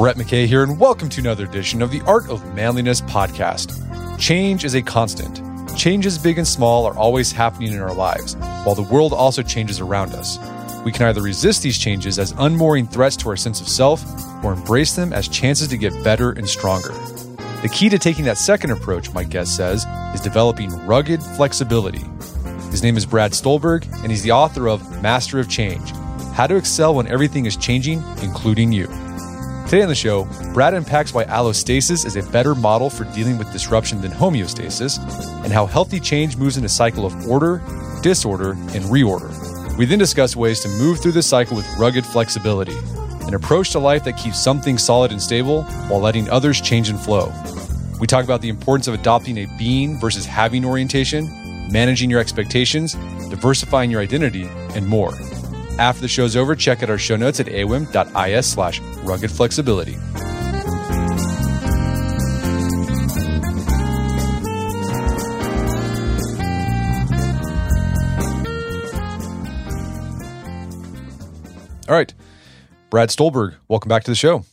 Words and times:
Brett 0.00 0.16
McKay 0.16 0.46
here, 0.46 0.62
and 0.62 0.80
welcome 0.80 1.10
to 1.10 1.20
another 1.20 1.44
edition 1.44 1.82
of 1.82 1.90
the 1.90 2.00
Art 2.06 2.26
of 2.30 2.54
Manliness 2.54 3.02
podcast. 3.02 3.68
Change 4.18 4.64
is 4.64 4.74
a 4.74 4.80
constant. 4.80 5.42
Changes 5.76 6.16
big 6.16 6.38
and 6.38 6.48
small 6.48 6.86
are 6.86 6.96
always 6.96 7.32
happening 7.32 7.74
in 7.74 7.82
our 7.82 7.92
lives, 7.92 8.34
while 8.64 8.74
the 8.74 8.80
world 8.80 9.12
also 9.12 9.42
changes 9.42 9.78
around 9.78 10.14
us. 10.14 10.38
We 10.86 10.90
can 10.90 11.06
either 11.06 11.20
resist 11.20 11.62
these 11.62 11.76
changes 11.76 12.18
as 12.18 12.32
unmooring 12.38 12.86
threats 12.86 13.14
to 13.16 13.28
our 13.28 13.36
sense 13.36 13.60
of 13.60 13.68
self 13.68 14.02
or 14.42 14.54
embrace 14.54 14.96
them 14.96 15.12
as 15.12 15.28
chances 15.28 15.68
to 15.68 15.76
get 15.76 15.92
better 16.02 16.30
and 16.30 16.48
stronger. 16.48 16.94
The 17.60 17.70
key 17.70 17.90
to 17.90 17.98
taking 17.98 18.24
that 18.24 18.38
second 18.38 18.70
approach, 18.70 19.12
my 19.12 19.24
guest 19.24 19.54
says, 19.54 19.84
is 20.14 20.22
developing 20.22 20.70
rugged 20.86 21.22
flexibility. 21.22 22.06
His 22.70 22.82
name 22.82 22.96
is 22.96 23.04
Brad 23.04 23.34
Stulberg, 23.34 23.84
and 23.98 24.10
he's 24.10 24.22
the 24.22 24.32
author 24.32 24.66
of 24.66 25.02
Master 25.02 25.38
of 25.38 25.50
Change 25.50 25.90
How 26.32 26.46
to 26.46 26.56
Excel 26.56 26.94
When 26.94 27.06
Everything 27.06 27.44
is 27.44 27.54
Changing, 27.54 28.02
Including 28.22 28.72
You. 28.72 28.88
Today 29.70 29.82
on 29.82 29.88
the 29.88 29.94
show, 29.94 30.24
Brad 30.52 30.74
unpacks 30.74 31.14
why 31.14 31.26
allostasis 31.26 32.04
is 32.04 32.16
a 32.16 32.28
better 32.32 32.56
model 32.56 32.90
for 32.90 33.04
dealing 33.14 33.38
with 33.38 33.52
disruption 33.52 34.00
than 34.00 34.10
homeostasis, 34.10 34.98
and 35.44 35.52
how 35.52 35.64
healthy 35.64 36.00
change 36.00 36.36
moves 36.36 36.56
in 36.56 36.64
a 36.64 36.68
cycle 36.68 37.06
of 37.06 37.28
order, 37.28 37.62
disorder, 38.02 38.50
and 38.50 38.84
reorder. 38.86 39.30
We 39.78 39.84
then 39.84 40.00
discuss 40.00 40.34
ways 40.34 40.58
to 40.62 40.68
move 40.70 40.98
through 40.98 41.12
the 41.12 41.22
cycle 41.22 41.56
with 41.56 41.68
rugged 41.78 42.04
flexibility, 42.04 42.76
an 43.28 43.34
approach 43.34 43.70
to 43.70 43.78
life 43.78 44.02
that 44.06 44.16
keeps 44.16 44.42
something 44.42 44.76
solid 44.76 45.12
and 45.12 45.22
stable 45.22 45.62
while 45.86 46.00
letting 46.00 46.28
others 46.30 46.60
change 46.60 46.88
and 46.88 46.98
flow. 46.98 47.32
We 48.00 48.08
talk 48.08 48.24
about 48.24 48.40
the 48.40 48.48
importance 48.48 48.88
of 48.88 48.94
adopting 48.94 49.38
a 49.38 49.46
being 49.56 50.00
versus 50.00 50.26
having 50.26 50.64
orientation, 50.64 51.30
managing 51.70 52.10
your 52.10 52.18
expectations, 52.18 52.94
diversifying 53.28 53.92
your 53.92 54.00
identity, 54.00 54.48
and 54.74 54.84
more. 54.84 55.12
After 55.78 56.02
the 56.02 56.08
show's 56.08 56.36
over, 56.36 56.54
check 56.54 56.82
out 56.82 56.90
our 56.90 56.98
show 56.98 57.16
notes 57.16 57.40
at 57.40 57.46
aom.is 57.46 58.46
slash 58.46 58.80
rugged 59.02 59.30
flexibility. 59.30 59.96
All 71.90 71.96
right. 71.96 72.14
Brad 72.88 73.10
Stulberg, 73.10 73.56
welcome 73.66 73.88
back 73.88 74.04
to 74.04 74.10
the 74.12 74.14
show. 74.14 74.44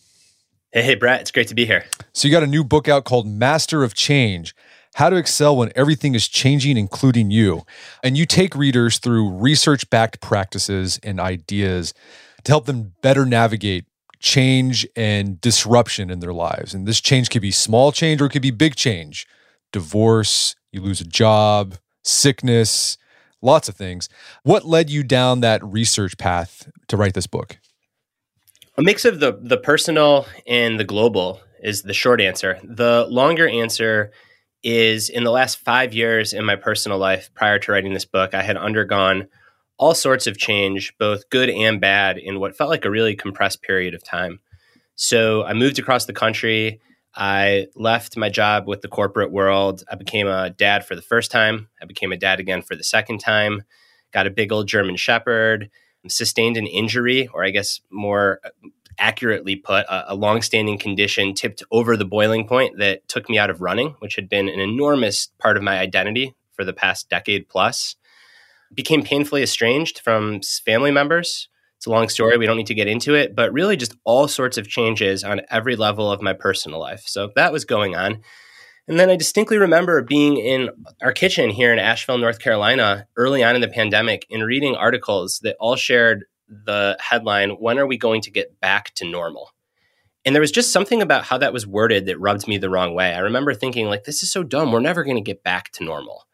Hey, 0.72 0.82
hey, 0.82 0.96
Brad. 0.96 1.22
It's 1.22 1.32
great 1.32 1.48
to 1.50 1.56
be 1.56 1.68
here. 1.68 1.86
So, 2.12 2.28
you 2.28 2.32
got 2.32 2.42
a 2.42 2.48
new 2.48 2.64
book 2.64 2.88
out 2.88 3.06
called 3.06 3.28
Master 3.28 3.84
of 3.84 3.94
Change 3.94 4.56
How 4.98 5.12
to 5.12 5.16
Excel 5.16 5.56
When 5.56 5.72
Everything 5.76 6.16
is 6.16 6.28
Changing, 6.28 6.76
Including 6.76 7.30
You. 7.30 7.68
And 8.02 8.18
you 8.18 8.26
take 8.26 8.56
readers 8.56 8.98
through 8.98 9.30
research 9.30 9.88
backed 9.92 10.22
practices 10.22 11.00
and 11.04 11.20
ideas 11.20 11.94
to 12.44 12.52
help 12.52 12.66
them 12.66 12.94
better 13.04 13.24
navigate 13.24 13.86
change 14.20 14.88
and 14.96 15.40
disruption 15.40 16.10
in 16.10 16.20
their 16.20 16.34
lives. 16.34 16.74
And 16.74 16.88
this 16.88 17.00
change 17.00 17.30
could 17.30 17.44
be 17.44 17.52
small 17.52 17.92
change 17.92 18.24
or 18.24 18.26
it 18.26 18.32
could 18.32 18.42
be 18.42 18.50
big 18.50 18.76
change 18.76 19.28
divorce, 19.72 20.56
you 20.72 20.82
lose 20.82 21.00
a 21.00 21.06
job, 21.06 21.76
sickness, 22.04 22.98
lots 23.40 23.70
of 23.70 23.76
things. 23.76 24.10
What 24.42 24.66
led 24.66 24.90
you 24.90 25.04
down 25.04 25.42
that 25.42 25.64
research 25.64 26.18
path 26.18 26.72
to 26.88 26.98
write 26.98 27.14
this 27.14 27.28
book? 27.28 27.60
A 28.78 28.82
mix 28.82 29.06
of 29.06 29.20
the 29.20 29.38
the 29.40 29.58
personal 29.58 30.26
and 30.48 30.80
the 30.80 30.84
global 30.84 31.42
is 31.62 31.84
the 31.84 31.94
short 31.94 32.20
answer. 32.20 32.60
The 32.64 33.06
longer 33.08 33.48
answer 33.48 34.12
is 34.64 35.10
in 35.10 35.24
the 35.24 35.32
last 35.32 35.60
5 35.60 35.94
years 35.94 36.34
in 36.34 36.46
my 36.46 36.56
personal 36.56 36.98
life 36.98 37.30
prior 37.34 37.60
to 37.60 37.72
writing 37.72 37.94
this 37.94 38.06
book, 38.06 38.34
I 38.34 38.42
had 38.42 38.58
undergone 38.58 39.28
all 39.78 39.94
sorts 39.94 40.26
of 40.26 40.38
change, 40.38 40.98
both 40.98 41.30
good 41.30 41.50
and 41.50 41.80
bad, 41.80 42.18
in 42.18 42.40
what 42.40 42.56
felt 42.56 42.70
like 42.70 42.84
a 42.84 42.90
really 42.90 43.16
compressed 43.16 43.62
period 43.62 43.94
of 43.94 44.04
time. 44.04 44.40
So 44.96 45.44
I 45.44 45.54
moved 45.54 45.78
across 45.78 46.06
the 46.06 46.14
country. 46.14 46.82
I 47.16 47.68
left 47.76 48.18
my 48.18 48.30
job 48.30 48.68
with 48.68 48.82
the 48.82 48.88
corporate 48.88 49.32
world. 49.32 49.84
I 49.92 49.96
became 49.96 50.28
a 50.28 50.50
dad 50.50 50.86
for 50.86 50.96
the 50.96 51.02
first 51.02 51.32
time. 51.32 51.70
I 51.82 51.86
became 51.86 52.12
a 52.12 52.18
dad 52.18 52.40
again 52.40 52.64
for 52.64 52.76
the 52.76 52.84
second 52.84 53.20
time. 53.20 53.64
Got 54.12 54.28
a 54.28 54.32
big 54.32 54.52
old 54.52 54.68
German 54.68 54.96
Shepherd. 54.96 55.70
Sustained 56.08 56.56
an 56.56 56.68
injury, 56.68 57.28
or 57.34 57.44
I 57.44 57.50
guess 57.50 57.82
more 57.92 58.40
accurately 59.00 59.56
put, 59.56 59.86
a, 59.86 60.14
a 60.14 60.16
long-standing 60.16 60.78
condition 60.78 61.34
tipped 61.34 61.64
over 61.72 61.96
the 61.96 62.06
boiling 62.06 62.48
point 62.48 62.78
that 62.80 63.08
took 63.08 63.30
me 63.30 63.38
out 63.38 63.50
of 63.50 63.62
running, 63.62 63.96
which 64.00 64.16
had 64.16 64.30
been 64.30 64.50
an 64.50 64.60
enormous 64.60 65.28
part 65.40 65.58
of 65.58 65.64
my 65.64 65.80
identity 65.80 66.36
for 66.54 66.64
the 66.64 66.74
past 66.74 67.10
decade 67.10 67.48
plus. 67.50 67.96
Became 68.74 69.04
painfully 69.04 69.44
estranged 69.44 70.00
from 70.00 70.42
family 70.42 70.92
members 70.92 71.48
it's 71.78 71.86
a 71.86 71.92
long 71.92 72.10
story. 72.10 72.38
We 72.38 72.48
don't 72.48 72.58
need 72.58 72.68
to 72.68 72.74
get 72.74 72.88
into 72.88 73.14
it, 73.14 73.36
but 73.36 73.54
really 73.54 73.78
just 73.78 73.96
all 74.04 74.28
sorts 74.28 74.58
of 74.58 74.68
changes 74.68 75.24
on 75.24 75.42
every 75.52 75.76
level 75.76 76.12
of 76.12 76.24
my 76.24 76.34
personal 76.34 76.80
life. 76.80 77.04
So 77.06 77.32
that 77.36 77.54
was 77.54 77.66
going 77.66 77.96
on. 77.96 78.22
And 78.88 79.00
then 79.00 79.10
I 79.10 79.16
distinctly 79.16 79.58
remember 79.58 80.02
being 80.02 80.38
in 80.38 80.70
our 81.04 81.12
kitchen 81.12 81.52
here 81.52 81.72
in 81.72 81.78
Asheville, 81.78 82.18
North 82.18 82.40
Carolina, 82.40 83.06
early 83.16 83.44
on 83.44 83.54
in 83.54 83.62
the 83.62 83.68
pandemic 83.68 84.26
and 84.32 84.44
reading 84.44 84.76
articles 84.76 85.40
that 85.44 85.58
all 85.60 85.76
shared 85.76 86.26
the 86.48 86.98
headline, 87.00 87.52
When 87.52 87.80
are 87.80 87.88
we 87.88 87.98
going 87.98 88.22
to 88.22 88.32
get 88.32 88.60
back 88.60 88.94
to 88.96 89.06
normal? 89.06 89.52
And 90.26 90.36
there 90.36 90.42
was 90.42 90.52
just 90.52 90.74
something 90.74 91.02
about 91.02 91.24
how 91.24 91.38
that 91.38 91.54
was 91.54 91.66
worded 91.66 92.06
that 92.08 92.20
rubbed 92.20 92.48
me 92.48 92.58
the 92.58 92.70
wrong 92.70 92.94
way. 92.94 93.14
I 93.14 93.20
remember 93.20 93.54
thinking, 93.54 93.88
like, 93.88 94.04
this 94.04 94.24
is 94.24 94.32
so 94.32 94.44
dumb. 94.44 94.72
We're 94.72 94.82
never 94.82 95.04
going 95.04 95.16
to 95.16 95.22
get 95.22 95.44
back 95.44 95.72
to 95.74 95.86
normal. 95.86 96.28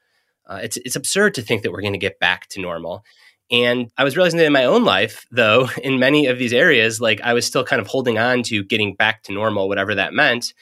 Uh, 0.47 0.59
it's, 0.63 0.77
it's 0.77 0.95
absurd 0.95 1.35
to 1.35 1.41
think 1.41 1.61
that 1.61 1.71
we're 1.71 1.81
going 1.81 1.93
to 1.93 1.99
get 1.99 2.19
back 2.19 2.47
to 2.49 2.61
normal. 2.61 3.03
And 3.51 3.91
I 3.97 4.03
was 4.03 4.17
realizing 4.17 4.39
that 4.39 4.47
in 4.47 4.53
my 4.53 4.65
own 4.65 4.83
life, 4.83 5.25
though, 5.31 5.69
in 5.83 5.99
many 5.99 6.25
of 6.25 6.39
these 6.39 6.53
areas, 6.53 6.99
like 6.99 7.21
I 7.21 7.33
was 7.33 7.45
still 7.45 7.63
kind 7.63 7.79
of 7.79 7.87
holding 7.87 8.17
on 8.17 8.43
to 8.43 8.63
getting 8.63 8.95
back 8.95 9.23
to 9.23 9.33
normal, 9.33 9.67
whatever 9.67 9.95
that 9.95 10.13
meant. 10.13 10.53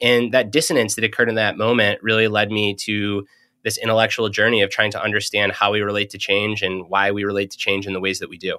And 0.00 0.32
that 0.32 0.50
dissonance 0.50 0.94
that 0.94 1.04
occurred 1.04 1.28
in 1.28 1.34
that 1.34 1.58
moment 1.58 2.02
really 2.02 2.28
led 2.28 2.50
me 2.50 2.74
to 2.76 3.26
this 3.64 3.76
intellectual 3.76 4.28
journey 4.28 4.62
of 4.62 4.70
trying 4.70 4.92
to 4.92 5.02
understand 5.02 5.52
how 5.52 5.72
we 5.72 5.82
relate 5.82 6.10
to 6.10 6.18
change 6.18 6.62
and 6.62 6.88
why 6.88 7.10
we 7.10 7.24
relate 7.24 7.50
to 7.50 7.58
change 7.58 7.86
in 7.86 7.92
the 7.92 8.00
ways 8.00 8.20
that 8.20 8.30
we 8.30 8.38
do. 8.38 8.58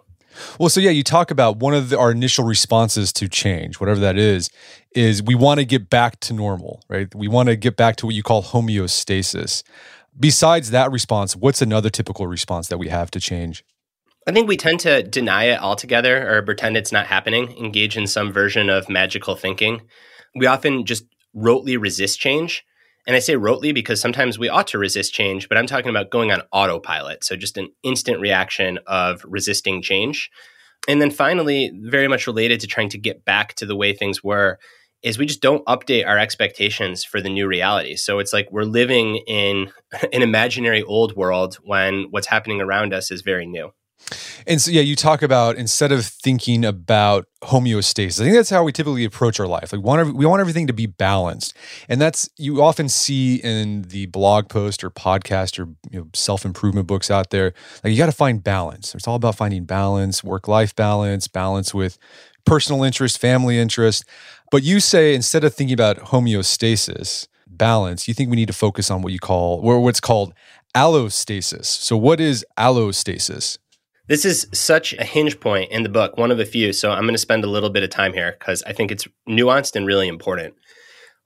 Well, 0.60 0.70
so 0.70 0.80
yeah, 0.80 0.92
you 0.92 1.04
talk 1.04 1.31
about 1.31 1.58
one 1.58 1.74
of 1.74 1.90
the, 1.90 2.00
our 2.00 2.12
initial 2.12 2.46
responses 2.46 3.12
to 3.14 3.28
change, 3.28 3.80
whatever 3.80 4.00
that 4.00 4.18
is, 4.18 4.50
is 4.96 5.22
we 5.24 5.36
want 5.36 5.60
to 5.60 5.66
get 5.66 5.90
back 5.90 6.20
to 6.22 6.34
normal, 6.34 6.81
right? 6.88 7.14
We 7.14 7.28
want 7.28 7.50
to 7.50 7.56
get 7.56 7.76
back 7.76 7.96
to 7.98 8.06
what 8.06 8.16
you 8.16 8.24
call 8.24 8.44
homeostasis. 8.44 9.64
Besides 10.20 10.72
that 10.72 10.92
response, 10.92 11.36
what's 11.36 11.62
another 11.62 11.90
typical 11.90 12.28
response 12.28 12.68
that 12.68 12.78
we 12.78 12.90
have 12.90 13.12
to 13.12 13.20
change? 13.20 13.64
I 14.28 14.31
think 14.31 14.48
we 14.48 14.58
tend 14.58 14.80
to 14.81 15.02
deny 15.02 15.46
it 15.46 15.62
altogether 15.62 16.30
or 16.30 16.42
pretend 16.42 16.78
it's 16.78 16.92
not 16.92 17.08
happening, 17.08 17.52
engage 17.58 17.98
in 17.98 18.06
some 18.06 18.31
version 18.31 18.70
of 18.70 18.90
magical 18.90 19.36
thinking. 19.36 19.81
We 20.36 20.46
often 20.46 20.86
just 20.86 21.06
rotely 21.36 21.80
resist 21.80 22.20
change. 22.20 22.64
And 23.09 23.15
I 23.15 23.19
say 23.21 23.33
rotely 23.33 23.73
because 23.73 24.00
sometimes 24.00 24.38
we 24.38 24.50
ought 24.50 24.67
to 24.67 24.77
resist 24.77 25.15
change, 25.15 25.50
but 25.50 25.57
I'm 25.57 25.65
talking 25.65 25.89
about 25.89 26.11
going 26.11 26.31
on 26.31 26.44
autopilot. 26.51 27.23
So 27.23 27.35
just 27.35 27.57
an 27.57 27.69
instant 27.81 28.21
reaction 28.21 28.77
of 28.85 29.25
resisting 29.27 29.81
change. 29.81 30.29
And 30.88 31.01
then 31.01 31.09
finally, 31.09 31.71
very 31.73 32.07
much 32.07 32.27
related 32.27 32.59
to 32.59 32.67
trying 32.67 32.89
to 32.89 33.00
get 33.00 33.25
back 33.25 33.56
to 33.56 33.65
the 33.65 33.75
way 33.75 33.94
things 33.94 34.23
were, 34.23 34.59
is 35.01 35.17
we 35.17 35.25
just 35.25 35.41
don't 35.41 35.65
update 35.65 36.06
our 36.06 36.19
expectations 36.19 37.03
for 37.03 37.19
the 37.19 37.31
new 37.31 37.47
reality. 37.47 37.95
So 37.95 38.19
it's 38.19 38.31
like 38.31 38.47
we're 38.51 38.61
living 38.61 39.23
in 39.25 39.71
an 40.13 40.21
imaginary 40.21 40.83
old 40.83 41.15
world 41.15 41.56
when 41.63 42.09
what's 42.11 42.27
happening 42.27 42.61
around 42.61 42.94
us 42.94 43.09
is 43.09 43.23
very 43.23 43.47
new. 43.47 43.71
And 44.48 44.62
so, 44.62 44.72
yeah, 44.72 44.81
you 44.81 44.96
talk 44.96 45.22
about 45.22 45.56
instead 45.57 45.92
of 45.92 46.06
thinking 46.06 46.66
about 46.66 47.28
homeostasis, 47.44 48.19
I 48.19 48.24
think 48.24 48.36
that's 48.36 48.50
how 48.50 48.63
we 48.63 48.72
typically 48.72 49.06
approach 49.06 49.40
our 49.40 49.48
life. 49.48 49.72
Like, 49.72 49.81
want 49.84 50.16
we 50.16 50.25
want 50.25 50.42
everything 50.42 50.68
to 50.68 50.74
be 50.74 50.88
balanced, 50.88 51.54
and 51.88 52.01
that's 52.01 52.30
you 52.38 52.62
often 52.62 52.90
see 52.90 53.36
in 53.36 53.84
the 53.84 54.07
blog 54.07 54.50
post 54.50 54.84
or 54.84 54.90
podcast 54.90 55.60
or 55.60 55.69
you 55.92 56.00
know, 56.00 56.07
self 56.13 56.46
improvement 56.46 56.88
books 56.88 57.12
out 57.12 57.30
there. 57.30 57.54
Like, 57.84 57.92
you 57.92 57.98
got 57.98 58.07
to 58.07 58.12
find 58.12 58.44
balance. 58.44 58.96
It's 58.96 59.07
all 59.07 59.16
about 59.16 59.36
finding 59.36 59.66
balance, 59.66 60.24
work 60.24 60.48
life 60.48 60.75
balance, 60.75 61.28
balance 61.28 61.74
with 61.74 61.98
personal 62.45 62.84
interest, 62.84 63.19
family 63.19 63.60
interest. 63.60 64.06
But 64.52 64.63
you 64.63 64.80
say 64.80 65.13
instead 65.13 65.44
of 65.44 65.54
thinking 65.54 65.74
about 65.75 65.98
homeostasis, 65.98 67.28
balance, 67.48 68.07
you 68.07 68.13
think 68.13 68.30
we 68.30 68.36
need 68.36 68.48
to 68.48 68.54
focus 68.54 68.90
on 68.90 69.02
what 69.02 69.13
you 69.13 69.19
call 69.19 69.60
or 69.63 69.80
what's 69.81 70.00
called 70.00 70.34
allostasis. 70.75 71.66
So, 71.66 71.98
what 71.98 72.19
is 72.19 72.45
allostasis? 72.57 73.57
This 74.09 74.25
is 74.25 74.47
such 74.51 74.94
a 74.94 75.03
hinge 75.03 75.39
point 75.39 75.71
in 75.71 75.83
the 75.83 75.89
book, 75.89 76.17
one 76.17 76.31
of 76.31 76.39
a 76.39 76.45
few. 76.45 76.73
So, 76.73 76.89
I'm 76.91 77.03
going 77.03 77.13
to 77.13 77.19
spend 77.19 77.44
a 77.44 77.50
little 77.50 77.69
bit 77.69 77.83
of 77.83 77.91
time 77.91 78.11
here 78.11 78.35
because 78.38 78.63
I 78.63 78.73
think 78.73 78.91
it's 78.91 79.07
nuanced 79.29 79.75
and 79.75 79.85
really 79.85 80.07
important. 80.07 80.56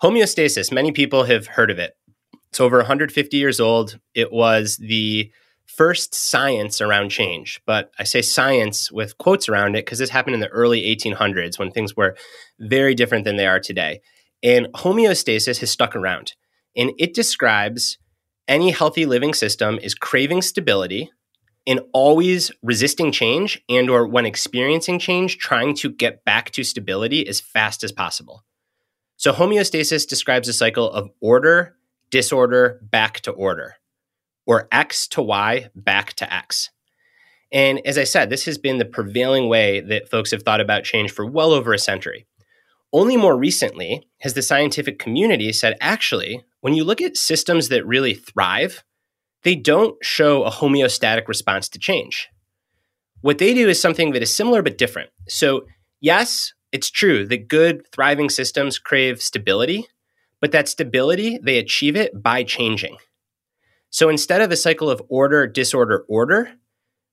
Homeostasis, 0.03 0.69
many 0.69 0.91
people 0.91 1.23
have 1.23 1.47
heard 1.47 1.71
of 1.71 1.79
it. 1.79 1.93
It's 2.49 2.59
over 2.59 2.79
150 2.79 3.37
years 3.37 3.61
old. 3.61 3.99
It 4.13 4.33
was 4.33 4.75
the 4.75 5.31
first 5.65 6.13
science 6.13 6.81
around 6.81 7.09
change. 7.09 7.61
But 7.65 7.89
I 7.99 8.03
say 8.03 8.21
science 8.21 8.91
with 8.91 9.17
quotes 9.17 9.47
around 9.47 9.75
it 9.75 9.85
because 9.85 9.99
this 9.99 10.09
happened 10.09 10.33
in 10.33 10.41
the 10.41 10.49
early 10.49 10.81
1800s 10.81 11.57
when 11.57 11.71
things 11.71 11.95
were 11.95 12.17
very 12.59 12.93
different 12.93 13.23
than 13.23 13.37
they 13.37 13.47
are 13.47 13.61
today. 13.61 14.01
And 14.43 14.67
homeostasis 14.73 15.61
has 15.61 15.71
stuck 15.71 15.95
around. 15.95 16.33
And 16.75 16.91
it 16.99 17.13
describes 17.13 17.97
any 18.45 18.71
healthy 18.71 19.05
living 19.05 19.33
system 19.33 19.79
is 19.81 19.95
craving 19.95 20.41
stability 20.41 21.11
and 21.65 21.79
always 21.93 22.51
resisting 22.61 23.11
change 23.11 23.61
and 23.69 23.89
or 23.89 24.07
when 24.07 24.25
experiencing 24.25 24.99
change 24.99 25.37
trying 25.37 25.73
to 25.75 25.89
get 25.89 26.25
back 26.25 26.51
to 26.51 26.63
stability 26.63 27.27
as 27.27 27.39
fast 27.39 27.83
as 27.83 27.91
possible. 27.91 28.43
So 29.15 29.31
homeostasis 29.31 30.07
describes 30.07 30.47
a 30.47 30.53
cycle 30.53 30.91
of 30.91 31.09
order, 31.21 31.77
disorder, 32.09 32.79
back 32.83 33.21
to 33.21 33.31
order 33.31 33.75
or 34.45 34.67
X 34.71 35.07
to 35.09 35.21
Y 35.21 35.69
back 35.75 36.13
to 36.13 36.33
X. 36.33 36.69
And 37.51 37.85
as 37.85 37.97
I 37.97 38.03
said, 38.03 38.29
this 38.29 38.45
has 38.45 38.57
been 38.57 38.79
the 38.79 38.85
prevailing 38.85 39.47
way 39.47 39.79
that 39.79 40.09
folks 40.09 40.31
have 40.31 40.43
thought 40.43 40.61
about 40.61 40.83
change 40.83 41.11
for 41.11 41.25
well 41.25 41.51
over 41.51 41.73
a 41.73 41.79
century. 41.79 42.25
Only 42.91 43.15
more 43.15 43.37
recently 43.37 44.07
has 44.19 44.33
the 44.33 44.41
scientific 44.41 44.99
community 44.99 45.51
said 45.53 45.77
actually, 45.79 46.43
when 46.61 46.73
you 46.73 46.83
look 46.83 47.01
at 47.01 47.17
systems 47.17 47.69
that 47.69 47.85
really 47.85 48.13
thrive, 48.13 48.83
they 49.43 49.55
don't 49.55 49.95
show 50.03 50.43
a 50.43 50.51
homeostatic 50.51 51.27
response 51.27 51.69
to 51.69 51.79
change. 51.79 52.29
What 53.21 53.37
they 53.37 53.53
do 53.53 53.69
is 53.69 53.79
something 53.79 54.11
that 54.11 54.21
is 54.21 54.33
similar 54.33 54.61
but 54.61 54.77
different. 54.77 55.09
So, 55.29 55.65
yes, 56.01 56.53
it's 56.71 56.89
true 56.89 57.25
that 57.27 57.47
good, 57.47 57.87
thriving 57.91 58.29
systems 58.29 58.79
crave 58.79 59.21
stability, 59.21 59.87
but 60.41 60.51
that 60.51 60.67
stability, 60.67 61.39
they 61.41 61.57
achieve 61.57 61.95
it 61.95 62.21
by 62.21 62.43
changing. 62.43 62.97
So 63.89 64.09
instead 64.09 64.41
of 64.41 64.51
a 64.51 64.57
cycle 64.57 64.89
of 64.89 65.01
order, 65.07 65.45
disorder, 65.45 66.03
order, 66.09 66.53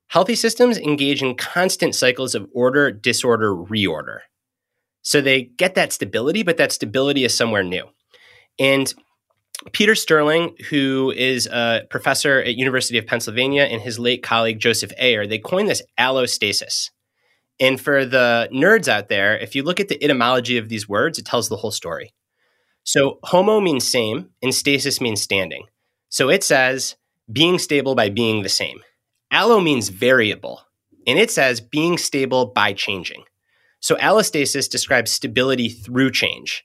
healthy 0.09 0.35
systems 0.35 0.79
engage 0.79 1.23
in 1.23 1.37
constant 1.37 1.95
cycles 1.95 2.35
of 2.35 2.49
order, 2.55 2.91
disorder, 2.91 3.55
reorder. 3.55 4.21
So 5.03 5.21
they 5.21 5.43
get 5.43 5.75
that 5.75 5.93
stability, 5.93 6.43
but 6.43 6.57
that 6.57 6.73
stability 6.73 7.23
is 7.25 7.37
somewhere 7.37 7.63
new. 7.63 7.85
And 8.59 8.93
Peter 9.73 9.95
Sterling, 9.95 10.57
who 10.71 11.13
is 11.15 11.47
a 11.47 11.83
professor 11.91 12.41
at 12.41 12.57
University 12.57 12.99
of 12.99 13.07
Pennsylvania, 13.07 13.65
and 13.65 13.83
his 13.83 13.99
late 13.99 14.23
colleague 14.23 14.59
Joseph 14.59 14.93
Eyer, 15.01 15.27
they 15.27 15.39
coined 15.39 15.69
this 15.69 15.83
allostasis. 15.99 16.91
And 17.59 17.79
for 17.79 18.07
the 18.07 18.49
nerds 18.53 18.89
out 18.89 19.11
there, 19.11 19.37
if 19.37 19.55
you 19.55 19.63
look 19.63 19.81
at 19.81 19.89
the 19.89 20.03
etymology 20.03 20.57
of 20.57 20.71
these 20.71 20.89
words, 20.89 21.19
it 21.19 21.27
tells 21.27 21.49
the 21.49 21.59
whole 21.59 21.71
story. 21.71 22.15
So 22.85 23.19
homo 23.23 23.61
means 23.61 23.87
same, 23.87 24.31
and 24.43 24.55
stasis 24.55 25.01
means 25.01 25.21
standing. 25.21 25.65
So 26.09 26.31
it 26.31 26.43
says 26.43 26.97
being 27.31 27.59
stable 27.59 27.95
by 27.95 28.09
being 28.09 28.43
the 28.43 28.49
same. 28.49 28.81
Allo 29.31 29.61
means 29.61 29.91
variable, 29.91 30.63
and 31.07 31.19
it 31.19 31.31
says 31.31 31.61
being 31.61 31.99
stable 31.99 32.47
by 32.47 32.73
changing. 32.73 33.25
So 33.81 33.97
allostasis 33.97 34.71
describes 34.71 35.11
stability 35.11 35.69
through 35.69 36.13
change. 36.13 36.65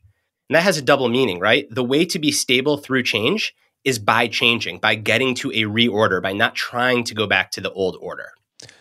And 0.50 0.56
that 0.56 0.64
has 0.64 0.78
a 0.78 0.82
double 0.82 1.10
meaning, 1.10 1.40
right? 1.40 1.68
The 1.70 1.84
way 1.84 2.06
to 2.06 2.20
be 2.20 2.32
stable 2.32 2.78
through 2.78 3.04
change 3.04 3.56
is 3.84 4.00
by 4.00 4.28
changing, 4.28 4.80
by 4.80 4.96
getting 4.96 5.36
to 5.36 5.52
a 5.52 5.64
reorder, 5.64 6.22
by 6.22 6.34
not 6.34 6.56
trying 6.56 7.04
to 7.06 7.16
go 7.16 7.28
back 7.28 7.52
to 7.52 7.62
the 7.62 7.72
old 7.72 7.98
order. 8.00 8.32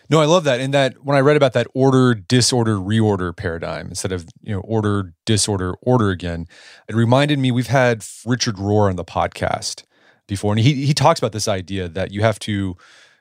No, 0.09 0.21
I 0.21 0.25
love 0.25 0.43
that. 0.43 0.59
And 0.59 0.73
that 0.73 1.03
when 1.03 1.17
I 1.17 1.19
read 1.19 1.35
about 1.35 1.53
that 1.53 1.67
order, 1.73 2.13
disorder, 2.13 2.75
reorder 2.75 3.35
paradigm 3.35 3.87
instead 3.87 4.11
of 4.11 4.27
you 4.41 4.53
know 4.53 4.61
order, 4.61 5.13
disorder, 5.25 5.75
order 5.81 6.09
again, 6.09 6.47
it 6.87 6.95
reminded 6.95 7.39
me 7.39 7.51
we've 7.51 7.67
had 7.67 8.05
Richard 8.25 8.55
Rohr 8.55 8.89
on 8.89 8.95
the 8.95 9.05
podcast, 9.05 9.83
before, 10.27 10.53
and 10.53 10.59
he 10.59 10.85
he 10.85 10.93
talks 10.93 11.19
about 11.19 11.31
this 11.31 11.47
idea 11.47 11.87
that 11.87 12.11
you 12.11 12.21
have 12.21 12.39
to 12.39 12.77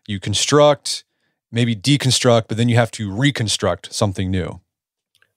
you 0.06 0.20
construct, 0.20 1.04
maybe 1.50 1.74
deconstruct, 1.74 2.44
but 2.48 2.56
then 2.56 2.68
you 2.68 2.76
have 2.76 2.90
to 2.92 3.10
reconstruct 3.10 3.92
something 3.92 4.30
new. 4.30 4.60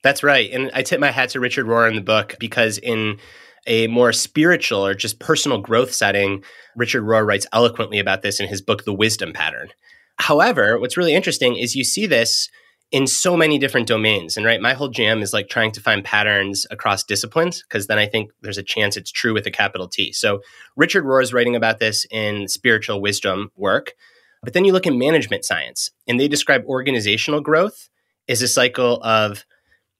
That's 0.03 0.23
right, 0.23 0.49
and 0.51 0.71
I 0.73 0.83
tip 0.83 0.99
my 0.99 1.11
hat 1.11 1.29
to 1.29 1.39
Richard 1.39 1.65
Rohr 1.65 1.89
in 1.89 1.95
the 1.95 2.01
book 2.01 2.35
because 2.39 2.77
in 2.77 3.19
a 3.65 3.87
more 3.87 4.13
spiritual 4.13 4.85
or 4.85 4.93
just 4.93 5.19
personal 5.19 5.59
growth 5.59 5.93
setting, 5.93 6.43
Richard 6.75 7.03
Rohr 7.03 7.25
writes 7.27 7.47
eloquently 7.51 7.99
about 7.99 8.21
this 8.21 8.39
in 8.39 8.47
his 8.47 8.61
book, 8.61 8.85
The 8.85 8.93
Wisdom 8.93 9.33
Pattern. 9.33 9.69
However, 10.17 10.79
what's 10.79 10.97
really 10.97 11.13
interesting 11.13 11.57
is 11.57 11.75
you 11.75 11.83
see 11.83 12.05
this 12.05 12.49
in 12.91 13.05
so 13.05 13.35
many 13.35 13.59
different 13.59 13.87
domains. 13.87 14.37
And 14.37 14.45
right, 14.45 14.61
my 14.61 14.73
whole 14.73 14.87
jam 14.87 15.21
is 15.21 15.33
like 15.33 15.49
trying 15.49 15.73
to 15.73 15.81
find 15.81 16.05
patterns 16.05 16.65
across 16.71 17.03
disciplines 17.03 17.61
because 17.61 17.87
then 17.87 17.99
I 17.99 18.05
think 18.05 18.31
there's 18.41 18.57
a 18.57 18.63
chance 18.63 18.95
it's 18.95 19.11
true 19.11 19.33
with 19.33 19.45
a 19.45 19.51
capital 19.51 19.89
T. 19.89 20.13
So 20.13 20.41
Richard 20.77 21.03
Rohr 21.03 21.21
is 21.21 21.33
writing 21.33 21.55
about 21.55 21.79
this 21.79 22.05
in 22.09 22.47
spiritual 22.47 23.01
wisdom 23.01 23.51
work. 23.55 23.93
But 24.41 24.53
then 24.53 24.63
you 24.63 24.71
look 24.71 24.87
at 24.87 24.93
management 24.93 25.43
science 25.43 25.91
and 26.07 26.19
they 26.19 26.29
describe 26.29 26.63
organizational 26.65 27.41
growth 27.41 27.89
as 28.29 28.41
a 28.41 28.47
cycle 28.47 29.01
of 29.03 29.45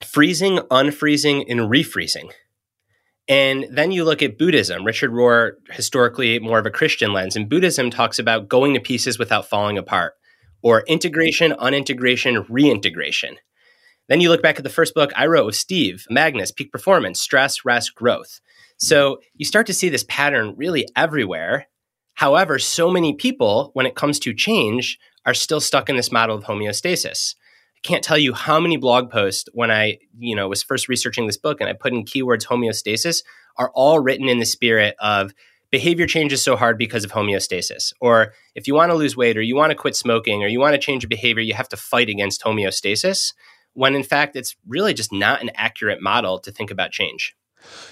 freezing, 0.02 0.58
unfreezing, 0.72 1.46
and 1.50 1.62
refreezing. 1.62 2.32
And 3.28 3.68
then 3.70 3.92
you 3.92 4.06
look 4.06 4.22
at 4.22 4.38
Buddhism. 4.38 4.86
Richard 4.86 5.12
Rohr, 5.12 5.54
historically 5.70 6.40
more 6.40 6.60
of 6.60 6.66
a 6.66 6.72
Christian 6.72 7.12
lens, 7.12 7.36
and 7.36 7.50
Buddhism 7.50 7.90
talks 7.90 8.20
about 8.20 8.48
going 8.48 8.74
to 8.74 8.80
pieces 8.80 9.20
without 9.20 9.50
falling 9.50 9.78
apart 9.78 10.14
or 10.62 10.84
integration, 10.88 11.54
unintegration, 11.54 12.46
reintegration. 12.50 13.38
Then 14.08 14.22
you 14.22 14.30
look 14.30 14.42
back 14.42 14.58
at 14.58 14.64
the 14.64 14.70
first 14.70 14.94
book 14.94 15.12
I 15.16 15.26
wrote 15.28 15.46
with 15.46 15.56
Steve, 15.56 16.06
Magness, 16.10 16.56
Peak 16.56 16.72
Performance, 16.72 17.22
Stress, 17.22 17.66
Rest, 17.66 17.94
Growth. 17.94 18.40
So 18.78 19.20
you 19.34 19.46
start 19.46 19.68
to 19.68 19.74
see 19.74 19.90
this 19.90 20.06
pattern 20.08 20.56
really 20.56 20.88
everywhere. 20.96 21.68
However, 22.14 22.58
so 22.60 22.90
many 22.90 23.14
people, 23.14 23.72
when 23.74 23.86
it 23.86 23.96
comes 23.96 24.20
to 24.20 24.34
change, 24.34 24.98
are 25.26 25.34
still 25.34 25.60
stuck 25.60 25.90
in 25.90 25.98
this 25.98 26.12
model 26.12 26.38
of 26.38 26.46
homeostasis. 26.46 27.36
Can't 27.88 28.04
tell 28.04 28.18
you 28.18 28.34
how 28.34 28.60
many 28.60 28.76
blog 28.76 29.10
posts 29.10 29.48
when 29.54 29.72
I, 29.72 30.00
you 30.20 30.36
know, 30.36 30.50
was 30.50 30.62
first 30.62 30.90
researching 30.90 31.26
this 31.26 31.38
book 31.38 31.62
and 31.62 31.70
I 31.70 31.74
put 31.74 31.94
in 31.94 32.04
keywords 32.04 32.46
homeostasis 32.46 33.24
are 33.56 33.72
all 33.74 34.02
written 34.02 34.28
in 34.28 34.40
the 34.40 34.46
spirit 34.46 34.98
of 35.00 35.34
behavior 35.72 36.06
change 36.06 36.34
is 36.34 36.44
so 36.44 36.58
hard 36.58 36.78
because 36.78 37.06
of 37.06 37.14
homeostasis. 37.14 37.94
Or 38.02 38.34
if 38.56 38.68
you 38.68 38.74
want 38.74 38.92
to 38.92 38.98
lose 38.98 39.16
weight 39.16 39.38
or 39.38 39.42
you 39.42 39.56
want 39.56 39.72
to 39.72 39.76
quit 39.76 39.96
smoking 39.96 40.44
or 40.44 40.48
you 40.48 40.60
want 40.60 40.74
to 40.74 40.82
change 40.82 41.04
your 41.04 41.08
behavior, 41.08 41.42
you 41.42 41.54
have 41.54 41.70
to 41.70 41.78
fight 41.78 42.10
against 42.10 42.44
homeostasis, 42.44 43.34
when 43.72 43.96
in 43.96 44.04
fact 44.04 44.36
it's 44.36 44.58
really 44.68 44.94
just 44.94 45.14
not 45.14 45.42
an 45.42 45.52
accurate 45.56 46.02
model 46.02 46.40
to 46.40 46.52
think 46.52 46.70
about 46.70 46.92
change. 46.92 47.38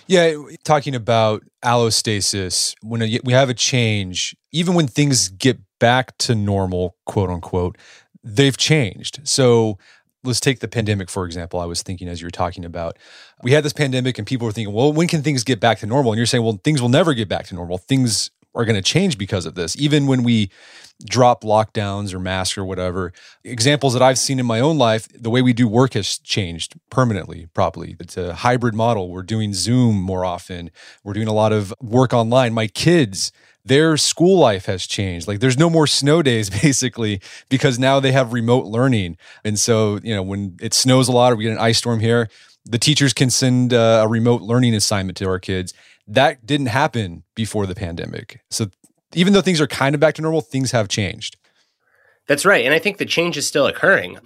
Yeah, 0.08 0.36
talking 0.66 0.94
about 0.94 1.44
allostasis, 1.64 2.75
when 2.82 3.00
we 3.24 3.32
have 3.32 3.50
a 3.50 3.54
change, 3.54 4.36
even 4.52 4.74
when 4.74 4.88
things 4.88 5.30
get 5.30 5.60
back 5.80 6.18
to 6.18 6.36
normal, 6.36 6.98
quote 7.06 7.30
unquote, 7.30 7.78
they've 8.25 8.58
changed. 8.58 9.20
So 9.24 9.77
let's 10.24 10.39
take 10.39 10.60
the 10.60 10.67
pandemic 10.67 11.08
for 11.08 11.24
example 11.24 11.60
i 11.60 11.65
was 11.65 11.84
thinking 11.84 12.08
as 12.08 12.20
you 12.20 12.25
were 12.25 12.32
talking 12.32 12.65
about. 12.65 12.98
We 13.44 13.51
had 13.51 13.63
this 13.63 13.74
pandemic 13.74 14.17
and 14.17 14.25
people 14.25 14.46
were 14.46 14.51
thinking 14.51 14.74
well 14.74 14.91
when 14.91 15.08
can 15.08 15.22
things 15.22 15.44
get 15.44 15.60
back 15.60 15.79
to 15.79 15.86
normal? 15.86 16.12
And 16.12 16.17
you're 16.17 16.25
saying 16.25 16.44
well 16.44 16.60
things 16.63 16.82
will 16.82 16.89
never 16.89 17.13
get 17.13 17.29
back 17.29 17.46
to 17.48 17.55
normal. 17.55 17.77
Things 17.77 18.32
are 18.55 18.65
going 18.65 18.75
to 18.75 18.82
change 18.82 19.17
because 19.17 19.46
of 19.46 19.55
this. 19.55 19.75
Even 19.77 20.08
when 20.08 20.24
we 20.24 20.50
drop 21.03 21.44
lockdowns 21.44 22.13
or 22.13 22.20
masks 22.20 22.58
or 22.58 22.63
whatever 22.63 23.12
examples 23.44 23.91
that 23.91 24.01
i've 24.01 24.17
seen 24.17 24.39
in 24.39 24.46
my 24.46 24.62
own 24.62 24.77
life 24.77 25.10
the 25.13 25.29
way 25.29 25.41
we 25.41 25.51
do 25.51 25.67
work 25.67 25.94
has 25.94 26.17
changed 26.20 26.74
permanently 26.89 27.48
probably. 27.53 27.96
It's 28.00 28.17
a 28.17 28.34
hybrid 28.34 28.74
model. 28.74 29.12
We're 29.12 29.22
doing 29.22 29.53
zoom 29.53 30.01
more 30.01 30.24
often. 30.25 30.72
We're 31.03 31.13
doing 31.13 31.27
a 31.27 31.34
lot 31.34 31.51
of 31.51 31.74
work 31.82 32.13
online. 32.13 32.53
My 32.53 32.67
kids 32.67 33.32
their 33.65 33.98
school 33.98 34.38
life 34.38 34.67
has 34.67 34.86
changed. 34.86 35.27
Like 35.27 35.39
there's 35.39 35.57
no 35.57 35.69
more 35.69 35.88
snow 35.88 36.22
days 36.22 36.50
basically 36.62 37.19
because 37.50 37.79
now 37.79 38.00
they 38.00 38.12
have 38.12 38.31
remote 38.31 38.65
learning. 38.65 39.17
And 39.43 39.60
so, 39.60 40.00
you 40.03 40.15
know, 40.15 40.24
when 40.24 40.55
it 40.62 40.74
snows 40.74 41.07
a 41.07 41.12
lot 41.12 41.34
or 41.34 41.36
we 41.36 41.43
get 41.43 41.53
an 41.53 41.57
ice 41.57 41.79
storm 41.79 42.00
here, 42.00 42.29
The 42.67 42.79
teachers 42.79 43.13
can 43.13 43.29
send 43.29 43.74
uh, 43.74 44.01
a 44.03 44.07
remote 44.07 44.41
learning 44.41 44.74
assignment 44.74 45.17
to 45.17 45.27
our 45.27 45.39
kids. 45.39 45.72
That 46.07 46.45
didn't 46.45 46.67
happen 46.67 47.24
before 47.36 47.67
the 47.67 47.75
pandemic. 47.75 48.41
So 48.50 48.69
even 49.13 49.34
though 49.34 49.41
things 49.41 49.62
are 49.62 49.67
kind 49.67 49.93
of 49.93 50.01
back 50.01 50.15
to 50.15 50.22
normal, 50.22 50.41
things 50.41 50.72
have 50.72 50.88
changed. 50.88 51.38
That's 52.27 52.45
right. 52.45 52.65
And 52.65 52.74
I 52.74 52.79
think 52.79 52.98
the 52.98 53.05
change 53.05 53.38
is 53.38 53.45
still 53.45 53.67
occurring. 53.67 54.17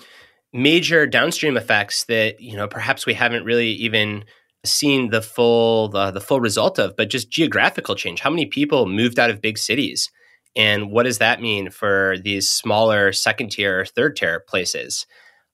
Major 0.53 1.05
downstream 1.05 1.58
effects 1.58 2.05
that, 2.05 2.39
you 2.39 2.55
know, 2.55 2.67
perhaps 2.67 3.05
we 3.05 3.13
haven't 3.13 3.43
really 3.43 3.72
even 3.72 4.24
seen 4.66 5.10
the 5.10 5.22
full 5.22 5.89
the, 5.89 6.12
the 6.12 6.22
full 6.22 6.39
result 6.39 6.80
of, 6.80 6.96
but 6.96 7.10
just 7.10 7.32
geographical 7.32 7.96
change. 7.96 8.22
How 8.22 8.30
many 8.30 8.46
people 8.46 8.86
moved 8.86 9.20
out 9.20 9.30
of 9.30 9.42
big 9.42 9.58
cities? 9.58 10.10
And 10.56 10.92
what 10.92 11.04
does 11.04 11.20
that 11.20 11.42
mean 11.42 11.70
for 11.70 12.16
these 12.24 12.50
smaller 12.50 13.13
second 13.13 13.51
tier, 13.51 13.86
third 13.86 14.16
tier 14.16 14.39
places? 14.48 15.06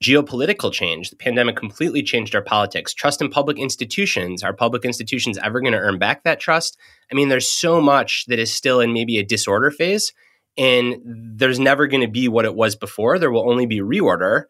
Geopolitical 0.03 0.71
change. 0.71 1.09
The 1.09 1.15
pandemic 1.15 1.55
completely 1.55 2.03
changed 2.03 2.35
our 2.35 2.41
politics. 2.41 2.93
Trust 2.93 3.21
in 3.21 3.29
public 3.29 3.57
institutions. 3.57 4.43
Are 4.43 4.53
public 4.53 4.83
institutions 4.83 5.37
ever 5.37 5.61
going 5.61 5.73
to 5.73 5.79
earn 5.79 5.99
back 5.99 6.23
that 6.23 6.39
trust? 6.39 6.77
I 7.11 7.15
mean, 7.15 7.29
there's 7.29 7.47
so 7.47 7.79
much 7.81 8.25
that 8.27 8.39
is 8.39 8.53
still 8.53 8.79
in 8.79 8.93
maybe 8.93 9.17
a 9.17 9.23
disorder 9.23 9.71
phase, 9.71 10.13
and 10.57 10.95
there's 11.05 11.59
never 11.59 11.87
going 11.87 12.01
to 12.01 12.09
be 12.09 12.27
what 12.27 12.45
it 12.45 12.55
was 12.55 12.75
before. 12.75 13.19
There 13.19 13.31
will 13.31 13.49
only 13.49 13.65
be 13.65 13.79
reorder. 13.79 14.45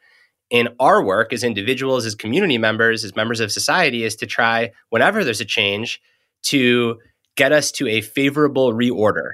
And 0.51 0.69
our 0.79 1.03
work 1.03 1.33
as 1.33 1.43
individuals, 1.43 2.05
as 2.05 2.15
community 2.15 2.57
members, 2.57 3.03
as 3.03 3.15
members 3.15 3.39
of 3.39 3.51
society 3.51 4.03
is 4.03 4.15
to 4.17 4.25
try, 4.25 4.71
whenever 4.89 5.23
there's 5.23 5.41
a 5.41 5.45
change, 5.45 6.01
to 6.43 6.99
get 7.35 7.51
us 7.51 7.71
to 7.73 7.87
a 7.87 8.01
favorable 8.01 8.73
reorder 8.73 9.31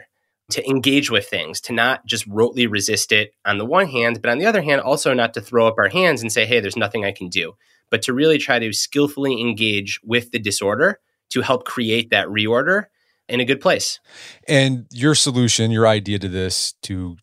to 0.51 0.69
engage 0.69 1.09
with 1.09 1.27
things, 1.27 1.61
to 1.61 1.73
not 1.73 2.05
just 2.05 2.27
rotely 2.29 2.69
resist 2.69 3.11
it 3.11 3.33
on 3.45 3.57
the 3.57 3.65
one 3.65 3.87
hand, 3.87 4.21
but 4.21 4.29
on 4.29 4.37
the 4.37 4.45
other 4.45 4.61
hand, 4.61 4.81
also 4.81 5.13
not 5.13 5.33
to 5.33 5.41
throw 5.41 5.67
up 5.67 5.75
our 5.77 5.89
hands 5.89 6.21
and 6.21 6.31
say, 6.31 6.45
hey, 6.45 6.59
there's 6.59 6.77
nothing 6.77 7.05
I 7.05 7.11
can 7.11 7.29
do, 7.29 7.53
but 7.89 8.01
to 8.03 8.13
really 8.13 8.37
try 8.37 8.59
to 8.59 8.73
skillfully 8.73 9.39
engage 9.39 9.99
with 10.03 10.31
the 10.31 10.39
disorder 10.39 10.99
to 11.29 11.41
help 11.41 11.65
create 11.65 12.09
that 12.09 12.27
reorder 12.27 12.85
in 13.29 13.39
a 13.39 13.45
good 13.45 13.61
place. 13.61 13.99
And 14.47 14.87
your 14.91 15.15
solution, 15.15 15.71
your 15.71 15.87
idea 15.87 16.19
to 16.19 16.27
this 16.27 16.73
to 16.83 17.17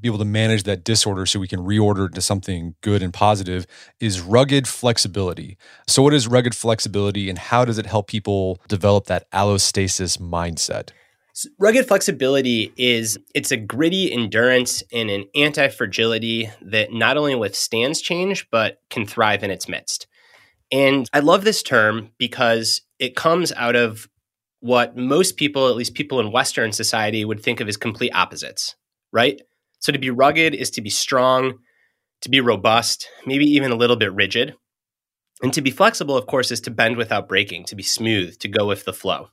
be 0.00 0.08
able 0.08 0.18
to 0.18 0.24
manage 0.24 0.64
that 0.64 0.84
disorder 0.84 1.26
so 1.26 1.38
we 1.40 1.48
can 1.48 1.60
reorder 1.60 2.12
to 2.12 2.20
something 2.20 2.74
good 2.80 3.02
and 3.02 3.12
positive 3.12 3.66
is 4.00 4.20
rugged 4.20 4.68
flexibility. 4.68 5.56
So, 5.86 6.02
what 6.02 6.14
is 6.14 6.28
rugged 6.28 6.54
flexibility 6.54 7.28
and 7.28 7.38
how 7.38 7.64
does 7.64 7.78
it 7.78 7.86
help 7.86 8.08
people 8.08 8.60
develop 8.68 9.06
that 9.06 9.30
allostasis 9.32 10.18
mindset? 10.18 10.90
rugged 11.58 11.86
flexibility 11.86 12.72
is 12.76 13.18
it's 13.34 13.50
a 13.50 13.56
gritty 13.56 14.12
endurance 14.12 14.82
and 14.92 15.10
an 15.10 15.24
anti-fragility 15.34 16.50
that 16.62 16.92
not 16.92 17.16
only 17.16 17.34
withstands 17.34 18.00
change 18.00 18.48
but 18.50 18.80
can 18.90 19.06
thrive 19.06 19.42
in 19.42 19.50
its 19.50 19.68
midst. 19.68 20.06
And 20.70 21.08
I 21.12 21.20
love 21.20 21.44
this 21.44 21.62
term 21.62 22.10
because 22.18 22.82
it 22.98 23.16
comes 23.16 23.52
out 23.52 23.76
of 23.76 24.08
what 24.60 24.96
most 24.96 25.36
people, 25.36 25.68
at 25.68 25.76
least 25.76 25.94
people 25.94 26.20
in 26.20 26.32
Western 26.32 26.72
society, 26.72 27.24
would 27.24 27.42
think 27.42 27.60
of 27.60 27.68
as 27.68 27.76
complete 27.76 28.12
opposites, 28.14 28.74
right? 29.12 29.40
So 29.80 29.92
to 29.92 29.98
be 29.98 30.10
rugged 30.10 30.54
is 30.54 30.70
to 30.70 30.80
be 30.80 30.90
strong, 30.90 31.58
to 32.22 32.28
be 32.28 32.40
robust, 32.40 33.08
maybe 33.26 33.44
even 33.44 33.70
a 33.70 33.76
little 33.76 33.96
bit 33.96 34.12
rigid. 34.12 34.54
And 35.42 35.52
to 35.54 35.62
be 35.62 35.70
flexible, 35.70 36.16
of 36.16 36.26
course, 36.26 36.50
is 36.50 36.60
to 36.62 36.70
bend 36.70 36.96
without 36.96 37.28
breaking, 37.28 37.64
to 37.66 37.76
be 37.76 37.82
smooth, 37.82 38.38
to 38.40 38.48
go 38.48 38.66
with 38.66 38.84
the 38.84 38.92
flow. 38.92 39.28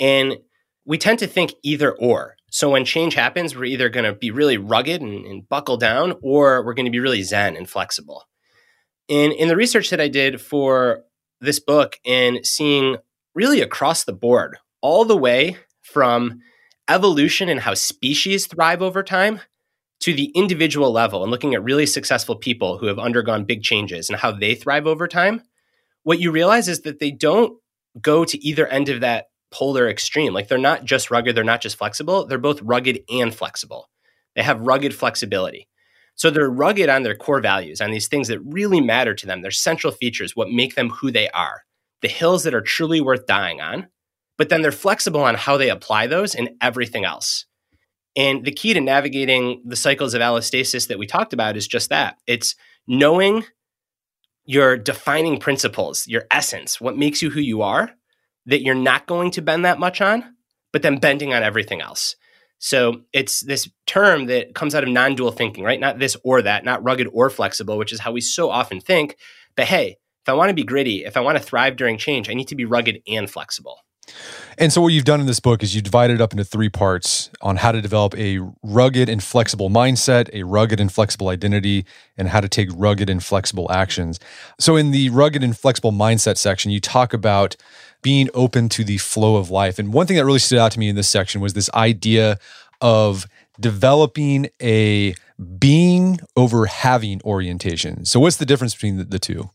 And 0.00 0.38
we 0.84 0.98
tend 0.98 1.20
to 1.20 1.26
think 1.26 1.54
either 1.62 1.92
or. 1.92 2.36
So 2.50 2.70
when 2.70 2.84
change 2.84 3.14
happens, 3.14 3.54
we're 3.54 3.64
either 3.64 3.88
going 3.88 4.04
to 4.04 4.12
be 4.12 4.30
really 4.30 4.58
rugged 4.58 5.00
and, 5.00 5.24
and, 5.24 5.48
buckle 5.48 5.76
down, 5.76 6.14
or 6.22 6.64
we're 6.64 6.74
going 6.74 6.86
to 6.86 6.92
be 6.92 7.00
really 7.00 7.22
zen 7.22 7.56
and 7.56 7.68
flexible. 7.68 8.24
In 9.08 9.32
in 9.32 9.48
the 9.48 9.56
research 9.56 9.90
that 9.90 10.00
I 10.00 10.08
did 10.08 10.40
for 10.40 11.04
this 11.40 11.60
book 11.60 11.98
and 12.06 12.44
seeing 12.44 12.96
really 13.34 13.60
across 13.60 14.04
the 14.04 14.12
board, 14.12 14.56
all 14.80 15.04
the 15.04 15.16
way 15.16 15.56
from 15.82 16.40
evolution 16.88 17.48
and 17.48 17.60
how 17.60 17.74
species 17.74 18.46
thrive 18.46 18.82
over 18.82 19.02
time 19.02 19.40
to 20.04 20.12
the 20.12 20.30
individual 20.34 20.92
level 20.92 21.22
and 21.22 21.30
looking 21.30 21.54
at 21.54 21.64
really 21.64 21.86
successful 21.86 22.36
people 22.36 22.76
who 22.76 22.84
have 22.84 22.98
undergone 22.98 23.46
big 23.46 23.62
changes 23.62 24.10
and 24.10 24.18
how 24.18 24.30
they 24.30 24.54
thrive 24.54 24.86
over 24.86 25.08
time, 25.08 25.40
what 26.02 26.20
you 26.20 26.30
realize 26.30 26.68
is 26.68 26.82
that 26.82 26.98
they 26.98 27.10
don't 27.10 27.58
go 28.02 28.22
to 28.22 28.38
either 28.46 28.66
end 28.66 28.90
of 28.90 29.00
that 29.00 29.28
polar 29.50 29.88
extreme. 29.88 30.34
Like 30.34 30.48
they're 30.48 30.58
not 30.58 30.84
just 30.84 31.10
rugged, 31.10 31.34
they're 31.34 31.42
not 31.42 31.62
just 31.62 31.78
flexible, 31.78 32.26
they're 32.26 32.36
both 32.36 32.60
rugged 32.60 33.00
and 33.10 33.34
flexible. 33.34 33.88
They 34.36 34.42
have 34.42 34.60
rugged 34.60 34.94
flexibility. 34.94 35.68
So 36.16 36.28
they're 36.28 36.50
rugged 36.50 36.90
on 36.90 37.02
their 37.02 37.16
core 37.16 37.40
values, 37.40 37.80
on 37.80 37.90
these 37.90 38.06
things 38.06 38.28
that 38.28 38.40
really 38.40 38.82
matter 38.82 39.14
to 39.14 39.26
them, 39.26 39.40
their 39.40 39.50
central 39.50 39.90
features, 39.90 40.36
what 40.36 40.50
make 40.50 40.74
them 40.74 40.90
who 40.90 41.10
they 41.12 41.30
are, 41.30 41.62
the 42.02 42.08
hills 42.08 42.42
that 42.42 42.54
are 42.54 42.60
truly 42.60 43.00
worth 43.00 43.24
dying 43.24 43.62
on. 43.62 43.86
But 44.36 44.50
then 44.50 44.60
they're 44.60 44.70
flexible 44.70 45.22
on 45.22 45.34
how 45.34 45.56
they 45.56 45.70
apply 45.70 46.08
those 46.08 46.34
in 46.34 46.58
everything 46.60 47.06
else. 47.06 47.46
And 48.16 48.44
the 48.44 48.52
key 48.52 48.74
to 48.74 48.80
navigating 48.80 49.62
the 49.64 49.76
cycles 49.76 50.14
of 50.14 50.20
allostasis 50.20 50.88
that 50.88 50.98
we 50.98 51.06
talked 51.06 51.32
about 51.32 51.56
is 51.56 51.66
just 51.66 51.90
that 51.90 52.16
it's 52.26 52.54
knowing 52.86 53.44
your 54.44 54.76
defining 54.76 55.38
principles, 55.38 56.06
your 56.06 56.24
essence, 56.30 56.80
what 56.80 56.96
makes 56.96 57.22
you 57.22 57.30
who 57.30 57.40
you 57.40 57.62
are, 57.62 57.90
that 58.46 58.62
you're 58.62 58.74
not 58.74 59.06
going 59.06 59.30
to 59.32 59.42
bend 59.42 59.64
that 59.64 59.78
much 59.80 60.00
on, 60.00 60.36
but 60.72 60.82
then 60.82 60.98
bending 60.98 61.32
on 61.32 61.42
everything 61.42 61.80
else. 61.80 62.14
So 62.58 63.02
it's 63.12 63.40
this 63.40 63.68
term 63.86 64.26
that 64.26 64.54
comes 64.54 64.74
out 64.74 64.84
of 64.84 64.88
non 64.88 65.14
dual 65.14 65.32
thinking, 65.32 65.64
right? 65.64 65.80
Not 65.80 65.98
this 65.98 66.16
or 66.24 66.42
that, 66.42 66.64
not 66.64 66.82
rugged 66.84 67.08
or 67.12 67.30
flexible, 67.30 67.76
which 67.78 67.92
is 67.92 68.00
how 68.00 68.12
we 68.12 68.20
so 68.20 68.50
often 68.50 68.80
think. 68.80 69.16
But 69.56 69.66
hey, 69.66 69.98
if 70.22 70.28
I 70.28 70.32
want 70.32 70.48
to 70.48 70.54
be 70.54 70.62
gritty, 70.62 71.04
if 71.04 71.16
I 71.16 71.20
want 71.20 71.36
to 71.36 71.44
thrive 71.44 71.76
during 71.76 71.98
change, 71.98 72.30
I 72.30 72.34
need 72.34 72.48
to 72.48 72.54
be 72.54 72.64
rugged 72.64 73.02
and 73.06 73.28
flexible. 73.28 73.83
And 74.58 74.72
so, 74.72 74.80
what 74.80 74.88
you've 74.88 75.04
done 75.04 75.20
in 75.20 75.26
this 75.26 75.40
book 75.40 75.62
is 75.62 75.74
you 75.74 75.82
divide 75.82 76.10
it 76.10 76.20
up 76.20 76.32
into 76.32 76.44
three 76.44 76.68
parts 76.68 77.30
on 77.40 77.56
how 77.56 77.72
to 77.72 77.80
develop 77.80 78.16
a 78.16 78.38
rugged 78.62 79.08
and 79.08 79.22
flexible 79.22 79.68
mindset, 79.68 80.30
a 80.32 80.44
rugged 80.44 80.80
and 80.80 80.92
flexible 80.92 81.28
identity, 81.28 81.84
and 82.16 82.28
how 82.28 82.40
to 82.40 82.48
take 82.48 82.68
rugged 82.74 83.10
and 83.10 83.22
flexible 83.24 83.70
actions. 83.72 84.20
So, 84.58 84.76
in 84.76 84.90
the 84.90 85.10
rugged 85.10 85.42
and 85.42 85.56
flexible 85.56 85.92
mindset 85.92 86.36
section, 86.36 86.70
you 86.70 86.80
talk 86.80 87.12
about 87.12 87.56
being 88.02 88.28
open 88.34 88.68
to 88.68 88.84
the 88.84 88.98
flow 88.98 89.36
of 89.36 89.50
life. 89.50 89.78
And 89.78 89.92
one 89.92 90.06
thing 90.06 90.16
that 90.16 90.24
really 90.24 90.38
stood 90.38 90.58
out 90.58 90.72
to 90.72 90.78
me 90.78 90.88
in 90.88 90.94
this 90.94 91.08
section 91.08 91.40
was 91.40 91.54
this 91.54 91.70
idea 91.72 92.38
of 92.80 93.26
developing 93.58 94.48
a 94.62 95.14
being 95.58 96.18
over 96.36 96.66
having 96.66 97.20
orientation. 97.22 98.04
So, 98.04 98.20
what's 98.20 98.36
the 98.36 98.46
difference 98.46 98.74
between 98.74 98.98
the, 98.98 99.04
the 99.04 99.18
two? 99.18 99.50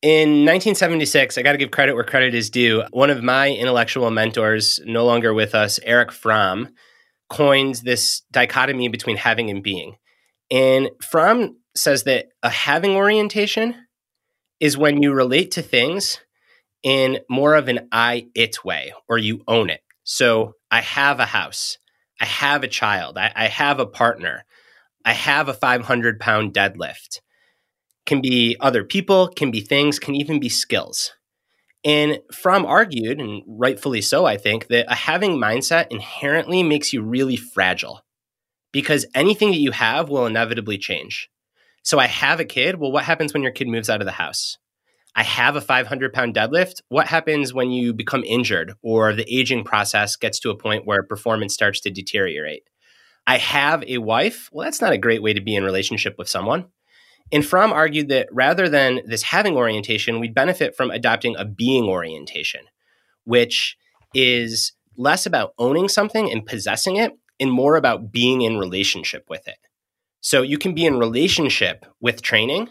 In 0.00 0.44
1976, 0.44 1.36
I 1.38 1.42
got 1.42 1.52
to 1.52 1.58
give 1.58 1.72
credit 1.72 1.94
where 1.94 2.04
credit 2.04 2.32
is 2.32 2.50
due. 2.50 2.84
One 2.90 3.10
of 3.10 3.20
my 3.22 3.50
intellectual 3.50 4.10
mentors, 4.12 4.78
no 4.84 5.04
longer 5.04 5.34
with 5.34 5.56
us, 5.56 5.80
Erich 5.82 6.12
Fromm, 6.12 6.68
coined 7.28 7.76
this 7.82 8.22
dichotomy 8.30 8.86
between 8.88 9.16
having 9.16 9.50
and 9.50 9.60
being. 9.60 9.96
And 10.52 10.90
Fromm 11.02 11.56
says 11.74 12.04
that 12.04 12.26
a 12.44 12.48
having 12.48 12.92
orientation 12.92 13.74
is 14.60 14.78
when 14.78 15.02
you 15.02 15.12
relate 15.12 15.50
to 15.52 15.62
things 15.62 16.20
in 16.84 17.18
more 17.28 17.56
of 17.56 17.66
an 17.66 17.88
I 17.90 18.28
it 18.36 18.64
way, 18.64 18.92
or 19.08 19.18
you 19.18 19.42
own 19.48 19.68
it. 19.68 19.80
So 20.04 20.54
I 20.70 20.80
have 20.80 21.18
a 21.18 21.26
house, 21.26 21.76
I 22.20 22.24
have 22.24 22.62
a 22.62 22.68
child, 22.68 23.18
I, 23.18 23.32
I 23.34 23.48
have 23.48 23.80
a 23.80 23.86
partner, 23.86 24.44
I 25.04 25.12
have 25.12 25.48
a 25.48 25.54
500 25.54 26.20
pound 26.20 26.54
deadlift. 26.54 27.18
Can 28.08 28.22
be 28.22 28.56
other 28.58 28.84
people, 28.84 29.28
can 29.28 29.50
be 29.50 29.60
things, 29.60 29.98
can 29.98 30.14
even 30.14 30.40
be 30.40 30.48
skills. 30.48 31.12
And 31.84 32.20
Fromm 32.32 32.64
argued, 32.64 33.20
and 33.20 33.42
rightfully 33.46 34.00
so, 34.00 34.24
I 34.24 34.38
think, 34.38 34.68
that 34.68 34.90
a 34.90 34.94
having 34.94 35.32
mindset 35.32 35.88
inherently 35.90 36.62
makes 36.62 36.94
you 36.94 37.02
really 37.02 37.36
fragile 37.36 38.00
because 38.72 39.04
anything 39.14 39.50
that 39.50 39.58
you 39.58 39.72
have 39.72 40.08
will 40.08 40.24
inevitably 40.24 40.78
change. 40.78 41.28
So 41.82 41.98
I 41.98 42.06
have 42.06 42.40
a 42.40 42.46
kid. 42.46 42.76
Well, 42.76 42.92
what 42.92 43.04
happens 43.04 43.34
when 43.34 43.42
your 43.42 43.52
kid 43.52 43.68
moves 43.68 43.90
out 43.90 44.00
of 44.00 44.06
the 44.06 44.12
house? 44.12 44.56
I 45.14 45.22
have 45.22 45.54
a 45.54 45.60
500 45.60 46.10
pound 46.14 46.34
deadlift. 46.34 46.80
What 46.88 47.08
happens 47.08 47.52
when 47.52 47.72
you 47.72 47.92
become 47.92 48.24
injured 48.24 48.72
or 48.80 49.12
the 49.12 49.30
aging 49.30 49.64
process 49.64 50.16
gets 50.16 50.40
to 50.40 50.50
a 50.50 50.56
point 50.56 50.86
where 50.86 51.02
performance 51.02 51.52
starts 51.52 51.80
to 51.80 51.90
deteriorate? 51.90 52.62
I 53.26 53.36
have 53.36 53.84
a 53.86 53.98
wife. 53.98 54.48
Well, 54.50 54.64
that's 54.64 54.80
not 54.80 54.94
a 54.94 54.98
great 54.98 55.22
way 55.22 55.34
to 55.34 55.42
be 55.42 55.54
in 55.54 55.62
relationship 55.62 56.16
with 56.16 56.30
someone. 56.30 56.68
And 57.30 57.44
Fromm 57.44 57.72
argued 57.72 58.08
that 58.08 58.28
rather 58.32 58.68
than 58.68 59.00
this 59.06 59.22
having 59.22 59.56
orientation, 59.56 60.20
we'd 60.20 60.34
benefit 60.34 60.76
from 60.76 60.90
adopting 60.90 61.36
a 61.36 61.44
being 61.44 61.84
orientation, 61.84 62.62
which 63.24 63.76
is 64.14 64.72
less 64.96 65.26
about 65.26 65.52
owning 65.58 65.88
something 65.88 66.30
and 66.30 66.46
possessing 66.46 66.96
it 66.96 67.12
and 67.38 67.52
more 67.52 67.76
about 67.76 68.10
being 68.10 68.42
in 68.42 68.58
relationship 68.58 69.24
with 69.28 69.46
it. 69.46 69.58
So 70.20 70.42
you 70.42 70.58
can 70.58 70.74
be 70.74 70.86
in 70.86 70.98
relationship 70.98 71.86
with 72.00 72.22
training 72.22 72.68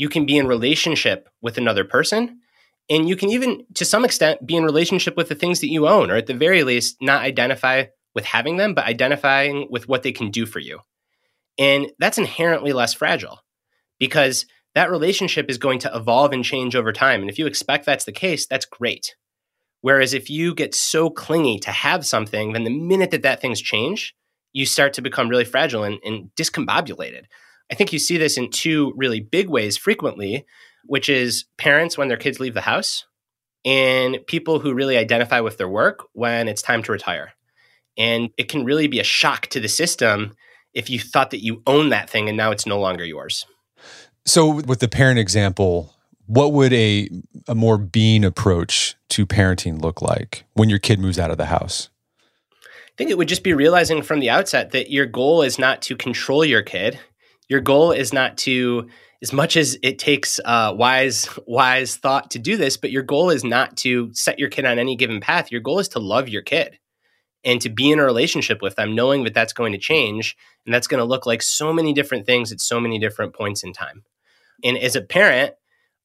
you 0.00 0.08
can 0.08 0.24
be 0.24 0.38
in 0.38 0.46
relationship 0.46 1.28
with 1.42 1.58
another 1.58 1.84
person 1.84 2.40
and 2.88 3.06
you 3.06 3.16
can 3.16 3.28
even 3.28 3.66
to 3.74 3.84
some 3.84 4.02
extent 4.02 4.44
be 4.46 4.56
in 4.56 4.64
relationship 4.64 5.14
with 5.14 5.28
the 5.28 5.34
things 5.34 5.60
that 5.60 5.68
you 5.68 5.86
own 5.86 6.10
or 6.10 6.16
at 6.16 6.26
the 6.26 6.32
very 6.32 6.64
least 6.64 6.96
not 7.02 7.20
identify 7.20 7.84
with 8.14 8.24
having 8.24 8.56
them 8.56 8.72
but 8.72 8.86
identifying 8.86 9.68
with 9.70 9.88
what 9.88 10.02
they 10.02 10.10
can 10.10 10.30
do 10.30 10.46
for 10.46 10.58
you 10.58 10.80
and 11.58 11.92
that's 11.98 12.16
inherently 12.16 12.72
less 12.72 12.94
fragile 12.94 13.40
because 14.00 14.46
that 14.74 14.90
relationship 14.90 15.48
is 15.48 15.58
going 15.58 15.78
to 15.80 15.94
evolve 15.94 16.32
and 16.32 16.44
change 16.44 16.74
over 16.74 16.92
time. 16.92 17.20
And 17.20 17.30
if 17.30 17.38
you 17.38 17.46
expect 17.46 17.86
that's 17.86 18.04
the 18.04 18.12
case, 18.12 18.46
that's 18.46 18.66
great. 18.66 19.14
Whereas 19.82 20.12
if 20.12 20.28
you 20.28 20.54
get 20.54 20.74
so 20.74 21.08
clingy 21.08 21.58
to 21.60 21.70
have 21.70 22.04
something, 22.04 22.52
then 22.52 22.64
the 22.64 22.70
minute 22.70 23.12
that 23.12 23.22
that 23.22 23.40
things 23.40 23.60
change, 23.60 24.14
you 24.52 24.66
start 24.66 24.92
to 24.94 25.02
become 25.02 25.28
really 25.28 25.44
fragile 25.44 25.84
and, 25.84 25.98
and 26.04 26.30
discombobulated. 26.36 27.24
I 27.70 27.74
think 27.76 27.92
you 27.92 27.98
see 27.98 28.18
this 28.18 28.36
in 28.36 28.50
two 28.50 28.92
really 28.96 29.20
big 29.20 29.48
ways 29.48 29.76
frequently, 29.76 30.44
which 30.84 31.08
is 31.08 31.44
parents 31.56 31.96
when 31.96 32.08
their 32.08 32.16
kids 32.16 32.40
leave 32.40 32.54
the 32.54 32.62
house 32.62 33.06
and 33.64 34.18
people 34.26 34.58
who 34.58 34.74
really 34.74 34.96
identify 34.96 35.40
with 35.40 35.56
their 35.56 35.68
work 35.68 36.06
when 36.12 36.48
it's 36.48 36.62
time 36.62 36.82
to 36.82 36.92
retire. 36.92 37.32
And 37.96 38.30
it 38.36 38.48
can 38.48 38.64
really 38.64 38.86
be 38.86 39.00
a 39.00 39.04
shock 39.04 39.46
to 39.48 39.60
the 39.60 39.68
system 39.68 40.34
if 40.74 40.88
you 40.88 40.98
thought 40.98 41.30
that 41.30 41.44
you 41.44 41.62
own 41.66 41.90
that 41.90 42.08
thing 42.08 42.28
and 42.28 42.36
now 42.36 42.50
it's 42.50 42.66
no 42.66 42.80
longer 42.80 43.04
yours. 43.04 43.46
So, 44.24 44.60
with 44.62 44.80
the 44.80 44.88
parent 44.88 45.18
example, 45.18 45.94
what 46.26 46.52
would 46.52 46.72
a, 46.72 47.08
a 47.48 47.54
more 47.54 47.78
being 47.78 48.24
approach 48.24 48.96
to 49.10 49.26
parenting 49.26 49.80
look 49.82 50.00
like 50.00 50.44
when 50.54 50.68
your 50.68 50.78
kid 50.78 51.00
moves 51.00 51.18
out 51.18 51.30
of 51.30 51.38
the 51.38 51.46
house? 51.46 51.88
I 52.52 52.96
think 52.96 53.10
it 53.10 53.18
would 53.18 53.28
just 53.28 53.42
be 53.42 53.54
realizing 53.54 54.02
from 54.02 54.20
the 54.20 54.30
outset 54.30 54.72
that 54.72 54.90
your 54.90 55.06
goal 55.06 55.42
is 55.42 55.58
not 55.58 55.82
to 55.82 55.96
control 55.96 56.44
your 56.44 56.62
kid. 56.62 57.00
Your 57.48 57.60
goal 57.60 57.92
is 57.92 58.12
not 58.12 58.38
to, 58.38 58.88
as 59.22 59.32
much 59.32 59.56
as 59.56 59.78
it 59.82 59.98
takes 59.98 60.38
uh, 60.44 60.74
wise 60.76 61.28
wise 61.46 61.96
thought 61.96 62.30
to 62.32 62.38
do 62.38 62.56
this, 62.56 62.76
but 62.76 62.90
your 62.92 63.02
goal 63.02 63.30
is 63.30 63.42
not 63.42 63.76
to 63.78 64.12
set 64.14 64.38
your 64.38 64.50
kid 64.50 64.66
on 64.66 64.78
any 64.78 64.96
given 64.96 65.20
path. 65.20 65.50
Your 65.50 65.62
goal 65.62 65.78
is 65.78 65.88
to 65.88 65.98
love 65.98 66.28
your 66.28 66.42
kid 66.42 66.78
and 67.44 67.60
to 67.60 67.68
be 67.68 67.90
in 67.90 67.98
a 67.98 68.04
relationship 68.04 68.60
with 68.62 68.76
them, 68.76 68.94
knowing 68.94 69.24
that 69.24 69.34
that's 69.34 69.52
going 69.52 69.72
to 69.72 69.78
change 69.78 70.36
and 70.64 70.74
that's 70.74 70.86
going 70.86 70.98
to 70.98 71.04
look 71.04 71.26
like 71.26 71.42
so 71.42 71.72
many 71.72 71.92
different 71.92 72.26
things 72.26 72.52
at 72.52 72.60
so 72.60 72.80
many 72.80 72.98
different 72.98 73.34
points 73.34 73.62
in 73.62 73.72
time. 73.72 74.04
And 74.62 74.76
as 74.76 74.96
a 74.96 75.00
parent, 75.00 75.54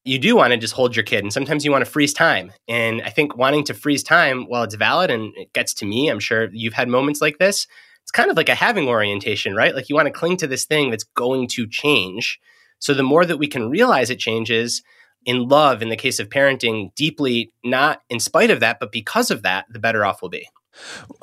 you 0.04 0.18
do 0.18 0.36
want 0.36 0.52
to 0.52 0.56
just 0.56 0.74
hold 0.74 0.94
your 0.94 1.02
kid, 1.02 1.24
and 1.24 1.32
sometimes 1.32 1.64
you 1.64 1.72
want 1.72 1.84
to 1.84 1.90
freeze 1.90 2.14
time. 2.14 2.52
And 2.68 3.02
I 3.02 3.10
think 3.10 3.36
wanting 3.36 3.64
to 3.64 3.74
freeze 3.74 4.04
time, 4.04 4.44
while 4.44 4.62
it's 4.62 4.76
valid 4.76 5.10
and 5.10 5.36
it 5.36 5.52
gets 5.52 5.74
to 5.74 5.84
me, 5.84 6.08
I'm 6.08 6.20
sure 6.20 6.48
you've 6.52 6.74
had 6.74 6.88
moments 6.88 7.20
like 7.20 7.38
this. 7.38 7.66
It's 8.02 8.12
kind 8.12 8.30
of 8.30 8.36
like 8.36 8.48
a 8.48 8.54
having 8.54 8.88
orientation, 8.88 9.56
right? 9.56 9.74
Like 9.74 9.88
you 9.88 9.96
want 9.96 10.06
to 10.06 10.12
cling 10.12 10.36
to 10.38 10.46
this 10.46 10.64
thing 10.64 10.90
that's 10.90 11.02
going 11.02 11.48
to 11.48 11.66
change. 11.66 12.38
So 12.78 12.94
the 12.94 13.02
more 13.02 13.24
that 13.24 13.38
we 13.38 13.48
can 13.48 13.68
realize 13.68 14.08
it 14.08 14.20
changes, 14.20 14.82
in 15.24 15.48
love, 15.48 15.82
in 15.82 15.88
the 15.88 15.96
case 15.96 16.20
of 16.20 16.28
parenting, 16.28 16.94
deeply, 16.94 17.52
not 17.64 18.00
in 18.08 18.20
spite 18.20 18.52
of 18.52 18.60
that, 18.60 18.78
but 18.78 18.92
because 18.92 19.32
of 19.32 19.42
that, 19.42 19.66
the 19.68 19.80
better 19.80 20.04
off 20.04 20.22
we'll 20.22 20.28
be. 20.28 20.48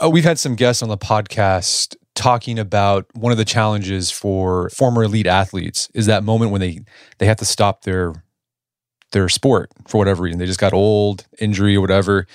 Uh, 0.02 0.10
we've 0.10 0.24
had 0.24 0.40
some 0.40 0.56
guests 0.56 0.82
on 0.82 0.90
the 0.90 0.98
podcast 0.98 1.96
talking 2.16 2.60
about 2.60 3.06
one 3.16 3.32
of 3.32 3.38
the 3.38 3.46
challenges 3.46 4.12
for 4.12 4.70
former 4.70 5.04
elite 5.04 5.26
athletes 5.26 5.90
is 5.96 6.06
that 6.06 6.24
moment 6.24 6.52
when 6.52 6.62
they 6.62 6.80
they 7.18 7.26
have 7.26 7.38
to 7.38 7.46
stop 7.46 7.84
their 7.84 8.14
their 9.14 9.30
sport 9.30 9.72
for 9.88 10.00
whatever 10.00 10.24
reason. 10.24 10.40
They 10.40 10.46
just 10.46 10.60
got 10.60 10.74
old, 10.74 11.26
injury 11.40 11.76
or 11.76 11.82
whatever. 11.82 12.28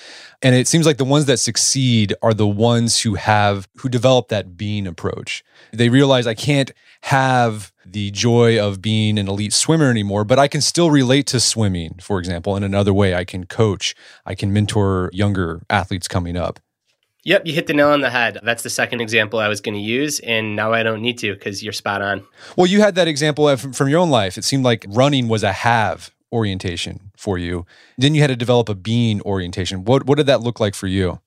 And 0.42 0.54
it 0.54 0.66
seems 0.66 0.86
like 0.86 0.96
the 0.96 1.04
ones 1.04 1.26
that 1.26 1.38
succeed 1.38 2.14
are 2.22 2.32
the 2.32 2.46
ones 2.46 3.02
who 3.02 3.16
have 3.16 3.68
who 3.78 3.88
develop 3.88 4.28
that 4.28 4.56
being 4.56 4.86
approach. 4.86 5.44
They 5.72 5.90
realize 5.90 6.26
I 6.26 6.34
can't 6.34 6.70
have 7.02 7.72
the 7.84 8.10
joy 8.10 8.58
of 8.58 8.80
being 8.80 9.18
an 9.18 9.28
elite 9.28 9.52
swimmer 9.52 9.90
anymore, 9.90 10.24
but 10.24 10.38
I 10.38 10.48
can 10.48 10.60
still 10.60 10.90
relate 10.90 11.26
to 11.28 11.40
swimming, 11.40 11.96
for 12.00 12.18
example, 12.18 12.56
in 12.56 12.62
another 12.62 12.94
way. 12.94 13.14
I 13.14 13.24
can 13.24 13.44
coach, 13.44 13.94
I 14.24 14.34
can 14.34 14.52
mentor 14.52 15.10
younger 15.12 15.62
athletes 15.68 16.08
coming 16.08 16.36
up. 16.36 16.60
Yep, 17.28 17.42
you 17.44 17.52
hit 17.52 17.66
the 17.66 17.74
nail 17.74 17.90
on 17.90 18.00
the 18.00 18.08
head. 18.08 18.38
That's 18.42 18.62
the 18.62 18.70
second 18.70 19.02
example 19.02 19.38
I 19.38 19.48
was 19.48 19.60
going 19.60 19.74
to 19.74 19.80
use, 19.82 20.18
and 20.20 20.56
now 20.56 20.72
I 20.72 20.82
don't 20.82 21.02
need 21.02 21.18
to 21.18 21.34
because 21.34 21.62
you're 21.62 21.74
spot 21.74 22.00
on. 22.00 22.26
Well, 22.56 22.66
you 22.66 22.80
had 22.80 22.94
that 22.94 23.06
example 23.06 23.54
from 23.54 23.88
your 23.90 24.00
own 24.00 24.08
life. 24.08 24.38
It 24.38 24.44
seemed 24.44 24.64
like 24.64 24.86
running 24.88 25.28
was 25.28 25.42
a 25.42 25.52
have 25.52 26.10
orientation 26.32 27.12
for 27.18 27.36
you. 27.36 27.66
Then 27.98 28.14
you 28.14 28.22
had 28.22 28.28
to 28.28 28.36
develop 28.36 28.70
a 28.70 28.74
being 28.74 29.20
orientation. 29.20 29.84
What 29.84 30.06
what 30.06 30.16
did 30.16 30.24
that 30.24 30.40
look 30.40 30.58
like 30.58 30.74
for 30.74 30.86
you? 30.86 31.20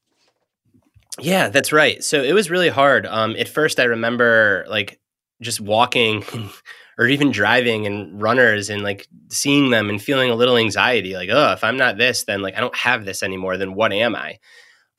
Yeah, 1.19 1.49
that's 1.49 1.71
right. 1.71 2.03
So 2.03 2.23
it 2.23 2.33
was 2.33 2.49
really 2.49 2.69
hard. 2.69 3.05
Um, 3.05 3.35
at 3.37 3.47
first, 3.47 3.79
I 3.79 3.83
remember 3.83 4.65
like 4.67 4.99
just 5.39 5.61
walking 5.61 6.23
or 6.97 7.05
even 7.05 7.31
driving 7.31 7.85
and 7.85 8.19
runners 8.19 8.71
and 8.71 8.81
like 8.81 9.07
seeing 9.29 9.69
them 9.69 9.87
and 9.87 10.01
feeling 10.01 10.31
a 10.31 10.35
little 10.35 10.57
anxiety 10.57 11.13
like, 11.13 11.29
oh, 11.31 11.51
if 11.51 11.63
I'm 11.63 11.77
not 11.77 11.99
this, 11.99 12.23
then 12.23 12.41
like 12.41 12.57
I 12.57 12.59
don't 12.59 12.75
have 12.75 13.05
this 13.05 13.21
anymore, 13.21 13.57
then 13.57 13.75
what 13.75 13.93
am 13.93 14.15
I? 14.15 14.39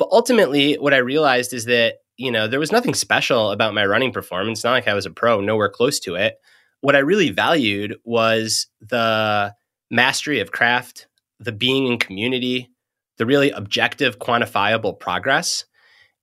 But 0.03 0.09
ultimately, 0.11 0.75
what 0.75 0.93
I 0.93 0.97
realized 0.97 1.53
is 1.53 1.67
that, 1.67 1.99
you 2.17 2.33
know, 2.33 2.49
there 2.49 2.59
was 2.59 2.73
nothing 2.73 2.93
special 2.93 3.53
about 3.53 3.73
my 3.73 3.87
running 3.87 4.11
performance. 4.11 4.65
Not 4.65 4.73
like 4.73 4.88
I 4.88 4.95
was 4.95 5.07
a 5.07 5.12
pro, 5.12 5.41
nowhere 5.41 5.69
close 5.69 6.01
to 6.01 6.17
it. 6.17 6.38
What 6.81 6.97
I 6.97 6.99
really 6.99 7.31
valued 7.31 7.95
was 8.03 8.67
the 8.81 9.55
mastery 9.93 10.41
of 10.41 10.51
craft, 10.51 11.07
the 11.38 11.53
being 11.53 11.87
in 11.87 11.99
community, 11.99 12.73
the 13.19 13.27
really 13.27 13.53
objective, 13.53 14.19
quantifiable 14.19 14.99
progress, 14.99 15.67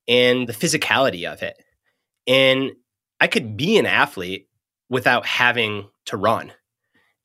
and 0.09 0.45
the 0.45 0.51
physicality 0.51 1.31
of 1.31 1.41
it. 1.41 1.55
And 2.27 2.71
I 3.21 3.27
could 3.27 3.55
be 3.55 3.77
an 3.77 3.85
athlete 3.85 4.49
without 4.89 5.25
having 5.25 5.87
to 6.07 6.17
run. 6.17 6.51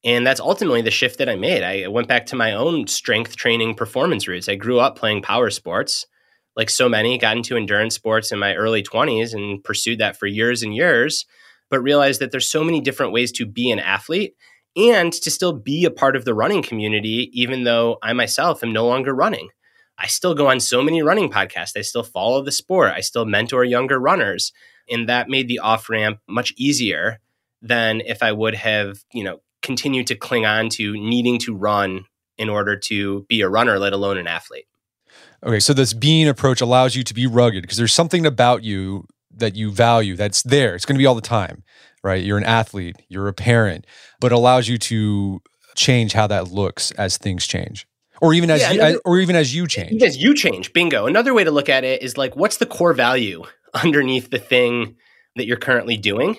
And 0.05 0.25
that's 0.25 0.39
ultimately 0.39 0.83
the 0.83 0.93
shift 0.93 1.19
that 1.19 1.29
I 1.29 1.35
made. 1.35 1.65
I 1.65 1.89
went 1.89 2.07
back 2.07 2.27
to 2.27 2.37
my 2.37 2.53
own 2.53 2.87
strength 2.87 3.35
training 3.35 3.75
performance 3.75 4.29
roots. 4.29 4.49
I 4.49 4.55
grew 4.55 4.79
up 4.79 4.97
playing 4.97 5.23
power 5.23 5.51
sports, 5.51 6.07
like 6.57 6.71
so 6.71 6.89
many, 6.89 7.19
got 7.19 7.37
into 7.37 7.57
endurance 7.57 7.95
sports 7.95 8.33
in 8.33 8.39
my 8.39 8.55
early 8.55 8.83
20s 8.83 9.35
and 9.35 9.63
pursued 9.63 9.99
that 9.99 10.17
for 10.17 10.27
years 10.27 10.63
and 10.63 10.75
years, 10.75 11.27
but 11.71 11.83
realized 11.83 12.21
that 12.21 12.31
there's 12.31 12.49
so 12.49 12.63
many 12.63 12.81
different 12.81 13.13
ways 13.13 13.33
to 13.33 13.47
be 13.47 13.71
an 13.71 13.81
athlete 13.81 14.35
and 14.77 15.13
to 15.13 15.31
still 15.31 15.53
be 15.53 15.85
a 15.85 15.91
part 15.91 16.17
of 16.17 16.25
the 16.25 16.35
running 16.35 16.63
community, 16.63 17.31
even 17.33 17.65
though 17.65 17.99
I 18.03 18.13
myself 18.13 18.63
am 18.63 18.73
no 18.73 18.87
longer 18.87 19.15
running. 19.15 19.49
I 19.99 20.07
still 20.07 20.35
go 20.35 20.49
on 20.49 20.61
so 20.61 20.83
many 20.83 21.03
running 21.03 21.31
podcasts. 21.31 21.77
I 21.77 21.83
still 21.83 22.03
follow 22.03 22.43
the 22.43 22.53
sport. 22.53 22.93
I 22.93 23.01
still 23.01 23.25
mentor 23.25 23.65
younger 23.65 23.99
runners. 23.99 24.53
And 24.91 25.09
that 25.09 25.29
made 25.29 25.49
the 25.49 25.61
off 25.61 25.89
ramp 25.89 26.19
much 26.29 26.53
easier 26.57 27.21
than 27.63 28.01
if 28.01 28.23
I 28.23 28.33
would 28.33 28.55
have, 28.55 28.99
you 29.13 29.25
know, 29.25 29.41
continued 29.63 30.09
to 30.09 30.17
cling 30.17 30.45
on 30.45 30.69
to 30.71 30.93
needing 30.93 31.39
to 31.41 31.57
run 31.57 32.05
in 32.37 32.49
order 32.49 32.77
to 32.77 33.25
be 33.29 33.41
a 33.41 33.49
runner, 33.49 33.79
let 33.79 33.93
alone 33.93 34.19
an 34.19 34.27
athlete. 34.27 34.67
Okay, 35.45 35.61
so 35.61 35.75
this 35.75 35.93
being 35.93 36.27
approach 36.27 36.61
allows 36.61 36.97
you 36.97 37.05
to 37.05 37.15
be 37.15 37.27
rugged 37.27 37.63
because 37.63 37.77
there's 37.77 37.93
something 37.93 38.25
about 38.25 38.65
you 38.65 39.07
that 39.37 39.55
you 39.55 39.71
value 39.71 40.17
that's 40.17 40.43
there. 40.43 40.75
It's 40.75 40.87
going 40.87 40.97
to 40.97 40.99
be 40.99 41.07
all 41.07 41.15
the 41.15 41.21
time 41.21 41.65
right? 42.05 42.23
You're 42.23 42.39
an 42.39 42.45
athlete, 42.45 42.97
you're 43.09 43.27
a 43.27 43.33
parent, 43.33 43.87
but 44.21 44.31
allows 44.31 44.69
you 44.69 44.79
to 44.79 45.43
change 45.75 46.13
how 46.13 46.29
that 46.29 46.53
looks 46.53 46.93
as 46.93 47.17
things 47.17 47.47
change. 47.47 47.89
Or 48.21 48.33
even 48.33 48.51
as, 48.51 48.61
yeah, 48.61 48.71
you, 48.71 48.81
another, 48.81 48.97
uh, 48.99 49.01
or 49.05 49.19
even 49.19 49.35
as 49.35 49.53
you 49.53 49.67
change. 49.67 50.01
As 50.03 50.17
you 50.17 50.35
change, 50.35 50.73
bingo. 50.73 51.07
Another 51.07 51.35
way 51.35 51.43
to 51.43 51.51
look 51.51 51.69
at 51.69 51.83
it 51.83 52.03
is 52.03 52.17
like, 52.17 52.37
what's 52.37 52.59
the 52.59 52.67
core 52.67 52.93
value 52.93 53.43
underneath 53.75 54.31
the 54.31 54.39
thing 54.39 54.97
that 55.35 55.47
you're 55.47 55.57
currently 55.57 55.97
doing? 55.97 56.37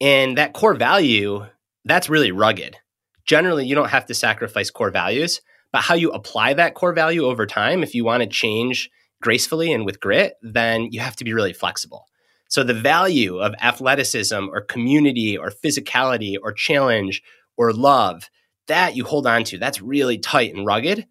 And 0.00 0.36
that 0.36 0.52
core 0.52 0.74
value, 0.74 1.46
that's 1.84 2.10
really 2.10 2.30
rugged. 2.30 2.76
Generally, 3.24 3.66
you 3.66 3.74
don't 3.74 3.88
have 3.88 4.06
to 4.06 4.14
sacrifice 4.14 4.70
core 4.70 4.90
values, 4.90 5.40
but 5.72 5.82
how 5.82 5.94
you 5.94 6.10
apply 6.10 6.54
that 6.54 6.74
core 6.74 6.92
value 6.92 7.24
over 7.24 7.46
time, 7.46 7.82
if 7.82 7.94
you 7.94 8.04
want 8.04 8.22
to 8.22 8.28
change 8.28 8.90
gracefully 9.20 9.72
and 9.72 9.84
with 9.84 10.00
grit, 10.00 10.34
then 10.42 10.88
you 10.90 11.00
have 11.00 11.16
to 11.16 11.24
be 11.24 11.32
really 11.32 11.52
flexible. 11.52 12.06
So 12.48 12.64
the 12.64 12.74
value 12.74 13.38
of 13.38 13.54
athleticism 13.60 14.48
or 14.50 14.62
community 14.62 15.36
or 15.36 15.50
physicality 15.50 16.36
or 16.42 16.52
challenge 16.52 17.22
or 17.56 17.72
love, 17.72 18.30
that 18.68 18.96
you 18.96 19.04
hold 19.04 19.26
on 19.26 19.44
to, 19.44 19.58
that's 19.58 19.82
really 19.82 20.18
tight 20.18 20.54
and 20.54 20.64
rugged. 20.64 21.06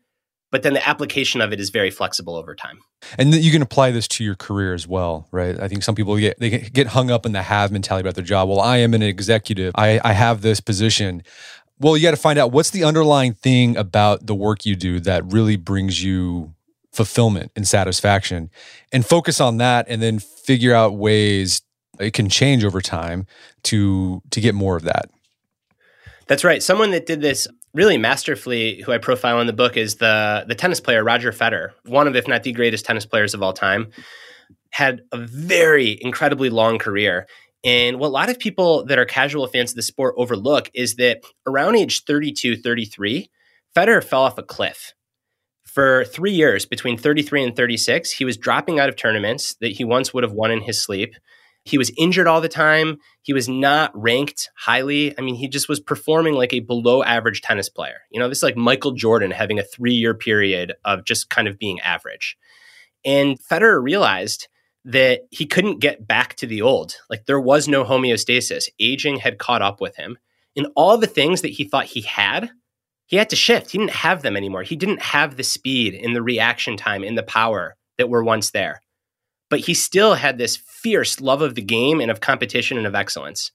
But 0.50 0.64
then 0.64 0.74
the 0.74 0.88
application 0.88 1.42
of 1.42 1.52
it 1.52 1.60
is 1.60 1.70
very 1.70 1.92
flexible 1.92 2.36
over 2.36 2.56
time. 2.56 2.80
And 3.18 3.36
you 3.36 3.52
can 3.52 3.62
apply 3.62 3.92
this 3.92 4.08
to 4.10 4.24
your 4.24 4.36
career 4.36 4.74
as 4.74 4.88
well, 4.88 5.28
right? 5.32 5.60
I 5.60 5.68
think 5.68 5.84
some 5.84 5.94
people 5.94 6.18
get 6.18 6.40
they 6.40 6.50
get 6.50 6.88
hung 6.88 7.12
up 7.12 7.26
in 7.26 7.34
the 7.34 7.42
have 7.42 7.72
mentality 7.72 8.08
about 8.08 8.16
their 8.16 8.24
job. 8.24 8.48
Well, 8.48 8.62
I 8.62 8.78
am 8.78 8.94
an 8.94 9.04
executive. 9.04 9.74
I, 9.76 10.00
I 10.04 10.14
have 10.14 10.42
this 10.42 10.62
position. 10.62 11.22
Well, 11.80 11.96
you 11.96 12.04
got 12.04 12.12
to 12.12 12.18
find 12.18 12.40
out 12.40 12.52
what's 12.52 12.72
the 12.72 12.84
underlying 12.84 13.34
thing 13.34 13.78
about 13.78 14.26
the 14.26 14.36
work 14.36 14.66
you 14.66 14.76
do 14.76 15.00
that 15.02 15.32
really 15.32 15.58
brings 15.58 16.04
you 16.04 16.54
fulfillment 16.92 17.52
and 17.56 17.68
satisfaction 17.68 18.50
and 18.92 19.06
focus 19.06 19.40
on 19.40 19.58
that 19.58 19.86
and 19.88 20.02
then 20.02 20.18
figure 20.18 20.74
out 20.74 20.96
ways 20.96 21.62
it 22.00 22.14
can 22.14 22.28
change 22.30 22.64
over 22.64 22.82
time 22.82 23.28
to 23.64 24.22
to 24.32 24.42
get 24.42 24.56
more 24.56 24.76
of 24.76 24.84
that. 24.84 25.10
That's 26.28 26.44
right. 26.44 26.62
Someone 26.62 26.92
that 26.92 27.06
did 27.06 27.22
this 27.22 27.48
really 27.74 27.98
masterfully 27.98 28.82
who 28.82 28.92
i 28.92 28.98
profile 28.98 29.40
in 29.40 29.46
the 29.46 29.54
book 29.54 29.78
is 29.78 29.96
the 29.96 30.44
the 30.48 30.56
tennis 30.56 30.80
player 30.80 31.04
roger 31.04 31.32
federer 31.32 31.70
one 31.86 32.08
of 32.08 32.16
if 32.16 32.28
not 32.28 32.42
the 32.42 32.52
greatest 32.52 32.86
tennis 32.86 33.06
players 33.06 33.34
of 33.34 33.44
all 33.44 33.54
time. 33.54 33.92
Had 34.72 35.02
a 35.12 35.18
very 35.18 35.98
incredibly 36.02 36.50
long 36.50 36.78
career 36.78 37.28
and 37.68 38.00
what 38.00 38.08
a 38.08 38.10
lot 38.10 38.30
of 38.30 38.40
people 38.40 38.86
that 38.86 38.98
are 38.98 39.06
casual 39.06 39.46
fans 39.46 39.72
of 39.72 39.76
the 39.76 39.84
sport 39.84 40.16
overlook 40.18 40.72
is 40.74 40.96
that 40.96 41.22
around 41.46 41.76
age 41.76 42.04
32 42.06 42.56
33 42.56 43.30
federer 43.76 44.04
fell 44.04 44.24
off 44.24 44.40
a 44.40 44.44
cliff 44.44 44.96
for 45.78 46.06
three 46.06 46.32
years, 46.32 46.66
between 46.66 46.98
33 46.98 47.44
and 47.44 47.56
36, 47.56 48.10
he 48.10 48.26
was 48.26 48.36
dropping 48.36 48.80
out 48.80 48.90
of 48.90 48.96
tournaments 48.96 49.54
that 49.62 49.74
he 49.74 49.84
once 49.84 50.12
would 50.12 50.24
have 50.24 50.34
won 50.34 50.50
in 50.50 50.62
his 50.62 50.82
sleep. 50.82 51.14
He 51.66 51.78
was 51.78 51.92
injured 52.00 52.26
all 52.26 52.42
the 52.42 52.50
time. 52.50 52.98
He 53.22 53.32
was 53.32 53.48
not 53.48 53.92
ranked 53.94 54.50
highly. 54.58 55.14
I 55.20 55.22
mean, 55.22 55.36
he 55.36 55.48
just 55.48 55.70
was 55.70 55.80
performing 55.80 56.34
like 56.34 56.52
a 56.52 56.62
below 56.62 57.04
average 57.04 57.42
tennis 57.42 57.70
player. 57.70 58.00
You 58.10 58.20
know, 58.20 58.28
this 58.28 58.40
is 58.40 58.44
like 58.44 58.58
Michael 58.58 58.94
Jordan 58.94 59.30
having 59.30 59.60
a 59.60 59.64
three 59.64 59.94
year 59.94 60.16
period 60.16 60.74
of 60.84 61.06
just 61.06 61.30
kind 61.30 61.48
of 61.48 61.60
being 61.60 61.80
average. 61.82 62.38
And 63.06 63.38
Federer 63.40 63.80
realized 63.80 64.48
that 64.88 65.22
he 65.32 65.46
couldn't 65.46 65.80
get 65.80 66.08
back 66.08 66.36
to 66.36 66.48
the 66.48 66.62
old. 66.62 66.96
Like 67.10 67.26
there 67.26 67.40
was 67.40 67.68
no 67.68 67.84
homeostasis. 67.84 68.70
Aging 68.80 69.18
had 69.18 69.38
caught 69.38 69.62
up 69.62 69.80
with 69.80 69.96
him. 69.96 70.18
And 70.56 70.68
all 70.76 70.98
the 70.98 71.08
things 71.08 71.42
that 71.42 71.50
he 71.50 71.66
thought 71.66 71.86
he 71.86 72.02
had, 72.02 72.50
he 73.06 73.18
had 73.18 73.30
to 73.30 73.36
shift. 73.36 73.72
He 73.72 73.78
didn't 73.78 73.92
have 73.92 74.22
them 74.22 74.36
anymore. 74.36 74.64
He 74.64 74.76
didn't 74.76 75.02
have 75.02 75.38
the 75.38 75.44
speed 75.44 75.94
and 75.94 76.16
the 76.16 76.22
reaction 76.22 76.78
time 76.78 77.04
and 77.04 77.18
the 77.18 77.24
power 77.24 77.76
that 77.98 78.10
were 78.10 78.24
once 78.24 78.52
there 78.52 78.82
but 79.50 79.60
he 79.60 79.74
still 79.74 80.16
had 80.16 80.38
this 80.38 80.58
fierce 80.58 81.22
love 81.22 81.42
of 81.42 81.56
the 81.56 81.62
game 81.62 82.02
and 82.02 82.12
of 82.12 82.22
competition 82.22 82.78
and 82.78 82.88
of 82.88 82.96
excellence. 82.96 83.52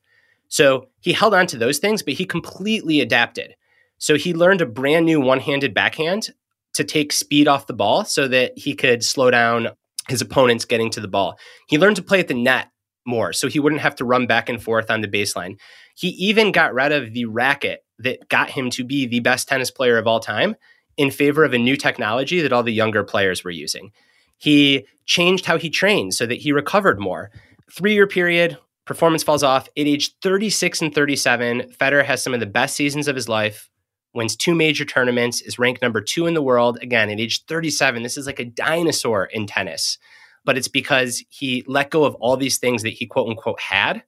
So 0.49 0.89
he 1.01 1.13
held 1.13 1.35
on 1.35 1.47
to 1.49 1.59
those 1.59 1.79
things, 1.79 2.03
but 2.03 2.15
he 2.15 2.25
completely 2.25 3.01
adapted. 3.01 3.55
So 3.99 4.17
he 4.17 4.35
learned 4.35 4.61
a 4.61 4.67
brand 4.67 5.07
new 5.07 5.21
one 5.21 5.41
handed 5.41 5.75
backhand 5.75 6.31
to 6.75 6.85
take 6.85 7.13
speed 7.13 7.49
off 7.49 7.67
the 7.67 7.75
ball 7.75 8.05
so 8.05 8.29
that 8.29 8.57
he 8.57 8.75
could 8.75 9.05
slow 9.05 9.31
down 9.31 9.69
his 10.09 10.21
opponents 10.21 10.65
getting 10.65 10.91
to 10.91 11.01
the 11.01 11.09
ball. 11.09 11.39
He 11.69 11.79
learned 11.79 11.97
to 11.97 12.03
play 12.03 12.21
at 12.21 12.29
the 12.29 12.35
net 12.35 12.69
more 13.07 13.33
so 13.33 13.49
he 13.49 13.61
wouldn't 13.61 13.83
have 13.83 13.97
to 13.97 14.05
run 14.05 14.27
back 14.27 14.49
and 14.49 14.63
forth 14.63 14.91
on 14.91 15.01
the 15.01 15.09
baseline. 15.09 15.59
He 15.97 16.09
even 16.09 16.53
got 16.53 16.75
rid 16.75 16.93
of 16.93 17.13
the 17.13 17.25
racket 17.27 17.81
that 17.99 18.29
got 18.29 18.51
him 18.51 18.71
to 18.71 18.85
be 18.85 19.07
the 19.07 19.21
best 19.21 19.49
tennis 19.49 19.71
player 19.71 19.99
of 19.99 20.07
all 20.07 20.21
time 20.21 20.57
in 20.97 21.11
favor 21.11 21.45
of 21.45 21.53
a 21.53 21.59
new 21.59 21.77
technology 21.77 22.41
that 22.41 22.53
all 22.53 22.63
the 22.63 22.73
younger 22.73 23.03
players 23.03 23.45
were 23.45 23.51
using. 23.51 23.91
He 24.39 24.87
changed 25.07 25.47
how 25.47 25.59
he 25.59 25.71
trained 25.71 26.15
so 26.15 26.27
that 26.27 26.41
he 26.41 26.53
recovered 26.53 26.99
more. 26.99 27.31
Three 27.71 27.95
year 27.95 28.07
period, 28.07 28.59
performance 28.85 29.23
falls 29.23 29.43
off. 29.43 29.69
At 29.69 29.87
age 29.87 30.15
36 30.21 30.83
and 30.83 30.95
37, 30.95 31.73
Federer 31.79 32.05
has 32.05 32.23
some 32.23 32.35
of 32.35 32.41
the 32.41 32.47
best 32.47 32.75
seasons 32.75 33.09
of 33.09 33.17
his 33.17 33.29
life, 33.29 33.71
wins 34.15 34.37
two 34.37 34.55
major 34.55 34.85
tournaments, 34.85 35.41
is 35.41 35.59
ranked 35.59 35.83
number 35.83 36.01
two 36.01 36.27
in 36.27 36.35
the 36.35 36.43
world. 36.43 36.79
Again, 36.83 37.11
at 37.11 37.21
age 37.21 37.45
37, 37.47 38.03
this 38.03 38.17
is 38.17 38.27
like 38.27 38.41
a 38.41 38.45
dinosaur 38.45 39.27
in 39.27 39.47
tennis. 39.47 39.99
But 40.45 40.59
it's 40.59 40.69
because 40.69 41.23
he 41.29 41.65
let 41.67 41.91
go 41.91 42.05
of 42.05 42.15
all 42.17 42.37
these 42.37 42.59
things 42.59 42.83
that 42.83 42.95
he 42.95 43.07
quote 43.07 43.29
unquote 43.29 43.61
had 43.61 44.03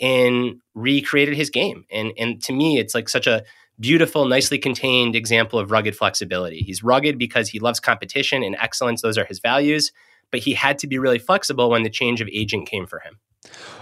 and 0.00 0.60
recreated 0.74 1.34
his 1.34 1.50
game. 1.50 1.84
And 1.90 2.12
and 2.18 2.42
to 2.44 2.52
me, 2.52 2.78
it's 2.78 2.94
like 2.94 3.08
such 3.08 3.26
a 3.26 3.42
beautiful, 3.80 4.26
nicely 4.26 4.58
contained 4.58 5.16
example 5.16 5.58
of 5.58 5.70
rugged 5.70 5.96
flexibility. 5.96 6.60
He's 6.60 6.82
rugged 6.82 7.18
because 7.18 7.48
he 7.48 7.58
loves 7.58 7.80
competition 7.80 8.42
and 8.42 8.56
excellence. 8.60 9.02
Those 9.02 9.18
are 9.18 9.24
his 9.24 9.40
values. 9.40 9.92
But 10.32 10.40
he 10.40 10.54
had 10.54 10.78
to 10.80 10.88
be 10.88 10.98
really 10.98 11.20
flexible 11.20 11.70
when 11.70 11.84
the 11.84 11.90
change 11.90 12.20
of 12.20 12.28
agent 12.32 12.68
came 12.68 12.86
for 12.86 12.98
him. 12.98 13.20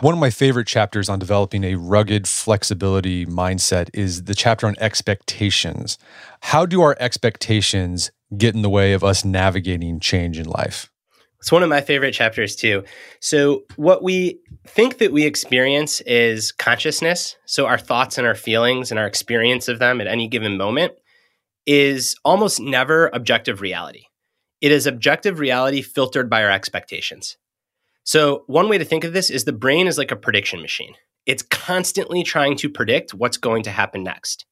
One 0.00 0.14
of 0.14 0.20
my 0.20 0.30
favorite 0.30 0.66
chapters 0.66 1.08
on 1.08 1.18
developing 1.18 1.64
a 1.64 1.76
rugged 1.76 2.26
flexibility 2.26 3.26
mindset 3.26 3.90
is 3.92 4.24
the 4.24 4.34
chapter 4.34 4.66
on 4.66 4.74
expectations. 4.78 5.98
How 6.40 6.66
do 6.66 6.82
our 6.82 6.96
expectations 6.98 8.10
get 8.36 8.54
in 8.54 8.62
the 8.62 8.70
way 8.70 8.92
of 8.92 9.04
us 9.04 9.24
navigating 9.24 10.00
change 10.00 10.38
in 10.38 10.46
life? 10.46 10.90
It's 11.38 11.50
one 11.52 11.62
of 11.62 11.70
my 11.70 11.80
favorite 11.80 12.12
chapters 12.12 12.54
too. 12.54 12.84
So, 13.20 13.62
what 13.76 14.02
we 14.02 14.40
think 14.66 14.98
that 14.98 15.10
we 15.10 15.24
experience 15.24 16.02
is 16.02 16.52
consciousness. 16.52 17.36
So, 17.46 17.66
our 17.66 17.78
thoughts 17.78 18.18
and 18.18 18.26
our 18.26 18.34
feelings 18.34 18.90
and 18.90 19.00
our 19.00 19.06
experience 19.06 19.66
of 19.66 19.78
them 19.78 20.02
at 20.02 20.06
any 20.06 20.28
given 20.28 20.58
moment 20.58 20.92
is 21.66 22.14
almost 22.24 22.60
never 22.60 23.08
objective 23.14 23.62
reality. 23.62 24.04
It 24.60 24.72
is 24.72 24.86
objective 24.86 25.38
reality 25.38 25.82
filtered 25.82 26.28
by 26.28 26.42
our 26.42 26.50
expectations. 26.50 27.36
So, 28.04 28.44
one 28.46 28.68
way 28.68 28.78
to 28.78 28.84
think 28.84 29.04
of 29.04 29.12
this 29.12 29.30
is 29.30 29.44
the 29.44 29.52
brain 29.52 29.86
is 29.86 29.98
like 29.98 30.10
a 30.10 30.16
prediction 30.16 30.60
machine. 30.60 30.94
It's 31.26 31.42
constantly 31.42 32.22
trying 32.22 32.56
to 32.56 32.68
predict 32.68 33.14
what's 33.14 33.36
going 33.36 33.62
to 33.64 33.70
happen 33.70 34.02
next. 34.02 34.46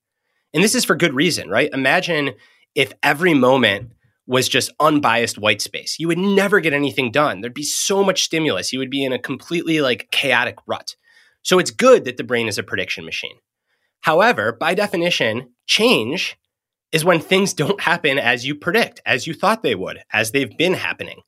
And 0.55 0.63
this 0.63 0.75
is 0.75 0.85
for 0.85 0.97
good 0.97 1.15
reason, 1.15 1.49
right? 1.49 1.71
Imagine 1.73 2.35
if 2.75 2.93
every 3.03 3.35
moment 3.35 3.93
was 4.27 4.49
just 4.49 4.71
unbiased 4.79 5.39
white 5.39 5.63
space. 5.63 5.99
You 5.99 6.09
would 6.09 6.19
never 6.19 6.61
get 6.61 6.75
anything 6.75 7.11
done. 7.11 7.41
There'd 7.41 7.55
be 7.55 7.63
so 7.63 8.05
much 8.05 8.23
stimulus. 8.23 8.73
You 8.73 8.79
would 8.79 8.91
be 8.91 9.03
in 9.03 9.13
a 9.13 9.19
completely 9.19 9.81
like 9.81 10.11
chaotic 10.11 10.57
rut. 10.67 10.97
So 11.43 11.59
it's 11.59 11.71
good 11.71 12.05
that 12.05 12.19
the 12.19 12.25
brain 12.25 12.47
is 12.47 12.59
a 12.59 12.63
prediction 12.63 13.07
machine. 13.07 13.39
However, 14.03 14.53
by 14.53 14.75
definition, 14.75 15.55
change 15.67 16.37
is 16.93 17.05
when 17.05 17.21
things 17.21 17.53
don't 17.53 17.81
happen 17.81 18.19
as 18.19 18.47
you 18.47 18.55
predict, 18.55 19.01
as 19.05 19.27
you 19.27 19.35
thought 19.35 19.63
they 19.63 19.75
would, 19.75 19.99
as 20.13 20.31
they've 20.31 20.57
been 20.57 20.75
happening. 20.75 21.23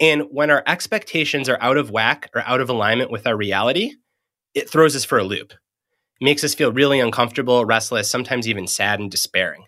And 0.00 0.24
when 0.30 0.50
our 0.50 0.62
expectations 0.66 1.48
are 1.48 1.58
out 1.60 1.76
of 1.76 1.90
whack 1.90 2.28
or 2.34 2.42
out 2.42 2.60
of 2.60 2.68
alignment 2.68 3.10
with 3.10 3.26
our 3.26 3.36
reality, 3.36 3.92
it 4.54 4.68
throws 4.68 4.96
us 4.96 5.04
for 5.04 5.18
a 5.18 5.24
loop. 5.24 5.52
It 5.52 6.24
makes 6.24 6.42
us 6.42 6.54
feel 6.54 6.72
really 6.72 7.00
uncomfortable, 7.00 7.64
restless, 7.64 8.10
sometimes 8.10 8.48
even 8.48 8.66
sad 8.66 9.00
and 9.00 9.10
despairing. 9.10 9.64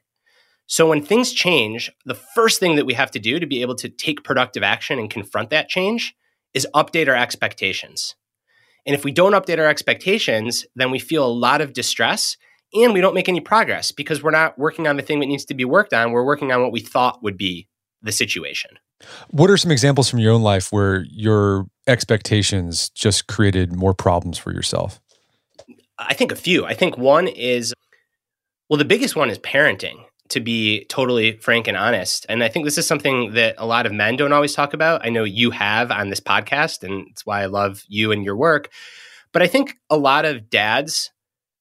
So 0.67 0.89
when 0.89 1.03
things 1.03 1.33
change, 1.33 1.93
the 2.05 2.15
first 2.15 2.59
thing 2.59 2.75
that 2.75 2.87
we 2.87 2.95
have 2.95 3.13
to 3.13 3.21
do 3.21 3.39
to 3.39 3.47
be 3.47 3.63
able 3.63 3.77
to 3.77 3.89
take 3.89 4.25
productive 4.25 4.65
action 4.65 4.99
and 4.99 5.09
confront 5.09 5.51
that 5.51 5.69
change 5.69 6.15
is 6.55 6.67
update 6.75 7.09
our 7.09 7.15
expectations. 7.15 8.17
And 8.85 8.95
if 8.95 9.05
we 9.05 9.13
don't 9.13 9.33
update 9.33 9.59
our 9.59 9.67
expectations, 9.67 10.67
then 10.75 10.91
we 10.91 10.99
feel 10.99 11.25
a 11.25 11.29
lot 11.29 11.61
of 11.61 11.73
distress 11.73 12.37
and 12.75 12.93
we 12.93 13.01
don't 13.01 13.15
make 13.15 13.29
any 13.29 13.41
progress 13.41 13.93
because 13.93 14.23
we're 14.23 14.31
not 14.31 14.59
working 14.59 14.87
on 14.87 14.97
the 14.97 15.03
thing 15.03 15.21
that 15.21 15.27
needs 15.27 15.45
to 15.47 15.55
be 15.55 15.65
worked 15.65 15.93
on. 15.93 16.13
We're 16.13 16.25
working 16.25 16.53
on 16.53 16.63
what 16.63 16.73
we 16.73 16.81
thought 16.81 17.23
would 17.23 17.37
be 17.37 17.69
the 18.03 18.13
situation. 18.13 18.73
What 19.31 19.51
are 19.51 19.57
some 19.57 19.71
examples 19.71 20.09
from 20.09 20.21
your 20.21 20.33
own 20.33 20.43
life 20.43 20.73
where 20.73 21.05
your 21.11 21.67
expectations 21.87 22.91
just 22.91 23.27
created 23.27 23.75
more 23.75 23.95
problems 23.95 24.39
for 24.39 24.53
yourself? 24.53 25.01
I 25.99 26.15
think 26.15 26.33
a 26.33 26.37
few. 26.37 26.65
I 26.65 26.75
think 26.75 26.99
one 26.99 27.29
is, 27.29 27.75
well, 28.69 28.79
the 28.79 28.85
biggest 28.85 29.17
one 29.17 29.31
is 29.31 29.39
parenting 29.39 30.05
to 30.29 30.41
be 30.41 30.85
totally 30.87 31.37
frank 31.39 31.69
and 31.69 31.77
honest. 31.77 32.27
And 32.29 32.43
I 32.43 32.49
think 32.49 32.65
this 32.65 32.79
is 32.79 32.87
something 32.87 33.35
that 33.35 33.55
a 33.59 33.67
lot 33.67 33.87
of 33.87 33.93
men 33.93 34.17
don't 34.17 34.33
always 34.33 34.55
talk 34.55 34.75
about. 34.75 35.05
I 35.05 35.11
know 35.11 35.25
you 35.25 35.51
have 35.53 35.91
on 35.91 36.11
this 36.11 36.21
podcast, 36.21 36.83
and 36.83 37.07
it's 37.09 37.25
why 37.25 37.43
I 37.43 37.47
love 37.47 37.83
you 37.87 38.13
and 38.13 38.25
your 38.25 38.37
work. 38.37 38.71
But 39.33 39.43
I 39.43 39.47
think 39.47 39.77
a 39.89 39.97
lot 39.97 40.25
of 40.25 40.51
dads 40.51 41.11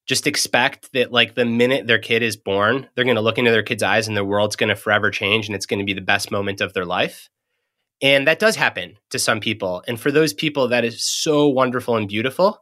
just 0.06 0.28
expect 0.28 0.94
that, 0.94 1.12
like, 1.12 1.36
the 1.36 1.46
minute 1.46 1.88
their 1.88 2.00
kid 2.00 2.22
is 2.22 2.38
born, 2.38 2.88
they're 2.96 3.06
going 3.06 3.16
to 3.16 3.22
look 3.22 3.38
into 3.38 3.52
their 3.52 3.64
kid's 3.64 3.84
eyes 3.84 4.08
and 4.08 4.16
their 4.16 4.26
world's 4.26 4.56
going 4.56 4.70
to 4.70 4.76
forever 4.76 5.10
change 5.10 5.48
and 5.48 5.56
it's 5.56 5.66
going 5.66 5.80
to 5.80 5.86
be 5.86 5.94
the 5.94 6.02
best 6.02 6.32
moment 6.32 6.62
of 6.62 6.74
their 6.74 6.86
life. 6.86 7.30
And 8.02 8.28
that 8.28 8.40
does 8.40 8.56
happen 8.56 8.98
to 9.10 9.20
some 9.20 9.40
people. 9.40 9.84
And 9.88 10.00
for 10.00 10.12
those 10.12 10.34
people, 10.34 10.68
that 10.68 10.86
is 10.86 11.04
so 11.04 11.48
wonderful 11.48 11.96
and 11.96 12.08
beautiful. 12.08 12.62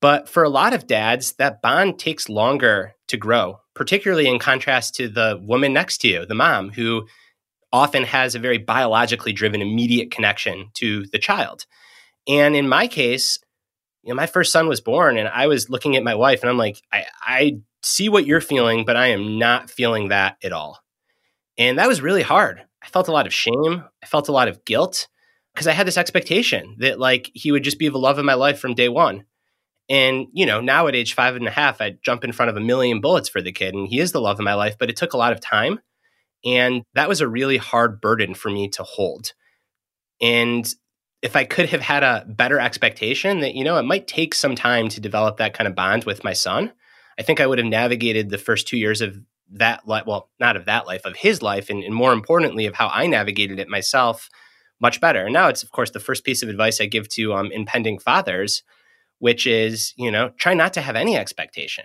But 0.00 0.28
for 0.28 0.42
a 0.42 0.48
lot 0.48 0.72
of 0.72 0.86
dads, 0.86 1.34
that 1.34 1.62
bond 1.62 1.98
takes 1.98 2.28
longer 2.28 2.94
to 3.08 3.16
grow 3.16 3.60
particularly 3.74 4.28
in 4.28 4.38
contrast 4.38 4.94
to 4.96 5.08
the 5.08 5.40
woman 5.42 5.72
next 5.72 5.98
to 5.98 6.08
you, 6.08 6.26
the 6.26 6.34
mom, 6.34 6.70
who 6.70 7.06
often 7.72 8.04
has 8.04 8.34
a 8.34 8.38
very 8.38 8.58
biologically 8.58 9.32
driven 9.32 9.62
immediate 9.62 10.10
connection 10.10 10.68
to 10.74 11.06
the 11.06 11.18
child. 11.18 11.64
And 12.28 12.54
in 12.54 12.68
my 12.68 12.86
case, 12.86 13.38
you 14.02 14.10
know, 14.10 14.16
my 14.16 14.26
first 14.26 14.52
son 14.52 14.68
was 14.68 14.80
born 14.80 15.16
and 15.16 15.28
I 15.28 15.46
was 15.46 15.70
looking 15.70 15.96
at 15.96 16.02
my 16.02 16.14
wife 16.14 16.42
and 16.42 16.50
I'm 16.50 16.58
like, 16.58 16.82
I, 16.92 17.06
I 17.20 17.58
see 17.82 18.08
what 18.08 18.26
you're 18.26 18.40
feeling, 18.40 18.84
but 18.84 18.96
I 18.96 19.08
am 19.08 19.38
not 19.38 19.70
feeling 19.70 20.08
that 20.08 20.36
at 20.42 20.52
all. 20.52 20.80
And 21.58 21.78
that 21.78 21.88
was 21.88 22.00
really 22.00 22.22
hard. 22.22 22.62
I 22.82 22.88
felt 22.88 23.08
a 23.08 23.12
lot 23.12 23.26
of 23.26 23.34
shame. 23.34 23.84
I 24.02 24.06
felt 24.06 24.28
a 24.28 24.32
lot 24.32 24.48
of 24.48 24.64
guilt 24.64 25.08
because 25.54 25.66
I 25.66 25.72
had 25.72 25.86
this 25.86 25.98
expectation 25.98 26.76
that 26.80 26.98
like 26.98 27.30
he 27.34 27.52
would 27.52 27.64
just 27.64 27.78
be 27.78 27.88
the 27.88 27.98
love 27.98 28.18
of 28.18 28.24
my 28.24 28.34
life 28.34 28.58
from 28.58 28.74
day 28.74 28.88
one. 28.88 29.24
And, 29.88 30.28
you 30.32 30.46
know, 30.46 30.60
now 30.60 30.86
at 30.86 30.94
age 30.94 31.14
five 31.14 31.36
and 31.36 31.46
a 31.46 31.50
half, 31.50 31.80
I 31.80 31.96
jump 32.02 32.24
in 32.24 32.32
front 32.32 32.50
of 32.50 32.56
a 32.56 32.60
million 32.60 33.00
bullets 33.00 33.28
for 33.28 33.42
the 33.42 33.52
kid, 33.52 33.74
and 33.74 33.88
he 33.88 33.98
is 33.98 34.12
the 34.12 34.20
love 34.20 34.38
of 34.38 34.44
my 34.44 34.54
life, 34.54 34.76
but 34.78 34.88
it 34.88 34.96
took 34.96 35.12
a 35.12 35.18
lot 35.18 35.32
of 35.32 35.40
time. 35.40 35.80
And 36.44 36.82
that 36.94 37.08
was 37.08 37.20
a 37.20 37.28
really 37.28 37.56
hard 37.56 38.00
burden 38.00 38.34
for 38.34 38.50
me 38.50 38.68
to 38.70 38.82
hold. 38.82 39.32
And 40.20 40.72
if 41.22 41.36
I 41.36 41.44
could 41.44 41.68
have 41.70 41.80
had 41.80 42.02
a 42.02 42.24
better 42.28 42.58
expectation 42.58 43.40
that, 43.40 43.54
you 43.54 43.64
know, 43.64 43.78
it 43.78 43.84
might 43.84 44.06
take 44.06 44.34
some 44.34 44.54
time 44.54 44.88
to 44.90 45.00
develop 45.00 45.36
that 45.36 45.54
kind 45.54 45.68
of 45.68 45.74
bond 45.74 46.04
with 46.04 46.24
my 46.24 46.32
son, 46.32 46.72
I 47.18 47.22
think 47.22 47.40
I 47.40 47.46
would 47.46 47.58
have 47.58 47.66
navigated 47.66 48.30
the 48.30 48.38
first 48.38 48.66
two 48.66 48.76
years 48.76 49.00
of 49.00 49.16
that 49.52 49.86
life, 49.86 50.04
well, 50.06 50.30
not 50.40 50.56
of 50.56 50.64
that 50.64 50.86
life, 50.86 51.02
of 51.04 51.16
his 51.16 51.42
life, 51.42 51.70
and, 51.70 51.84
and 51.84 51.94
more 51.94 52.12
importantly, 52.12 52.66
of 52.66 52.74
how 52.74 52.88
I 52.88 53.06
navigated 53.06 53.58
it 53.58 53.68
myself 53.68 54.28
much 54.80 55.00
better. 55.00 55.24
And 55.24 55.32
now 55.32 55.48
it's, 55.48 55.62
of 55.62 55.70
course, 55.70 55.90
the 55.90 56.00
first 56.00 56.24
piece 56.24 56.42
of 56.42 56.48
advice 56.48 56.80
I 56.80 56.86
give 56.86 57.08
to 57.10 57.34
um, 57.34 57.52
impending 57.52 57.98
fathers 57.98 58.62
which 59.22 59.46
is, 59.46 59.94
you 59.96 60.10
know, 60.10 60.30
try 60.30 60.52
not 60.52 60.72
to 60.72 60.80
have 60.80 60.96
any 60.96 61.16
expectation. 61.16 61.84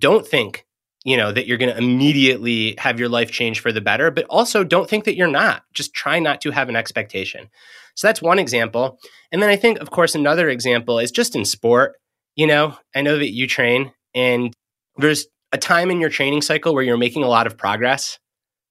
Don't 0.00 0.26
think, 0.26 0.64
you 1.04 1.14
know, 1.14 1.30
that 1.30 1.46
you're 1.46 1.58
going 1.58 1.70
to 1.70 1.76
immediately 1.76 2.74
have 2.78 2.98
your 2.98 3.10
life 3.10 3.30
change 3.30 3.60
for 3.60 3.70
the 3.70 3.82
better, 3.82 4.10
but 4.10 4.24
also 4.30 4.64
don't 4.64 4.88
think 4.88 5.04
that 5.04 5.14
you're 5.14 5.28
not. 5.28 5.64
Just 5.74 5.92
try 5.92 6.18
not 6.18 6.40
to 6.40 6.50
have 6.50 6.70
an 6.70 6.74
expectation. 6.74 7.50
So 7.98 8.06
that's 8.06 8.22
one 8.22 8.38
example. 8.38 9.00
And 9.32 9.42
then 9.42 9.50
I 9.50 9.56
think, 9.56 9.80
of 9.80 9.90
course, 9.90 10.14
another 10.14 10.48
example 10.48 11.00
is 11.00 11.10
just 11.10 11.34
in 11.34 11.44
sport. 11.44 11.96
You 12.36 12.46
know, 12.46 12.76
I 12.94 13.02
know 13.02 13.18
that 13.18 13.32
you 13.32 13.48
train 13.48 13.92
and 14.14 14.54
there's 14.98 15.26
a 15.50 15.58
time 15.58 15.90
in 15.90 16.00
your 16.00 16.08
training 16.08 16.42
cycle 16.42 16.74
where 16.74 16.84
you're 16.84 16.96
making 16.96 17.24
a 17.24 17.28
lot 17.28 17.48
of 17.48 17.58
progress, 17.58 18.20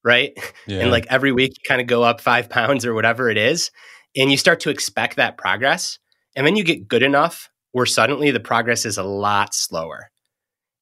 right? 0.02 0.32
Yeah. 0.66 0.80
And 0.80 0.92
like 0.92 1.08
every 1.10 1.34
week 1.34 1.52
you 1.52 1.68
kind 1.68 1.82
of 1.82 1.88
go 1.88 2.04
up 2.04 2.22
five 2.22 2.50
pounds 2.58 2.86
or 2.86 2.94
whatever 2.94 3.30
it 3.30 3.38
is. 3.38 3.70
And 4.16 4.32
you 4.32 4.38
start 4.38 4.62
to 4.62 4.70
expect 4.70 5.18
that 5.18 5.38
progress. 5.38 6.00
And 6.38 6.48
then 6.48 6.56
you 6.56 6.64
get 6.64 6.88
good 6.88 7.04
enough 7.04 7.50
where 7.74 7.86
suddenly 7.86 8.32
the 8.32 8.40
progress 8.40 8.86
is 8.86 8.98
a 8.98 9.04
lot 9.04 9.54
slower. 9.54 10.10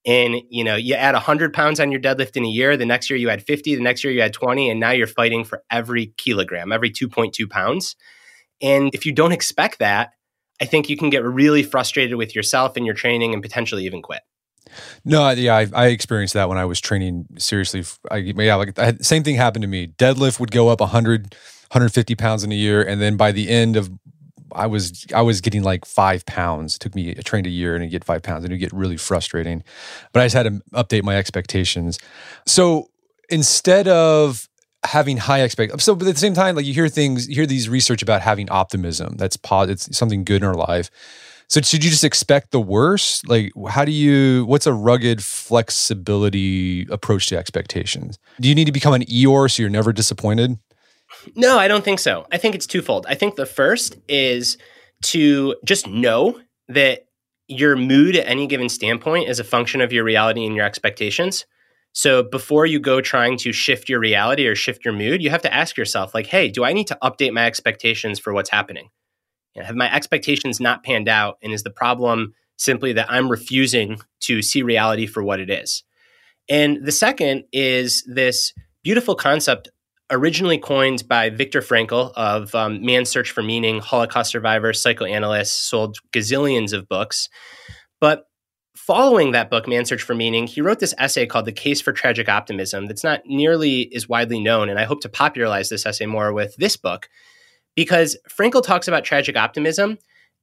And 0.06 0.36
you 0.52 0.64
know, 0.64 0.76
you 0.76 0.94
add 0.94 1.16
100 1.16 1.52
pounds 1.52 1.80
on 1.80 1.92
your 1.92 2.00
deadlift 2.00 2.38
in 2.38 2.46
a 2.46 2.50
year, 2.50 2.78
the 2.78 2.86
next 2.86 3.10
year 3.10 3.18
you 3.18 3.32
add 3.32 3.42
50, 3.42 3.74
the 3.74 3.82
next 3.82 4.04
year 4.04 4.14
you 4.14 4.22
add 4.22 4.34
20, 4.34 4.70
and 4.70 4.80
now 4.80 4.92
you're 4.92 5.08
fighting 5.08 5.44
for 5.44 5.64
every 5.72 6.14
kilogram, 6.18 6.72
every 6.72 6.92
2.2 6.92 7.50
pounds. 7.50 7.96
And 8.62 8.94
if 8.94 9.06
you 9.06 9.12
don't 9.12 9.32
expect 9.32 9.80
that, 9.80 10.12
I 10.62 10.65
think 10.65 10.89
you 10.89 10.98
can 10.98 11.10
get 11.10 11.24
really 11.24 11.63
frustrated 11.63 12.15
with 12.15 12.36
yourself 12.36 12.78
and 12.78 12.86
your 12.86 12.96
training 12.96 13.34
and 13.34 13.44
potentially 13.44 13.86
even 13.86 14.02
quit. 14.02 14.22
No, 15.04 15.30
yeah, 15.32 15.56
I, 15.56 15.68
I, 15.74 15.88
experienced 15.88 16.34
that 16.34 16.50
when 16.50 16.58
I 16.58 16.65
was 16.65 16.82
training 16.82 17.28
seriously. 17.38 17.84
I, 18.10 18.18
yeah, 18.18 18.56
like 18.56 18.78
I, 18.80 18.94
same 18.96 19.24
thing 19.24 19.36
happened 19.36 19.62
to 19.62 19.68
me. 19.68 19.88
Deadlift 19.88 20.39
would 20.39 20.52
go 20.52 20.70
up 20.70 20.80
100, 20.80 21.36
150 21.70 22.15
pounds 22.15 22.44
in 22.44 22.52
a 22.52 22.56
year, 22.56 22.82
and 22.82 23.00
then 23.00 23.15
by 23.15 23.32
the 23.32 23.50
end 23.50 23.76
of 23.76 23.91
I 24.52 24.68
was 24.68 25.06
I 25.13 25.22
was 25.22 25.41
getting 25.41 25.63
like 25.63 25.86
five 25.86 26.26
pounds. 26.26 26.76
It 26.76 26.80
took 26.80 26.96
me 26.96 27.12
a 27.12 27.22
trained 27.22 27.46
a 27.46 27.52
year 27.52 27.76
and 27.76 27.89
get 27.91 28.04
five 28.04 28.24
pounds, 28.24 28.44
and 28.44 28.54
it 28.54 28.58
get 28.58 28.74
really 28.74 28.98
frustrating. 28.98 29.63
But 30.13 30.22
I 30.22 30.26
just 30.26 30.36
had 30.36 30.44
to 30.44 30.62
update 30.74 31.04
my 31.04 31.15
expectations. 31.15 32.00
So 32.46 32.89
instead 33.30 33.88
of 33.88 34.50
having 34.86 35.17
high 35.17 35.41
expect, 35.41 35.82
so 35.82 35.95
but 35.95 36.08
at 36.08 36.13
the 36.15 36.19
same 36.19 36.34
time, 36.34 36.56
like 36.56 36.65
you 36.65 36.74
hear 36.74 36.88
things, 36.88 37.28
you 37.28 37.36
hear 37.36 37.45
these 37.45 37.69
research 37.69 38.02
about 38.02 38.21
having 38.21 38.50
optimism. 38.50 39.15
That's 39.17 39.38
positive. 39.38 39.88
It's 39.88 39.98
something 39.98 40.24
good 40.24 40.41
in 40.41 40.48
our 40.48 40.56
life. 40.56 40.89
So 41.48 41.62
should 41.62 41.84
you 41.84 41.91
just 41.91 42.04
expect 42.04 42.52
the 42.52 42.60
worst? 42.60 43.28
Like, 43.30 43.52
how 43.69 43.86
do 43.86 43.91
you? 43.91 44.45
What's 44.45 44.65
a 44.65 44.74
rugged 44.74 45.24
flexibility 45.24 46.88
approach 46.89 47.28
to 47.28 47.38
expectations? 47.38 48.17
Do 48.41 48.50
you 48.50 48.56
need 48.56 48.65
to 48.65 48.71
become 48.71 48.93
an 48.93 49.04
Eeyore 49.04 49.52
so 49.52 49.62
you're 49.62 49.69
never 49.69 49.93
disappointed? 49.93 50.58
No, 51.36 51.58
I 51.58 51.67
don't 51.67 51.84
think 51.84 52.00
so. 52.00 52.26
I 52.32 52.38
think 52.38 52.56
it's 52.56 52.65
twofold. 52.65 53.06
I 53.08 53.15
think 53.15 53.36
the 53.36 53.45
first 53.45 53.95
is 54.08 54.58
to 55.04 55.56
just 55.63 55.88
know 55.88 56.39
that 56.67 57.06
your 57.48 57.76
mood 57.76 58.15
at 58.15 58.28
any 58.28 58.48
given 58.48 58.69
standpoint 58.69 59.30
is 59.30 59.39
a 59.39 59.43
function 59.43 59.82
of 59.82 59.93
your 59.93 60.04
reality 60.04 60.45
and 60.45 60.56
your 60.56 60.65
expectations. 60.65 61.45
So 61.96 62.24
before 62.24 62.66
you 62.66 62.82
go 62.82 63.00
trying 63.00 63.38
to 63.38 63.54
shift 63.54 63.88
your 63.88 64.02
reality 64.02 64.46
or 64.48 64.54
shift 64.54 64.84
your 64.84 64.94
mood, 64.94 65.24
you 65.24 65.30
have 65.30 65.42
to 65.44 65.54
ask 65.54 65.78
yourself, 65.78 66.14
like, 66.14 66.28
hey, 66.28 66.50
do 66.50 66.66
I 66.66 66.74
need 66.74 66.88
to 66.88 66.98
update 67.02 67.32
my 67.32 67.46
expectations 67.46 68.20
for 68.20 68.34
what's 68.34 68.50
happening? 68.50 68.90
You 69.56 69.62
know, 69.62 69.68
have 69.68 69.78
my 69.78 69.92
expectations 69.96 70.60
not 70.60 70.84
panned 70.84 71.08
out? 71.08 71.38
And 71.42 71.54
is 71.54 71.64
the 71.64 71.70
problem 71.70 72.34
simply 72.58 72.92
that 72.94 73.10
I'm 73.10 73.32
refusing 73.32 74.02
to 74.22 74.42
see 74.42 74.62
reality 74.62 75.08
for 75.08 75.24
what 75.24 75.40
it 75.40 75.50
is? 75.50 75.86
And 76.50 76.86
the 76.86 76.92
second 76.92 77.46
is 77.54 78.04
this 78.04 78.52
beautiful 78.84 79.16
concept 79.16 79.70
originally 80.12 80.58
coined 80.58 81.08
by 81.08 81.30
Viktor 81.30 81.62
Frankl 81.62 82.12
of 82.18 82.54
um, 82.54 82.86
Man's 82.86 83.10
Search 83.10 83.32
for 83.32 83.42
Meaning, 83.42 83.80
Holocaust 83.80 84.32
survivor, 84.32 84.74
psychoanalyst, 84.74 85.70
sold 85.70 85.98
gazillions 86.12 86.74
of 86.74 86.90
books. 86.90 87.30
But 88.02 88.26
following 88.86 89.32
that 89.32 89.50
book, 89.50 89.67
Man's 89.67 89.89
Search 89.89 90.04
for 90.04 90.13
Meaning, 90.13 90.45
he 90.45 90.62
wrote 90.62 90.80
this 90.80 90.93
essay 91.00 91.26
called 91.26 91.45
The 91.45 91.52
Case 91.52 91.82
for 91.82 91.91
Tragic 91.91 92.30
Optimism 92.30 92.86
that's 92.86 93.04
not 93.04 93.26
nearly 93.26 93.91
as 93.95 94.08
widely 94.08 94.39
known. 94.39 94.69
And 94.69 94.80
I 94.80 94.84
hope 94.84 95.02
to 95.02 95.10
popularize 95.10 95.69
this 95.69 95.88
essay 95.88 96.06
more 96.06 96.32
with 96.32 96.56
this 96.58 96.78
book 96.78 97.10
because 97.76 98.15
Frankl 98.30 98.63
talks 98.63 98.88
about 98.88 99.04
tragic 99.04 99.36
optimism 99.36 99.98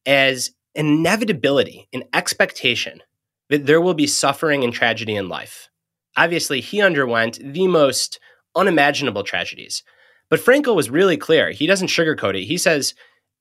as 0.07 0.51
inevitability, 0.75 1.89
an 1.93 2.03
expectation 2.13 3.01
that 3.49 3.67
there 3.67 3.81
will 3.81 3.95
be 3.95 4.09
suffering 4.09 4.65
and 4.65 4.73
tragedy 4.73 5.15
in 5.15 5.29
life. 5.29 5.69
Obviously, 6.17 6.61
he 6.61 6.83
underwent 6.83 7.39
the 7.43 7.69
most 7.69 8.19
unimaginable 8.57 9.23
tragedies. 9.23 9.85
But 10.29 10.41
Frankl 10.41 10.75
was 10.75 10.91
really 10.91 11.17
clear. 11.17 11.53
He 11.53 11.67
doesn't 11.67 11.89
sugarcoat 11.89 12.35
it. 12.35 12.47
He 12.47 12.59
says, 12.59 12.95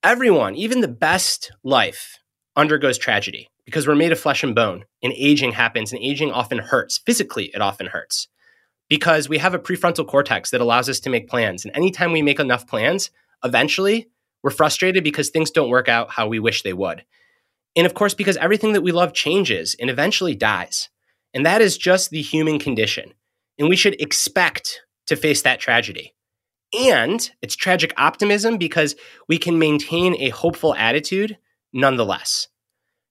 everyone, 0.04 0.56
even 0.56 0.82
the 0.82 0.88
best 0.88 1.52
life, 1.64 2.20
undergoes 2.56 2.98
tragedy 2.98 3.51
because 3.72 3.88
we're 3.88 3.96
made 3.96 4.12
of 4.12 4.20
flesh 4.20 4.44
and 4.44 4.54
bone 4.54 4.84
and 5.02 5.14
aging 5.14 5.54
happens 5.54 5.94
and 5.94 6.02
aging 6.04 6.30
often 6.30 6.58
hurts. 6.58 6.98
Physically, 6.98 7.52
it 7.54 7.62
often 7.62 7.88
hurts 7.88 8.28
because 8.90 9.30
we 9.30 9.38
have 9.38 9.54
a 9.54 9.60
prefrontal 9.60 10.06
cortex 10.06 10.52
that 10.52 10.60
allows 10.60 10.90
us 10.90 11.00
to 11.00 11.10
make 11.10 11.30
plans. 11.30 11.64
And 11.64 11.74
anytime 11.74 12.12
we 12.12 12.22
make 12.22 12.42
enough 12.42 12.68
plans, 12.68 13.12
eventually 13.46 14.10
we're 14.44 14.50
frustrated 14.50 15.06
because 15.06 15.30
things 15.30 15.52
don't 15.52 15.70
work 15.70 15.88
out 15.88 16.12
how 16.12 16.28
we 16.28 16.38
wish 16.38 16.64
they 16.64 16.74
would. 16.74 17.06
And 17.78 17.86
of 17.86 17.94
course, 17.94 18.14
because 18.14 18.36
everything 18.36 18.74
that 18.74 18.82
we 18.82 18.92
love 18.92 19.14
changes 19.14 19.74
and 19.80 19.90
eventually 19.90 20.36
dies. 20.36 20.90
And 21.34 21.46
that 21.46 21.62
is 21.62 21.78
just 21.78 22.10
the 22.10 22.22
human 22.22 22.60
condition. 22.60 23.14
And 23.58 23.70
we 23.70 23.78
should 23.78 24.00
expect 24.02 24.82
to 25.08 25.16
face 25.16 25.44
that 25.44 25.62
tragedy. 25.62 26.14
And 26.78 27.32
it's 27.42 27.56
tragic 27.56 27.94
optimism 27.96 28.58
because 28.58 28.98
we 29.30 29.38
can 29.38 29.58
maintain 29.58 30.16
a 30.16 30.28
hopeful 30.28 30.76
attitude 30.76 31.38
nonetheless. 31.72 32.50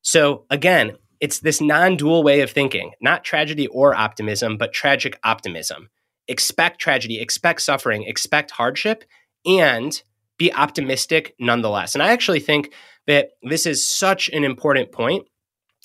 So 0.02 0.44
again, 0.50 0.92
it's 1.20 1.40
this 1.40 1.60
non 1.60 1.96
dual 1.96 2.22
way 2.22 2.40
of 2.40 2.50
thinking, 2.50 2.92
not 3.00 3.24
tragedy 3.24 3.66
or 3.68 3.94
optimism, 3.94 4.56
but 4.56 4.72
tragic 4.72 5.18
optimism. 5.22 5.90
Expect 6.28 6.80
tragedy, 6.80 7.20
expect 7.20 7.62
suffering, 7.62 8.04
expect 8.04 8.52
hardship, 8.52 9.04
and 9.44 10.02
be 10.38 10.52
optimistic 10.52 11.34
nonetheless. 11.38 11.94
And 11.94 12.02
I 12.02 12.12
actually 12.12 12.40
think 12.40 12.72
that 13.06 13.30
this 13.42 13.66
is 13.66 13.84
such 13.84 14.28
an 14.30 14.44
important 14.44 14.92
point 14.92 15.26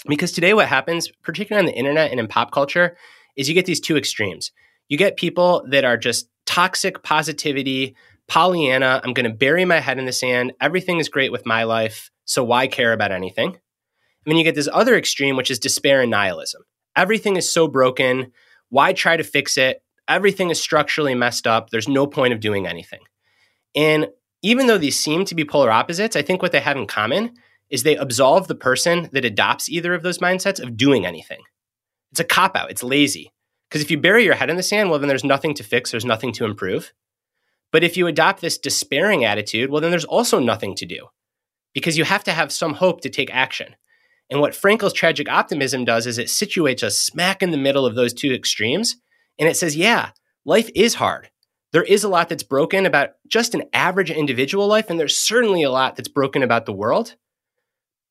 because 0.07 0.31
today, 0.31 0.53
what 0.53 0.67
happens, 0.67 1.09
particularly 1.23 1.67
on 1.67 1.71
the 1.73 1.77
internet 1.77 2.11
and 2.11 2.19
in 2.19 2.27
pop 2.27 2.51
culture, 2.51 2.95
is 3.35 3.49
you 3.49 3.55
get 3.55 3.65
these 3.65 3.81
two 3.81 3.97
extremes 3.97 4.51
you 4.87 4.97
get 4.97 5.17
people 5.17 5.65
that 5.69 5.83
are 5.83 5.97
just 5.97 6.29
toxic 6.45 7.03
positivity, 7.03 7.95
Pollyanna, 8.27 9.01
I'm 9.03 9.13
going 9.13 9.29
to 9.29 9.35
bury 9.35 9.65
my 9.65 9.79
head 9.79 9.99
in 9.99 10.05
the 10.05 10.13
sand. 10.13 10.53
Everything 10.61 10.99
is 10.99 11.09
great 11.09 11.31
with 11.31 11.45
my 11.45 11.63
life. 11.63 12.11
So 12.25 12.43
why 12.43 12.67
care 12.67 12.93
about 12.93 13.11
anything? 13.11 13.57
And 14.25 14.31
then 14.31 14.37
you 14.37 14.43
get 14.43 14.55
this 14.55 14.69
other 14.71 14.95
extreme, 14.95 15.35
which 15.35 15.51
is 15.51 15.59
despair 15.59 16.01
and 16.01 16.11
nihilism. 16.11 16.63
Everything 16.95 17.35
is 17.35 17.51
so 17.51 17.67
broken. 17.67 18.31
Why 18.69 18.93
try 18.93 19.17
to 19.17 19.23
fix 19.23 19.57
it? 19.57 19.83
Everything 20.07 20.49
is 20.49 20.61
structurally 20.61 21.15
messed 21.15 21.47
up. 21.47 21.69
There's 21.69 21.87
no 21.87 22.07
point 22.07 22.33
of 22.33 22.39
doing 22.39 22.67
anything. 22.67 23.01
And 23.75 24.07
even 24.41 24.67
though 24.67 24.77
these 24.77 24.99
seem 24.99 25.25
to 25.25 25.35
be 25.35 25.45
polar 25.45 25.71
opposites, 25.71 26.15
I 26.15 26.21
think 26.21 26.41
what 26.41 26.51
they 26.51 26.59
have 26.59 26.77
in 26.77 26.87
common 26.87 27.33
is 27.69 27.83
they 27.83 27.97
absolve 27.97 28.47
the 28.47 28.55
person 28.55 29.09
that 29.11 29.25
adopts 29.25 29.69
either 29.69 29.93
of 29.93 30.03
those 30.03 30.19
mindsets 30.19 30.61
of 30.61 30.77
doing 30.77 31.05
anything. 31.05 31.41
It's 32.11 32.19
a 32.19 32.23
cop 32.23 32.55
out, 32.55 32.71
it's 32.71 32.83
lazy. 32.83 33.31
Because 33.69 33.81
if 33.81 33.89
you 33.89 33.97
bury 33.97 34.23
your 34.23 34.35
head 34.35 34.49
in 34.49 34.57
the 34.57 34.63
sand, 34.63 34.89
well, 34.89 34.99
then 34.99 35.09
there's 35.09 35.23
nothing 35.23 35.53
to 35.55 35.63
fix, 35.63 35.91
there's 35.91 36.05
nothing 36.05 36.31
to 36.33 36.45
improve. 36.45 36.93
But 37.71 37.83
if 37.83 37.97
you 37.97 38.07
adopt 38.07 38.41
this 38.41 38.57
despairing 38.57 39.25
attitude, 39.25 39.69
well, 39.69 39.81
then 39.81 39.91
there's 39.91 40.05
also 40.05 40.39
nothing 40.39 40.75
to 40.75 40.85
do 40.85 41.07
because 41.73 41.97
you 41.97 42.05
have 42.05 42.23
to 42.25 42.31
have 42.31 42.51
some 42.51 42.75
hope 42.75 43.01
to 43.01 43.09
take 43.09 43.33
action. 43.33 43.75
And 44.29 44.41
what 44.41 44.55
Frankl's 44.55 44.93
tragic 44.93 45.29
optimism 45.29 45.85
does 45.85 46.07
is 46.07 46.17
it 46.17 46.27
situates 46.27 46.83
us 46.83 46.97
smack 46.97 47.43
in 47.43 47.51
the 47.51 47.57
middle 47.57 47.85
of 47.85 47.95
those 47.95 48.13
two 48.13 48.33
extremes. 48.33 48.95
And 49.37 49.47
it 49.47 49.55
says, 49.55 49.75
yeah, 49.75 50.11
life 50.45 50.69
is 50.75 50.95
hard. 50.95 51.29
There 51.71 51.83
is 51.83 52.03
a 52.03 52.09
lot 52.09 52.29
that's 52.29 52.43
broken 52.43 52.85
about 52.85 53.11
just 53.27 53.53
an 53.53 53.63
average 53.73 54.09
individual 54.09 54.67
life, 54.67 54.89
and 54.89 54.99
there's 54.99 55.17
certainly 55.17 55.61
a 55.61 55.71
lot 55.71 55.95
that's 55.95 56.07
broken 56.07 56.41
about 56.41 56.65
the 56.65 56.73
world. 56.73 57.15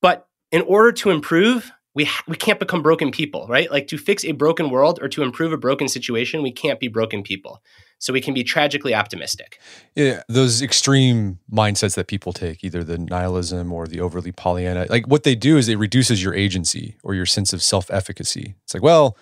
But 0.03 0.29
in 0.53 0.61
order 0.63 0.93
to 0.93 1.11
improve, 1.11 1.73
we 1.95 2.05
ha- 2.05 2.25
we 2.29 2.37
can't 2.37 2.59
become 2.59 2.83
broken 2.83 3.11
people, 3.11 3.47
right? 3.49 3.71
Like 3.71 3.87
to 3.89 3.97
fix 3.97 4.25
a 4.25 4.33
broken 4.33 4.69
world 4.69 4.99
or 5.01 5.09
to 5.09 5.23
improve 5.23 5.53
a 5.53 5.57
broken 5.57 5.89
situation, 5.89 6.43
we 6.43 6.53
can't 6.53 6.79
be 6.79 6.89
broken 6.89 7.23
people. 7.23 7.63
So 7.99 8.13
we 8.13 8.21
can 8.21 8.35
be 8.35 8.45
tragically 8.45 8.95
optimistic. 8.95 9.59
Yeah, 9.95 10.23
those 10.29 10.61
extreme 10.61 11.39
mindsets 11.51 11.95
that 11.95 12.07
people 12.07 12.33
take, 12.33 12.63
either 12.63 12.85
the 12.85 12.99
nihilism 12.99 13.73
or 13.73 13.87
the 13.87 14.01
overly 14.01 14.33
Pollyanna, 14.33 14.87
like 14.91 15.07
what 15.07 15.23
they 15.23 15.35
do 15.35 15.57
is 15.57 15.69
it 15.69 15.79
reduces 15.79 16.23
your 16.23 16.35
agency 16.35 16.97
or 17.03 17.15
your 17.15 17.27
sense 17.27 17.53
of 17.53 17.63
self-efficacy. 17.63 18.57
It's 18.65 18.75
like, 18.75 18.83
well, 18.83 19.17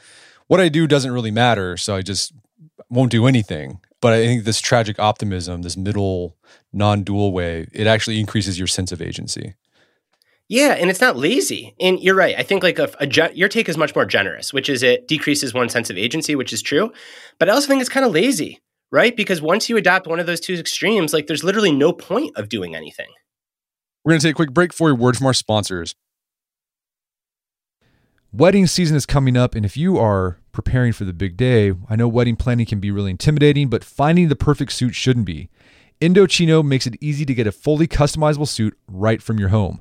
what 0.49 0.61
I 0.61 0.69
do 0.69 0.87
doesn't 0.87 1.13
really 1.13 1.31
matter, 1.31 1.77
so 1.77 1.95
I 1.95 2.03
just 2.03 2.33
won't 2.91 3.13
do 3.13 3.27
anything. 3.27 3.81
But 4.01 4.15
I 4.15 4.27
think 4.27 4.45
this 4.45 4.61
tragic 4.61 4.99
optimism, 4.99 5.63
this 5.63 5.77
middle 5.77 6.37
non-dual 6.73 7.33
way, 7.33 7.69
it 7.73 7.87
actually 7.87 8.19
increases 8.19 8.59
your 8.59 8.67
sense 8.67 8.91
of 8.91 9.01
agency. 9.01 9.55
Yeah, 10.53 10.73
and 10.73 10.91
it's 10.91 11.01
not 11.01 11.17
lazy. 11.17 11.75
And 11.81 11.99
you're 11.99 12.15
right. 12.15 12.35
I 12.37 12.43
think 12.43 12.63
like 12.63 12.79
a, 12.79 12.91
a 13.01 13.33
your 13.33 13.49
take 13.49 13.71
is 13.71 13.79
much 13.79 13.95
more 13.95 14.05
generous, 14.05 14.53
which 14.53 14.69
is 14.69 14.83
it 14.83 15.09
decreases 15.09 15.55
one 15.55 15.71
sense 15.71 15.89
of 15.89 15.97
agency, 15.97 16.35
which 16.35 16.53
is 16.53 16.61
true. 16.61 16.93
But 17.39 17.49
I 17.49 17.53
also 17.53 17.69
think 17.69 17.81
it's 17.81 17.89
kind 17.89 18.05
of 18.05 18.13
lazy, 18.13 18.61
right? 18.91 19.17
Because 19.17 19.41
once 19.41 19.71
you 19.71 19.79
adopt 19.79 20.07
one 20.07 20.21
of 20.21 20.27
those 20.27 20.41
two 20.41 20.53
extremes, 20.53 21.15
like 21.15 21.27
there's 21.27 21.43
literally 21.43 21.73
no 21.73 21.95
point 21.95 22.37
of 22.37 22.51
doing 22.51 22.77
anything. 22.77 23.07
We're 24.05 24.11
going 24.11 24.21
to 24.21 24.27
take 24.27 24.35
a 24.35 24.37
quick 24.37 24.53
break 24.53 24.75
for 24.75 24.91
a 24.91 24.95
word 24.95 25.17
from 25.17 25.27
our 25.27 25.33
sponsors. 25.33 25.95
Wedding 28.31 28.67
season 28.67 28.95
is 28.95 29.07
coming 29.07 29.39
up, 29.39 29.55
and 29.55 29.65
if 29.65 29.75
you 29.75 29.97
are 29.97 30.39
preparing 30.53 30.93
for 30.93 31.07
the 31.07 31.15
big 31.15 31.39
day, 31.39 31.73
I 31.89 31.97
know 31.97 32.09
wedding 32.09 32.37
planning 32.37 32.67
can 32.67 32.79
be 32.79 32.91
really 32.91 33.11
intimidating, 33.11 33.71
but 33.71 33.85
finding 33.85 34.29
the 34.29 34.37
perfect 34.37 34.73
suit 34.73 34.95
shouldn't 34.95 35.25
be. 35.25 35.49
Indochino 36.03 36.63
makes 36.63 36.87
it 36.87 36.97
easy 37.01 37.25
to 37.25 37.33
get 37.33 37.47
a 37.47 37.53
fully 37.53 37.89
customizable 37.89 38.49
suit 38.49 38.77
right 38.87 39.23
from 39.23 39.39
your 39.39 39.49
home. 39.49 39.81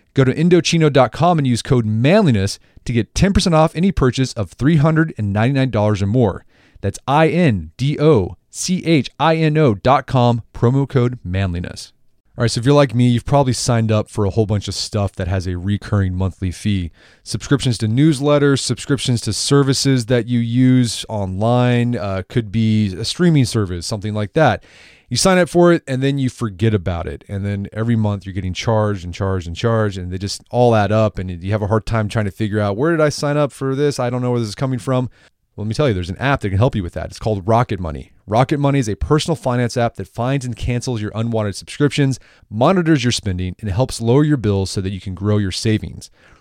Go 0.13 0.23
to 0.23 0.33
Indochino.com 0.33 1.37
and 1.37 1.47
use 1.47 1.61
code 1.61 1.85
manliness 1.85 2.59
to 2.85 2.93
get 2.93 3.13
10% 3.13 3.53
off 3.53 3.75
any 3.75 3.91
purchase 3.91 4.33
of 4.33 4.51
$399 4.57 6.01
or 6.01 6.05
more. 6.05 6.45
That's 6.81 6.99
I 7.07 7.29
N 7.29 7.71
D 7.77 7.99
O 7.99 8.35
C 8.49 8.83
H 8.85 9.09
I 9.19 9.35
N 9.35 9.57
O.com, 9.57 10.41
promo 10.53 10.89
code 10.89 11.19
manliness. 11.23 11.93
All 12.37 12.43
right, 12.43 12.51
so 12.51 12.59
if 12.59 12.65
you're 12.65 12.73
like 12.73 12.95
me, 12.95 13.09
you've 13.09 13.25
probably 13.25 13.53
signed 13.53 13.91
up 13.91 14.09
for 14.09 14.25
a 14.25 14.29
whole 14.29 14.45
bunch 14.45 14.67
of 14.67 14.73
stuff 14.73 15.13
that 15.13 15.27
has 15.27 15.47
a 15.47 15.57
recurring 15.57 16.15
monthly 16.15 16.49
fee. 16.49 16.89
Subscriptions 17.23 17.77
to 17.79 17.87
newsletters, 17.87 18.59
subscriptions 18.59 19.21
to 19.21 19.33
services 19.33 20.07
that 20.07 20.27
you 20.27 20.39
use 20.39 21.05
online, 21.07 21.95
uh, 21.97 22.23
could 22.29 22.51
be 22.51 22.95
a 22.95 23.05
streaming 23.05 23.45
service, 23.45 23.85
something 23.85 24.13
like 24.13 24.33
that 24.33 24.63
you 25.11 25.17
sign 25.17 25.37
up 25.37 25.49
for 25.49 25.73
it 25.73 25.83
and 25.87 26.01
then 26.01 26.17
you 26.17 26.29
forget 26.29 26.73
about 26.73 27.05
it. 27.05 27.25
And 27.27 27.45
then 27.45 27.67
every 27.73 27.97
month 27.97 28.25
you're 28.25 28.31
getting 28.31 28.53
charged 28.53 29.03
and 29.03 29.13
charged 29.13 29.45
and 29.45 29.53
charged 29.53 29.97
and 29.97 30.09
they 30.09 30.17
just 30.17 30.41
all 30.51 30.73
add 30.73 30.93
up 30.93 31.19
and 31.19 31.29
you 31.43 31.51
have 31.51 31.61
a 31.61 31.67
hard 31.67 31.85
time 31.85 32.07
trying 32.07 32.23
to 32.23 32.31
figure 32.31 32.61
out 32.61 32.77
where 32.77 32.91
did 32.91 33.01
i 33.01 33.09
sign 33.09 33.35
up 33.35 33.51
for 33.51 33.75
this? 33.75 33.99
I 33.99 34.09
don't 34.09 34.21
know 34.21 34.31
where 34.31 34.39
this 34.39 34.47
is 34.47 34.55
coming 34.55 34.79
from. 34.79 35.09
Well, 35.57 35.65
let 35.65 35.67
me 35.67 35.73
tell 35.73 35.89
you 35.89 35.93
there's 35.93 36.09
an 36.09 36.17
app 36.17 36.39
that 36.39 36.49
can 36.49 36.57
help 36.57 36.77
you 36.77 36.81
with 36.81 36.93
that. 36.93 37.07
It's 37.07 37.19
called 37.19 37.45
rocket 37.45 37.77
money. 37.77 38.13
Rocket 38.25 38.57
money 38.57 38.79
is 38.79 38.87
a 38.87 38.95
personal 38.95 39.35
finance 39.35 39.75
app 39.75 39.95
that 39.95 40.07
finds 40.07 40.45
and 40.45 40.55
cancels 40.55 41.01
your 41.01 41.11
unwanted 41.13 41.57
subscriptions 41.57 42.17
monitors 42.49 43.03
your 43.03 43.11
spending 43.11 43.53
and 43.59 43.69
helps 43.69 43.99
lower 43.99 44.23
your 44.23 44.37
bills 44.37 44.71
so 44.71 44.79
that 44.79 44.91
you 44.91 45.01
can 45.01 45.13
grow 45.13 45.37
your 45.37 45.51
savings 45.51 46.09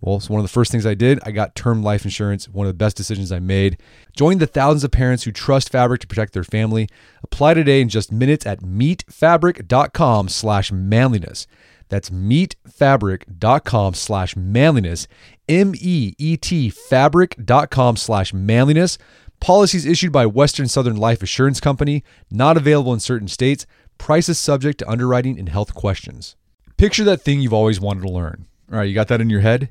Well, 0.00 0.16
it's 0.16 0.28
one 0.28 0.38
of 0.38 0.44
the 0.44 0.52
first 0.52 0.70
things 0.70 0.84
I 0.86 0.94
did. 0.94 1.18
I 1.24 1.30
got 1.30 1.54
term 1.54 1.82
life 1.82 2.04
insurance, 2.04 2.48
one 2.48 2.66
of 2.66 2.70
the 2.70 2.76
best 2.76 2.96
decisions 2.96 3.32
I 3.32 3.38
made. 3.38 3.78
Join 4.14 4.38
the 4.38 4.46
thousands 4.46 4.84
of 4.84 4.90
parents 4.90 5.24
who 5.24 5.32
trust 5.32 5.70
Fabric 5.70 6.00
to 6.02 6.06
protect 6.06 6.32
their 6.32 6.44
family. 6.44 6.88
Apply 7.22 7.54
today 7.54 7.80
in 7.80 7.88
just 7.88 8.12
minutes 8.12 8.44
at 8.46 8.60
meetfabric.com 8.60 10.28
slash 10.28 10.70
manliness. 10.70 11.46
That's 11.88 12.10
meetfabric.com 12.10 13.94
slash 13.94 14.36
manliness. 14.36 15.08
M-E-E-T 15.48 16.70
fabric.com 16.70 17.96
slash 17.96 18.34
manliness. 18.34 18.98
Policies 19.40 19.86
issued 19.86 20.12
by 20.12 20.26
Western 20.26 20.66
Southern 20.66 20.96
Life 20.96 21.22
Assurance 21.22 21.60
Company, 21.60 22.02
not 22.30 22.56
available 22.56 22.92
in 22.92 23.00
certain 23.00 23.28
states. 23.28 23.66
Prices 23.98 24.38
subject 24.38 24.78
to 24.78 24.90
underwriting 24.90 25.38
and 25.38 25.48
health 25.48 25.74
questions. 25.74 26.36
Picture 26.76 27.04
that 27.04 27.22
thing 27.22 27.40
you've 27.40 27.52
always 27.52 27.80
wanted 27.80 28.02
to 28.02 28.10
learn. 28.10 28.46
All 28.70 28.78
right, 28.78 28.84
you 28.84 28.94
got 28.94 29.08
that 29.08 29.20
in 29.20 29.30
your 29.30 29.40
head? 29.40 29.70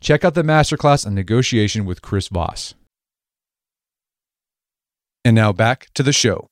Check 0.00 0.24
out 0.24 0.34
the 0.34 0.42
masterclass 0.42 1.06
on 1.06 1.14
negotiation 1.14 1.84
with 1.84 2.02
Chris 2.02 2.28
Voss. 2.28 2.74
And 5.24 5.34
now 5.34 5.52
back 5.52 5.88
to 5.94 6.02
the 6.02 6.12
show. 6.12 6.48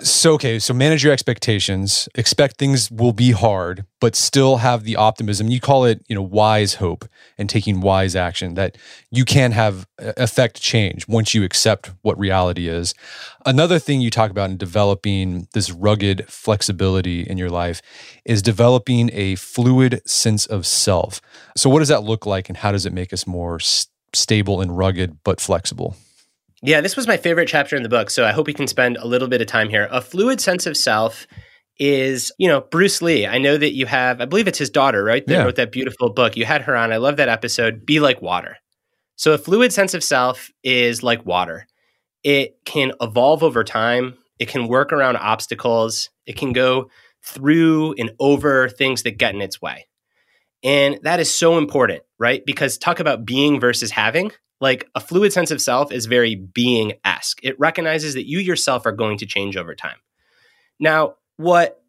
So, 0.00 0.34
okay, 0.34 0.58
so 0.58 0.74
manage 0.74 1.04
your 1.04 1.12
expectations. 1.12 2.08
Expect 2.14 2.56
things 2.58 2.90
will 2.90 3.12
be 3.12 3.30
hard, 3.32 3.84
but 4.00 4.16
still 4.16 4.58
have 4.58 4.84
the 4.84 4.96
optimism. 4.96 5.48
You 5.48 5.60
call 5.60 5.84
it, 5.84 6.04
you 6.08 6.14
know, 6.14 6.22
wise 6.22 6.74
hope 6.74 7.06
and 7.38 7.48
taking 7.48 7.80
wise 7.80 8.16
action 8.16 8.54
that 8.54 8.76
you 9.10 9.24
can 9.24 9.52
have 9.52 9.86
affect 9.98 10.60
change 10.60 11.06
once 11.08 11.34
you 11.34 11.44
accept 11.44 11.92
what 12.02 12.18
reality 12.18 12.68
is. 12.68 12.94
Another 13.46 13.78
thing 13.78 14.00
you 14.00 14.10
talk 14.10 14.30
about 14.30 14.50
in 14.50 14.56
developing 14.56 15.48
this 15.52 15.70
rugged 15.70 16.26
flexibility 16.28 17.22
in 17.22 17.38
your 17.38 17.50
life 17.50 17.80
is 18.24 18.42
developing 18.42 19.10
a 19.12 19.36
fluid 19.36 20.02
sense 20.06 20.46
of 20.46 20.66
self. 20.66 21.20
So, 21.56 21.70
what 21.70 21.78
does 21.80 21.88
that 21.88 22.02
look 22.02 22.26
like, 22.26 22.48
and 22.48 22.58
how 22.58 22.72
does 22.72 22.86
it 22.86 22.92
make 22.92 23.12
us 23.12 23.26
more 23.26 23.58
stable 24.12 24.60
and 24.60 24.76
rugged 24.76 25.18
but 25.24 25.40
flexible? 25.40 25.96
Yeah, 26.66 26.80
this 26.80 26.96
was 26.96 27.06
my 27.06 27.18
favorite 27.18 27.46
chapter 27.46 27.76
in 27.76 27.82
the 27.82 27.90
book, 27.90 28.08
so 28.08 28.24
I 28.24 28.32
hope 28.32 28.46
we 28.46 28.54
can 28.54 28.66
spend 28.66 28.96
a 28.96 29.06
little 29.06 29.28
bit 29.28 29.42
of 29.42 29.46
time 29.46 29.68
here. 29.68 29.86
A 29.90 30.00
fluid 30.00 30.40
sense 30.40 30.64
of 30.64 30.78
self 30.78 31.26
is, 31.78 32.32
you 32.38 32.48
know, 32.48 32.62
Bruce 32.62 33.02
Lee. 33.02 33.26
I 33.26 33.36
know 33.36 33.58
that 33.58 33.74
you 33.74 33.84
have, 33.84 34.22
I 34.22 34.24
believe 34.24 34.48
it's 34.48 34.58
his 34.58 34.70
daughter, 34.70 35.04
right? 35.04 35.26
That 35.26 35.32
yeah. 35.34 35.44
wrote 35.44 35.56
that 35.56 35.72
beautiful 35.72 36.10
book. 36.10 36.38
You 36.38 36.46
had 36.46 36.62
her 36.62 36.74
on. 36.74 36.90
I 36.90 36.96
love 36.96 37.18
that 37.18 37.28
episode. 37.28 37.84
Be 37.84 38.00
like 38.00 38.22
water. 38.22 38.56
So 39.16 39.34
a 39.34 39.38
fluid 39.38 39.74
sense 39.74 39.92
of 39.92 40.02
self 40.02 40.50
is 40.62 41.02
like 41.02 41.26
water. 41.26 41.66
It 42.22 42.56
can 42.64 42.92
evolve 42.98 43.42
over 43.42 43.62
time. 43.62 44.14
It 44.38 44.48
can 44.48 44.66
work 44.66 44.90
around 44.90 45.18
obstacles. 45.18 46.08
It 46.24 46.36
can 46.36 46.54
go 46.54 46.88
through 47.22 47.94
and 47.98 48.12
over 48.18 48.70
things 48.70 49.02
that 49.02 49.18
get 49.18 49.34
in 49.34 49.42
its 49.42 49.60
way. 49.60 49.86
And 50.64 50.98
that 51.02 51.20
is 51.20 51.32
so 51.32 51.58
important, 51.58 52.02
right? 52.18 52.44
Because 52.44 52.78
talk 52.78 52.98
about 52.98 53.26
being 53.26 53.60
versus 53.60 53.90
having. 53.90 54.32
Like 54.60 54.88
a 54.94 55.00
fluid 55.00 55.32
sense 55.32 55.50
of 55.50 55.60
self 55.60 55.92
is 55.92 56.06
very 56.06 56.34
being 56.34 56.94
esque. 57.04 57.38
It 57.42 57.58
recognizes 57.60 58.14
that 58.14 58.26
you 58.26 58.38
yourself 58.38 58.86
are 58.86 58.92
going 58.92 59.18
to 59.18 59.26
change 59.26 59.56
over 59.58 59.74
time. 59.74 59.98
Now, 60.80 61.16
what 61.36 61.82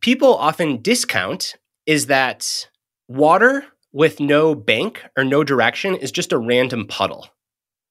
people 0.00 0.34
often 0.34 0.80
discount 0.80 1.56
is 1.84 2.06
that 2.06 2.68
water 3.06 3.66
with 3.92 4.18
no 4.18 4.54
bank 4.54 5.04
or 5.16 5.24
no 5.24 5.44
direction 5.44 5.94
is 5.96 6.10
just 6.10 6.32
a 6.32 6.38
random 6.38 6.86
puddle. 6.86 7.28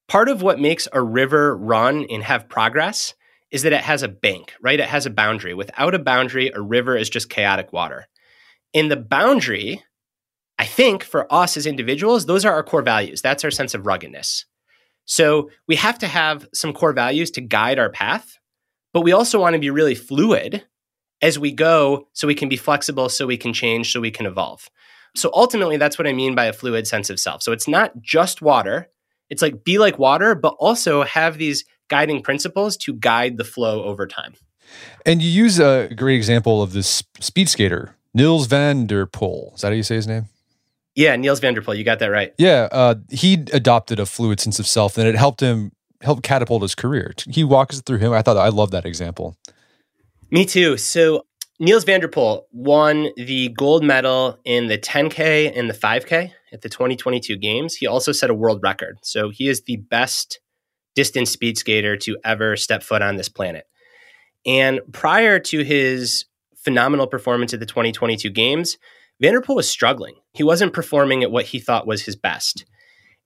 Part 0.07 0.27
of 0.27 0.41
what 0.41 0.59
makes 0.59 0.87
a 0.91 1.01
river 1.01 1.55
run 1.55 2.05
and 2.09 2.23
have 2.23 2.49
progress 2.49 3.13
is 3.51 3.63
that 3.63 3.73
it 3.73 3.81
has 3.81 4.01
a 4.01 4.07
bank, 4.07 4.53
right? 4.61 4.79
It 4.79 4.89
has 4.89 5.05
a 5.05 5.11
boundary. 5.11 5.53
Without 5.53 5.93
a 5.93 5.99
boundary, 5.99 6.49
a 6.53 6.61
river 6.61 6.97
is 6.97 7.09
just 7.09 7.29
chaotic 7.29 7.71
water. 7.71 8.07
In 8.73 8.87
the 8.87 8.97
boundary, 8.97 9.83
I 10.62 10.66
think 10.66 11.03
for 11.03 11.26
us 11.34 11.57
as 11.57 11.66
individuals, 11.66 12.28
those 12.28 12.45
are 12.45 12.53
our 12.53 12.62
core 12.62 12.84
values. 12.84 13.24
That's 13.24 13.43
our 13.43 13.49
sense 13.49 13.74
of 13.74 13.88
ruggedness. 13.88 14.45
So 15.05 15.49
we 15.68 15.76
have 15.78 15.97
to 15.97 16.07
have 16.07 16.47
some 16.53 16.72
core 16.72 16.93
values 16.93 17.32
to 17.32 17.41
guide 17.41 17.80
our 17.80 17.89
path, 17.89 18.38
but 18.93 19.01
we 19.01 19.12
also 19.12 19.41
want 19.41 19.55
to 19.55 19.59
be 19.59 19.72
really 19.72 19.95
fluid 19.95 20.64
as 21.20 21.39
we 21.39 21.51
go 21.51 22.09
so 22.14 22.28
we 22.28 22.36
can 22.36 22.47
be 22.47 22.57
flexible, 22.57 23.09
so 23.09 23.26
we 23.26 23.38
can 23.38 23.53
change, 23.53 23.91
so 23.91 23.99
we 23.99 24.12
can 24.12 24.28
evolve. 24.28 24.70
So 25.16 25.32
ultimately, 25.34 25.78
that's 25.78 25.97
what 25.97 26.05
I 26.05 26.14
mean 26.14 26.36
by 26.36 26.45
a 26.45 26.53
fluid 26.53 26.86
sense 26.86 27.09
of 27.09 27.20
self. 27.20 27.41
So 27.41 27.51
it's 27.51 27.68
not 27.68 27.99
just 27.99 28.43
water. 28.43 28.88
It's 29.32 29.41
like 29.41 29.64
be 29.64 29.80
like 29.80 29.97
water, 29.97 30.36
but 30.36 30.55
also 30.59 31.01
have 31.01 31.39
these 31.39 31.66
guiding 31.88 32.22
principles 32.22 32.78
to 32.78 32.93
guide 32.93 33.38
the 33.38 33.43
flow 33.43 33.84
over 33.84 34.05
time. 34.05 34.36
And 35.07 35.24
you 35.24 35.30
use 35.32 35.59
a 35.59 35.89
great 35.95 36.18
example 36.18 36.62
of 36.62 36.74
this 36.74 37.01
speed 37.20 37.49
skater, 37.49 37.95
Nils 38.14 38.45
van 38.45 38.86
der 38.86 39.07
Poel. 39.07 39.55
Is 39.55 39.62
that 39.62 39.70
how 39.70 39.74
you 39.74 39.82
say 39.82 39.95
his 39.95 40.05
name? 40.05 40.28
Yeah, 40.95 41.15
Nils 41.15 41.39
van 41.39 41.53
der 41.53 41.61
Poel. 41.61 41.77
You 41.77 41.83
got 41.83 41.99
that 41.99 42.07
right. 42.07 42.33
Yeah, 42.37 42.67
uh, 42.71 42.95
he 43.09 43.33
adopted 43.53 43.99
a 43.99 44.05
fluid 44.05 44.39
sense 44.39 44.59
of 44.59 44.67
self, 44.67 44.97
and 44.97 45.07
it 45.07 45.15
helped 45.15 45.41
him 45.41 45.71
help 46.01 46.23
catapult 46.23 46.61
his 46.61 46.75
career. 46.75 47.13
He 47.29 47.43
walks 47.43 47.81
through 47.81 47.99
him. 47.99 48.11
I 48.11 48.21
thought 48.21 48.37
I 48.37 48.49
love 48.49 48.71
that 48.71 48.85
example. 48.85 49.37
Me 50.31 50.45
too. 50.45 50.77
So 50.77 51.25
Niels 51.59 51.83
Vanderpool 51.83 52.47
won 52.51 53.09
the 53.15 53.49
gold 53.49 53.83
medal 53.83 54.39
in 54.45 54.67
the 54.67 54.77
10K 54.77 55.51
and 55.55 55.69
the 55.69 55.73
5K 55.73 56.31
at 56.51 56.61
the 56.61 56.69
2022 56.69 57.37
games. 57.37 57.75
He 57.75 57.85
also 57.85 58.11
set 58.11 58.29
a 58.29 58.33
world 58.33 58.61
record. 58.63 58.97
So 59.03 59.29
he 59.29 59.47
is 59.47 59.61
the 59.63 59.77
best 59.77 60.39
distance 60.95 61.29
speed 61.29 61.57
skater 61.57 61.95
to 61.97 62.17
ever 62.23 62.57
step 62.57 62.83
foot 62.83 63.01
on 63.01 63.15
this 63.15 63.29
planet. 63.29 63.65
And 64.45 64.81
prior 64.91 65.39
to 65.39 65.63
his 65.63 66.25
phenomenal 66.55 67.07
performance 67.07 67.53
at 67.53 67.59
the 67.59 67.65
2022 67.65 68.29
games, 68.31 68.77
van 69.22 69.34
der 69.34 69.41
Poel 69.41 69.55
was 69.55 69.69
struggling. 69.69 70.15
He 70.34 70.43
wasn't 70.43 70.74
performing 70.74 71.24
at 71.24 71.32
what 71.32 71.45
he 71.45 71.59
thought 71.59 71.88
was 71.88 72.03
his 72.03 72.15
best. 72.15 72.65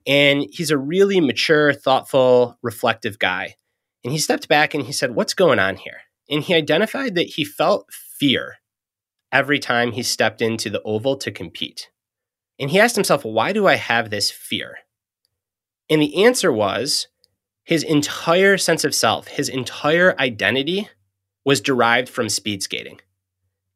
And 0.06 0.46
he's 0.52 0.70
a 0.70 0.78
really 0.78 1.20
mature, 1.20 1.74
thoughtful, 1.74 2.60
reflective 2.62 3.18
guy. 3.18 3.56
And 4.04 4.12
he 4.12 4.20
stepped 4.20 4.48
back 4.48 4.74
and 4.74 4.84
he 4.84 4.92
said, 4.92 5.16
What's 5.16 5.34
going 5.34 5.58
on 5.58 5.78
here? 5.78 6.02
And 6.30 6.44
he 6.44 6.54
identified 6.54 7.16
that 7.16 7.28
he 7.28 7.46
felt 7.46 7.92
fear 7.92 8.58
every 9.32 9.58
time 9.58 9.92
he 9.94 10.04
stepped 10.04 10.42
into 10.42 10.70
the 10.70 10.82
oval 10.84 11.18
to 11.18 11.32
compete. 11.32 11.90
And 12.60 12.70
he 12.70 12.80
asked 12.80 12.96
himself, 12.96 13.26
Why 13.26 13.52
do 13.52 13.66
I 13.66 13.76
have 13.76 14.10
this 14.10 14.30
fear? 14.30 14.78
And 15.90 16.02
the 16.02 16.24
answer 16.24 16.52
was 16.52 17.08
his 17.64 17.84
entire 17.84 18.58
sense 18.58 18.84
of 18.84 18.94
self, 18.94 19.28
his 19.28 19.50
entire 19.50 20.16
identity 20.20 20.90
was 21.44 21.62
derived 21.62 22.10
from 22.10 22.30
speed 22.30 22.62
skating. 22.62 23.00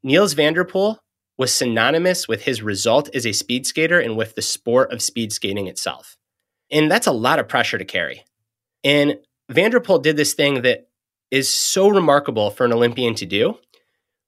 Nils 0.04 0.34
van 0.34 0.54
der 0.54 0.64
Poel 0.64 0.98
was 1.40 1.54
synonymous 1.54 2.28
with 2.28 2.44
his 2.44 2.62
result 2.62 3.10
as 3.16 3.26
a 3.26 3.32
speed 3.32 3.66
skater 3.66 3.98
and 3.98 4.18
with 4.18 4.36
the 4.36 4.42
sport 4.42 4.92
of 4.92 5.02
speed 5.02 5.32
skating 5.32 5.68
itself. 5.68 6.18
And 6.70 6.92
that's 6.92 7.08
a 7.08 7.14
lot 7.14 7.40
of 7.40 7.48
pressure 7.48 7.78
to 7.78 7.86
carry. 7.86 8.26
And 8.84 9.18
van 9.50 9.72
der 9.72 9.80
Poel 9.80 10.04
did 10.04 10.18
this 10.18 10.34
thing 10.34 10.62
that 10.64 10.90
is 11.32 11.50
so 11.50 11.88
remarkable 11.88 12.52
for 12.52 12.66
an 12.66 12.74
Olympian 12.74 13.16
to 13.16 13.26
do, 13.26 13.58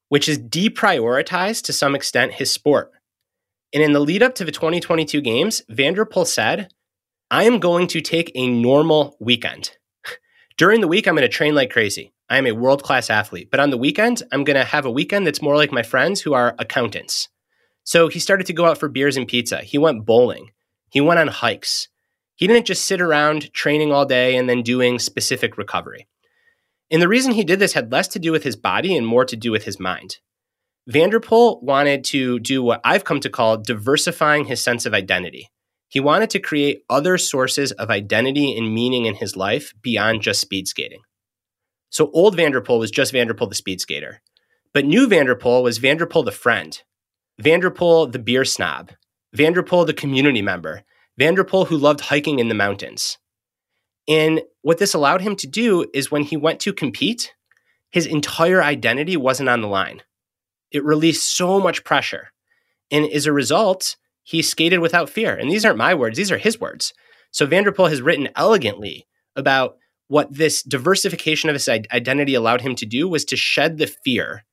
which 0.07 0.29
is 0.29 0.39
deprioritize 0.39 1.61
to 1.63 1.73
some 1.73 1.95
extent 1.95 2.33
his 2.33 2.49
sport. 2.49 2.91
And 3.73 3.83
in 3.83 3.91
the 3.91 3.99
lead 3.99 4.23
up 4.23 4.35
to 4.35 4.45
the 4.45 4.51
2022 4.51 5.19
games, 5.19 5.63
van 5.67 5.93
der 5.93 6.05
Poel 6.05 6.25
said, 6.25 6.71
I 7.29 7.43
am 7.43 7.59
going 7.59 7.87
to 7.87 7.99
take 7.99 8.31
a 8.35 8.47
normal 8.47 9.17
weekend. 9.19 9.77
During 10.57 10.79
the 10.79 10.87
week, 10.87 11.07
I'm 11.07 11.15
going 11.15 11.29
to 11.29 11.29
train 11.29 11.55
like 11.55 11.71
crazy. 11.71 12.13
I 12.31 12.37
am 12.37 12.47
a 12.47 12.53
world 12.53 12.81
class 12.81 13.09
athlete. 13.09 13.49
But 13.51 13.59
on 13.59 13.71
the 13.71 13.77
weekend, 13.77 14.23
I'm 14.31 14.45
going 14.45 14.55
to 14.55 14.63
have 14.63 14.85
a 14.85 14.91
weekend 14.91 15.27
that's 15.27 15.41
more 15.41 15.57
like 15.57 15.73
my 15.73 15.83
friends 15.83 16.21
who 16.21 16.33
are 16.33 16.55
accountants. 16.57 17.27
So 17.83 18.07
he 18.07 18.19
started 18.19 18.47
to 18.47 18.53
go 18.53 18.65
out 18.65 18.77
for 18.77 18.87
beers 18.87 19.17
and 19.17 19.27
pizza. 19.27 19.57
He 19.57 19.77
went 19.77 20.05
bowling. 20.05 20.51
He 20.91 21.01
went 21.01 21.19
on 21.19 21.27
hikes. 21.27 21.89
He 22.35 22.47
didn't 22.47 22.67
just 22.67 22.85
sit 22.85 23.01
around 23.01 23.51
training 23.51 23.91
all 23.91 24.05
day 24.05 24.37
and 24.37 24.47
then 24.47 24.61
doing 24.61 24.97
specific 24.97 25.57
recovery. 25.57 26.07
And 26.89 27.01
the 27.01 27.09
reason 27.09 27.33
he 27.33 27.43
did 27.43 27.59
this 27.59 27.73
had 27.73 27.91
less 27.91 28.07
to 28.09 28.19
do 28.19 28.31
with 28.31 28.43
his 28.43 28.55
body 28.55 28.95
and 28.95 29.05
more 29.05 29.25
to 29.25 29.35
do 29.35 29.51
with 29.51 29.65
his 29.65 29.77
mind. 29.77 30.19
van 30.87 31.09
der 31.09 31.19
Poel 31.19 31.61
wanted 31.61 32.05
to 32.05 32.39
do 32.39 32.63
what 32.63 32.79
I've 32.85 33.03
come 33.03 33.19
to 33.19 33.29
call 33.29 33.57
diversifying 33.57 34.45
his 34.45 34.63
sense 34.63 34.85
of 34.85 34.93
identity. 34.93 35.49
He 35.89 35.99
wanted 35.99 36.29
to 36.29 36.39
create 36.39 36.85
other 36.89 37.17
sources 37.17 37.73
of 37.73 37.89
identity 37.89 38.57
and 38.57 38.73
meaning 38.73 39.03
in 39.03 39.15
his 39.15 39.35
life 39.35 39.73
beyond 39.81 40.21
just 40.21 40.39
speed 40.39 40.69
skating. 40.69 41.01
So 41.91 42.09
old 42.13 42.35
van 42.37 42.53
der 42.53 42.61
Poel 42.61 42.79
was 42.79 42.89
just 42.89 43.11
van 43.11 43.27
der 43.27 43.33
Poel 43.33 43.49
the 43.49 43.55
speed 43.55 43.81
skater. 43.81 44.21
But 44.73 44.85
new 44.85 45.07
van 45.07 45.25
der 45.25 45.35
Poel 45.35 45.61
was 45.61 45.77
van 45.77 45.97
der 45.97 46.07
Poel 46.07 46.23
the 46.23 46.31
friend, 46.31 46.81
van 47.37 47.59
der 47.59 47.69
Poel 47.69 48.09
the 48.11 48.17
beer 48.17 48.45
snob, 48.45 48.91
van 49.33 49.51
der 49.51 49.61
Poel 49.61 49.85
the 49.85 49.93
community 49.93 50.41
member, 50.41 50.83
van 51.17 51.35
der 51.35 51.43
Poel 51.43 51.67
who 51.67 51.77
loved 51.77 51.99
hiking 51.99 52.39
in 52.39 52.47
the 52.47 52.55
mountains. 52.55 53.17
And 54.07 54.41
what 54.61 54.77
this 54.77 54.93
allowed 54.93 55.21
him 55.21 55.35
to 55.35 55.47
do 55.47 55.85
is 55.93 56.09
when 56.09 56.23
he 56.23 56.37
went 56.37 56.61
to 56.61 56.73
compete, 56.73 57.33
his 57.91 58.05
entire 58.05 58.63
identity 58.63 59.17
wasn't 59.17 59.49
on 59.49 59.61
the 59.61 59.67
line. 59.67 60.01
It 60.71 60.85
released 60.85 61.35
so 61.35 61.59
much 61.59 61.83
pressure. 61.83 62.31
And 62.89 63.05
as 63.11 63.25
a 63.25 63.33
result, 63.33 63.97
he 64.23 64.41
skated 64.41 64.79
without 64.79 65.09
fear. 65.09 65.35
And 65.35 65.51
these 65.51 65.65
aren't 65.65 65.77
my 65.77 65.93
words, 65.93 66.17
these 66.17 66.31
are 66.31 66.37
his 66.37 66.57
words. 66.57 66.93
So 67.31 67.45
van 67.45 67.65
der 67.65 67.71
Poel 67.73 67.89
has 67.89 68.01
written 68.01 68.29
elegantly 68.37 69.07
about 69.35 69.75
what 70.11 70.35
this 70.35 70.61
diversification 70.61 71.49
of 71.49 71.53
his 71.53 71.69
identity 71.69 72.33
allowed 72.33 72.59
him 72.59 72.75
to 72.75 72.85
do 72.85 73.07
was 73.07 73.23
to 73.23 73.37
shed 73.37 73.77
the 73.77 73.87
fear 73.87 74.43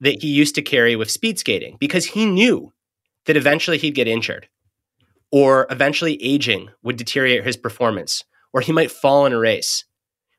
that 0.00 0.22
he 0.22 0.28
used 0.28 0.54
to 0.54 0.62
carry 0.62 0.94
with 0.94 1.10
speed 1.10 1.40
skating 1.40 1.76
because 1.80 2.06
he 2.06 2.24
knew 2.24 2.72
that 3.26 3.36
eventually 3.36 3.78
he'd 3.78 3.96
get 3.96 4.06
injured 4.06 4.46
or 5.32 5.66
eventually 5.70 6.22
aging 6.22 6.68
would 6.84 6.96
deteriorate 6.96 7.44
his 7.44 7.56
performance 7.56 8.22
or 8.52 8.60
he 8.60 8.70
might 8.70 8.92
fall 8.92 9.26
in 9.26 9.32
a 9.32 9.38
race. 9.40 9.84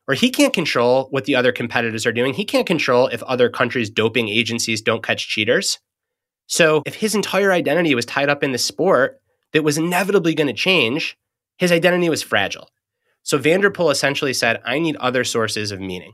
Or 0.08 0.14
he 0.14 0.30
can't 0.30 0.54
control 0.54 1.08
what 1.10 1.26
the 1.26 1.36
other 1.36 1.52
competitors 1.52 2.06
are 2.06 2.12
doing. 2.12 2.32
He 2.32 2.46
can't 2.46 2.66
control 2.66 3.08
if 3.08 3.22
other 3.24 3.50
countries' 3.50 3.90
doping 3.90 4.30
agencies 4.30 4.80
don't 4.80 5.02
catch 5.02 5.28
cheaters. 5.28 5.78
So 6.46 6.82
if 6.86 6.94
his 6.94 7.14
entire 7.14 7.52
identity 7.52 7.94
was 7.94 8.06
tied 8.06 8.30
up 8.30 8.42
in 8.42 8.52
the 8.52 8.58
sport 8.58 9.20
that 9.52 9.62
was 9.62 9.76
inevitably 9.76 10.34
going 10.34 10.46
to 10.46 10.54
change, 10.54 11.18
his 11.58 11.70
identity 11.70 12.08
was 12.08 12.22
fragile. 12.22 12.70
So 13.24 13.38
van 13.38 13.60
der 13.60 13.70
Poel 13.70 13.90
essentially 13.90 14.34
said, 14.34 14.60
I 14.64 14.78
need 14.78 14.96
other 14.96 15.24
sources 15.24 15.72
of 15.72 15.80
meaning. 15.80 16.12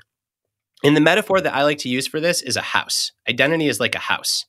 And 0.83 0.97
the 0.97 1.01
metaphor 1.01 1.41
that 1.41 1.55
I 1.55 1.65
like 1.65 1.79
to 1.79 1.89
use 1.89 2.07
for 2.07 2.21
this 2.21 2.41
is 2.41 2.57
a 2.57 2.63
house. 2.63 3.13
Identity 3.29 3.69
is 3.69 3.81
like 3.81 3.95
a 3.95 3.99
house. 3.99 4.47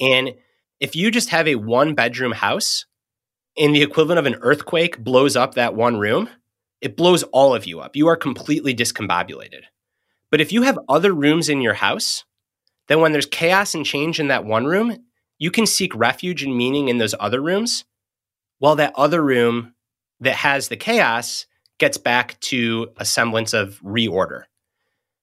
And 0.00 0.34
if 0.80 0.94
you 0.94 1.10
just 1.10 1.30
have 1.30 1.48
a 1.48 1.54
one 1.54 1.94
bedroom 1.94 2.32
house 2.32 2.84
and 3.56 3.74
the 3.74 3.82
equivalent 3.82 4.18
of 4.18 4.26
an 4.26 4.38
earthquake 4.42 4.98
blows 4.98 5.36
up 5.36 5.54
that 5.54 5.74
one 5.74 5.98
room, 5.98 6.28
it 6.80 6.96
blows 6.96 7.22
all 7.24 7.54
of 7.54 7.66
you 7.66 7.80
up. 7.80 7.94
You 7.94 8.08
are 8.08 8.16
completely 8.16 8.74
discombobulated. 8.74 9.62
But 10.30 10.40
if 10.40 10.50
you 10.50 10.62
have 10.62 10.78
other 10.88 11.12
rooms 11.12 11.48
in 11.48 11.60
your 11.60 11.74
house, 11.74 12.24
then 12.88 13.00
when 13.00 13.12
there's 13.12 13.26
chaos 13.26 13.74
and 13.74 13.86
change 13.86 14.18
in 14.18 14.26
that 14.26 14.44
one 14.44 14.64
room, 14.66 15.04
you 15.38 15.52
can 15.52 15.66
seek 15.66 15.94
refuge 15.94 16.42
and 16.42 16.56
meaning 16.56 16.88
in 16.88 16.98
those 16.98 17.14
other 17.20 17.40
rooms, 17.40 17.84
while 18.58 18.74
that 18.76 18.92
other 18.96 19.22
room 19.22 19.74
that 20.20 20.36
has 20.36 20.68
the 20.68 20.76
chaos 20.76 21.46
gets 21.82 21.98
back 21.98 22.38
to 22.38 22.86
a 22.96 23.04
semblance 23.04 23.52
of 23.52 23.80
reorder. 23.82 24.44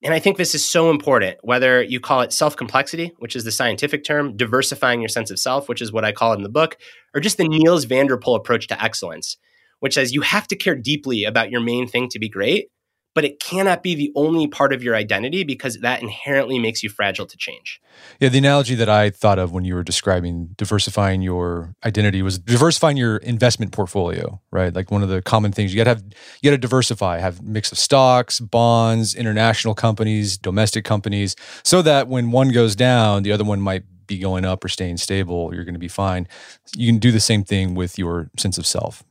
And 0.03 0.13
I 0.13 0.19
think 0.19 0.35
this 0.35 0.53
is 0.53 0.67
so 0.67 0.89
important, 0.89 1.37
whether 1.41 1.81
you 1.81 2.01
call 2.01 2.19
it 2.19 2.33
self 2.33 2.57
complexity, 2.57 3.13
which 3.19 3.33
is 3.33 3.45
the 3.45 3.51
scientific 3.51 4.03
term, 4.03 4.35
diversifying 4.35 4.99
your 4.99 5.07
sense 5.07 5.31
of 5.31 5.39
self, 5.39 5.69
which 5.69 5.81
is 5.81 5.93
what 5.93 6.03
I 6.03 6.11
call 6.11 6.33
it 6.33 6.35
in 6.35 6.43
the 6.43 6.49
book, 6.49 6.75
or 7.15 7.21
just 7.21 7.37
the 7.37 7.47
Nils 7.47 7.85
van 7.85 8.07
der 8.07 8.17
Poel 8.17 8.35
approach 8.35 8.67
to 8.67 8.83
excellence, 8.83 9.37
which 9.79 9.93
says 9.93 10.13
you 10.13 10.19
have 10.19 10.49
to 10.49 10.57
care 10.57 10.75
deeply 10.75 11.23
about 11.23 11.49
your 11.49 11.61
main 11.61 11.87
thing 11.87 12.09
to 12.09 12.19
be 12.19 12.27
great, 12.27 12.67
but 13.15 13.25
it 13.25 13.39
cannot 13.39 13.83
be 13.83 13.95
the 13.95 14.11
only 14.15 14.47
part 14.47 14.71
of 14.71 14.83
your 14.83 14.95
identity 14.95 15.43
because 15.43 15.77
that 15.79 16.01
inherently 16.01 16.59
makes 16.59 16.83
you 16.83 16.89
fragile 16.89 17.25
to 17.25 17.37
change. 17.37 17.81
Yeah, 18.19 18.29
the 18.29 18.37
analogy 18.37 18.75
that 18.75 18.89
I 18.89 19.09
thought 19.09 19.39
of 19.39 19.51
when 19.51 19.65
you 19.65 19.75
were 19.75 19.83
describing 19.83 20.49
diversifying 20.57 21.21
your 21.21 21.73
identity 21.83 22.21
was 22.21 22.39
diversifying 22.39 22.97
your 22.97 23.17
investment 23.17 23.71
portfolio, 23.71 24.39
right? 24.51 24.73
Like 24.73 24.91
one 24.91 25.03
of 25.03 25.09
the 25.09 25.21
common 25.21 25.51
things 25.51 25.73
you 25.73 25.77
got 25.77 25.85
to 25.85 25.89
have 25.89 26.03
you 26.41 26.49
got 26.49 26.55
to 26.55 26.57
diversify, 26.57 27.19
have 27.19 27.41
mix 27.41 27.71
of 27.71 27.77
stocks, 27.77 28.39
bonds, 28.39 29.15
international 29.15 29.73
companies, 29.73 30.37
domestic 30.37 30.85
companies, 30.85 31.35
so 31.63 31.81
that 31.81 32.07
when 32.07 32.31
one 32.31 32.49
goes 32.49 32.75
down, 32.75 33.23
the 33.23 33.31
other 33.31 33.43
one 33.43 33.59
might 33.59 33.83
be 34.09 34.17
going 34.17 34.43
up 34.43 34.63
or 34.65 34.67
staying 34.67 34.97
stable. 34.97 35.53
You're 35.53 35.63
going 35.63 35.75
to 35.75 35.79
be 35.79 35.87
fine. 35.87 36.27
You 36.75 36.91
can 36.91 36.99
do 36.99 37.11
the 37.11 37.19
same 37.19 37.43
thing 37.43 37.75
with 37.75 37.97
your 37.97 38.29
sense 38.37 38.57
of 38.57 38.65
self. 38.65 39.03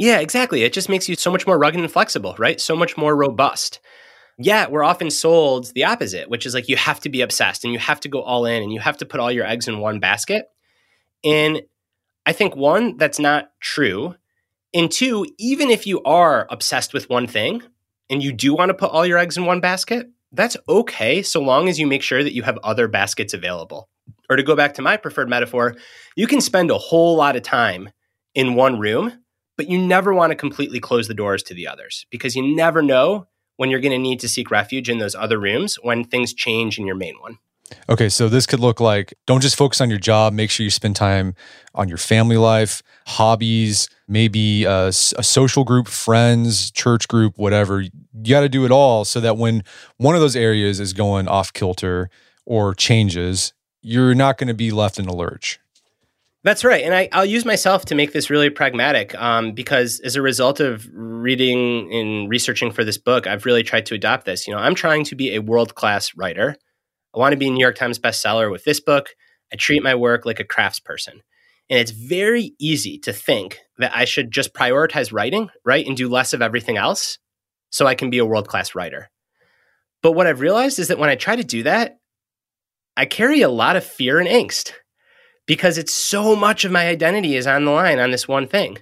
Yeah, 0.00 0.20
exactly. 0.20 0.62
It 0.62 0.72
just 0.72 0.88
makes 0.88 1.10
you 1.10 1.14
so 1.14 1.30
much 1.30 1.46
more 1.46 1.58
rugged 1.58 1.78
and 1.78 1.92
flexible, 1.92 2.34
right? 2.38 2.58
So 2.58 2.74
much 2.74 2.96
more 2.96 3.14
robust. 3.14 3.80
Yeah, 4.38 4.66
we're 4.66 4.82
often 4.82 5.10
sold 5.10 5.74
the 5.74 5.84
opposite, 5.84 6.30
which 6.30 6.46
is 6.46 6.54
like 6.54 6.70
you 6.70 6.76
have 6.76 7.00
to 7.00 7.10
be 7.10 7.20
obsessed 7.20 7.64
and 7.64 7.72
you 7.74 7.78
have 7.78 8.00
to 8.00 8.08
go 8.08 8.22
all 8.22 8.46
in 8.46 8.62
and 8.62 8.72
you 8.72 8.80
have 8.80 8.96
to 8.96 9.04
put 9.04 9.20
all 9.20 9.30
your 9.30 9.44
eggs 9.44 9.68
in 9.68 9.78
one 9.78 10.00
basket. 10.00 10.46
And 11.22 11.60
I 12.24 12.32
think 12.32 12.56
one, 12.56 12.96
that's 12.96 13.18
not 13.18 13.50
true. 13.60 14.14
And 14.72 14.90
two, 14.90 15.26
even 15.38 15.68
if 15.68 15.86
you 15.86 16.02
are 16.04 16.46
obsessed 16.48 16.94
with 16.94 17.10
one 17.10 17.26
thing 17.26 17.62
and 18.08 18.22
you 18.22 18.32
do 18.32 18.54
want 18.54 18.70
to 18.70 18.74
put 18.74 18.92
all 18.92 19.04
your 19.04 19.18
eggs 19.18 19.36
in 19.36 19.44
one 19.44 19.60
basket, 19.60 20.08
that's 20.32 20.56
okay 20.66 21.20
so 21.20 21.42
long 21.42 21.68
as 21.68 21.78
you 21.78 21.86
make 21.86 22.02
sure 22.02 22.24
that 22.24 22.34
you 22.34 22.42
have 22.44 22.58
other 22.62 22.88
baskets 22.88 23.34
available. 23.34 23.90
Or 24.30 24.36
to 24.36 24.42
go 24.42 24.56
back 24.56 24.72
to 24.74 24.82
my 24.82 24.96
preferred 24.96 25.28
metaphor, 25.28 25.76
you 26.16 26.26
can 26.26 26.40
spend 26.40 26.70
a 26.70 26.78
whole 26.78 27.16
lot 27.16 27.36
of 27.36 27.42
time 27.42 27.90
in 28.34 28.54
one 28.54 28.78
room, 28.78 29.19
but 29.60 29.68
you 29.68 29.78
never 29.78 30.14
want 30.14 30.30
to 30.30 30.34
completely 30.34 30.80
close 30.80 31.06
the 31.06 31.12
doors 31.12 31.42
to 31.42 31.52
the 31.52 31.68
others 31.68 32.06
because 32.08 32.34
you 32.34 32.56
never 32.56 32.80
know 32.80 33.26
when 33.56 33.68
you're 33.68 33.78
going 33.78 33.92
to 33.92 33.98
need 33.98 34.18
to 34.18 34.26
seek 34.26 34.50
refuge 34.50 34.88
in 34.88 34.96
those 34.96 35.14
other 35.14 35.38
rooms 35.38 35.74
when 35.82 36.02
things 36.02 36.32
change 36.32 36.78
in 36.78 36.86
your 36.86 36.96
main 36.96 37.14
one. 37.20 37.36
Okay, 37.86 38.08
so 38.08 38.26
this 38.30 38.46
could 38.46 38.58
look 38.58 38.80
like 38.80 39.12
don't 39.26 39.42
just 39.42 39.56
focus 39.56 39.82
on 39.82 39.90
your 39.90 39.98
job, 39.98 40.32
make 40.32 40.50
sure 40.50 40.64
you 40.64 40.70
spend 40.70 40.96
time 40.96 41.34
on 41.74 41.90
your 41.90 41.98
family 41.98 42.38
life, 42.38 42.82
hobbies, 43.06 43.86
maybe 44.08 44.66
uh, 44.66 44.84
a, 44.84 44.88
a 45.18 45.22
social 45.22 45.64
group, 45.64 45.88
friends, 45.88 46.70
church 46.70 47.06
group, 47.06 47.36
whatever. 47.36 47.82
You 47.82 47.90
got 48.26 48.40
to 48.40 48.48
do 48.48 48.64
it 48.64 48.70
all 48.70 49.04
so 49.04 49.20
that 49.20 49.36
when 49.36 49.62
one 49.98 50.14
of 50.14 50.22
those 50.22 50.36
areas 50.36 50.80
is 50.80 50.94
going 50.94 51.28
off 51.28 51.52
kilter 51.52 52.08
or 52.46 52.74
changes, 52.74 53.52
you're 53.82 54.14
not 54.14 54.38
going 54.38 54.48
to 54.48 54.54
be 54.54 54.70
left 54.70 54.98
in 54.98 55.04
a 55.04 55.14
lurch. 55.14 55.60
That's 56.42 56.64
right. 56.64 56.84
And 56.84 56.94
I, 56.94 57.08
will 57.12 57.26
use 57.26 57.44
myself 57.44 57.84
to 57.86 57.94
make 57.94 58.12
this 58.12 58.30
really 58.30 58.48
pragmatic 58.48 59.14
um, 59.20 59.52
because 59.52 60.00
as 60.00 60.16
a 60.16 60.22
result 60.22 60.58
of 60.58 60.88
reading 60.92 61.92
and 61.92 62.30
researching 62.30 62.70
for 62.72 62.82
this 62.82 62.96
book, 62.96 63.26
I've 63.26 63.44
really 63.44 63.62
tried 63.62 63.86
to 63.86 63.94
adopt 63.94 64.24
this. 64.24 64.46
You 64.46 64.54
know, 64.54 64.60
I'm 64.60 64.74
trying 64.74 65.04
to 65.04 65.14
be 65.14 65.34
a 65.34 65.42
world 65.42 65.74
class 65.74 66.16
writer. 66.16 66.56
I 67.14 67.18
want 67.18 67.32
to 67.32 67.36
be 67.36 67.48
a 67.48 67.50
New 67.50 67.60
York 67.60 67.76
Times 67.76 67.98
bestseller 67.98 68.50
with 68.50 68.64
this 68.64 68.80
book. 68.80 69.10
I 69.52 69.56
treat 69.56 69.82
my 69.82 69.94
work 69.94 70.24
like 70.24 70.40
a 70.40 70.44
craftsperson. 70.44 71.20
And 71.68 71.78
it's 71.78 71.90
very 71.90 72.54
easy 72.58 72.98
to 73.00 73.12
think 73.12 73.58
that 73.78 73.94
I 73.94 74.04
should 74.06 74.30
just 74.30 74.54
prioritize 74.54 75.12
writing, 75.12 75.50
right? 75.64 75.86
And 75.86 75.96
do 75.96 76.08
less 76.08 76.32
of 76.32 76.40
everything 76.40 76.78
else 76.78 77.18
so 77.70 77.86
I 77.86 77.94
can 77.94 78.08
be 78.08 78.18
a 78.18 78.26
world 78.26 78.48
class 78.48 78.74
writer. 78.74 79.10
But 80.02 80.12
what 80.12 80.26
I've 80.26 80.40
realized 80.40 80.78
is 80.78 80.88
that 80.88 80.98
when 80.98 81.10
I 81.10 81.16
try 81.16 81.36
to 81.36 81.44
do 81.44 81.64
that, 81.64 81.98
I 82.96 83.04
carry 83.04 83.42
a 83.42 83.48
lot 83.50 83.76
of 83.76 83.84
fear 83.84 84.18
and 84.18 84.28
angst 84.28 84.72
because 85.46 85.78
it's 85.78 85.92
so 85.92 86.36
much 86.36 86.64
of 86.64 86.72
my 86.72 86.88
identity 86.88 87.36
is 87.36 87.46
on 87.46 87.64
the 87.64 87.70
line 87.70 87.98
on 87.98 88.10
this 88.10 88.28
one 88.28 88.46
thing. 88.46 88.78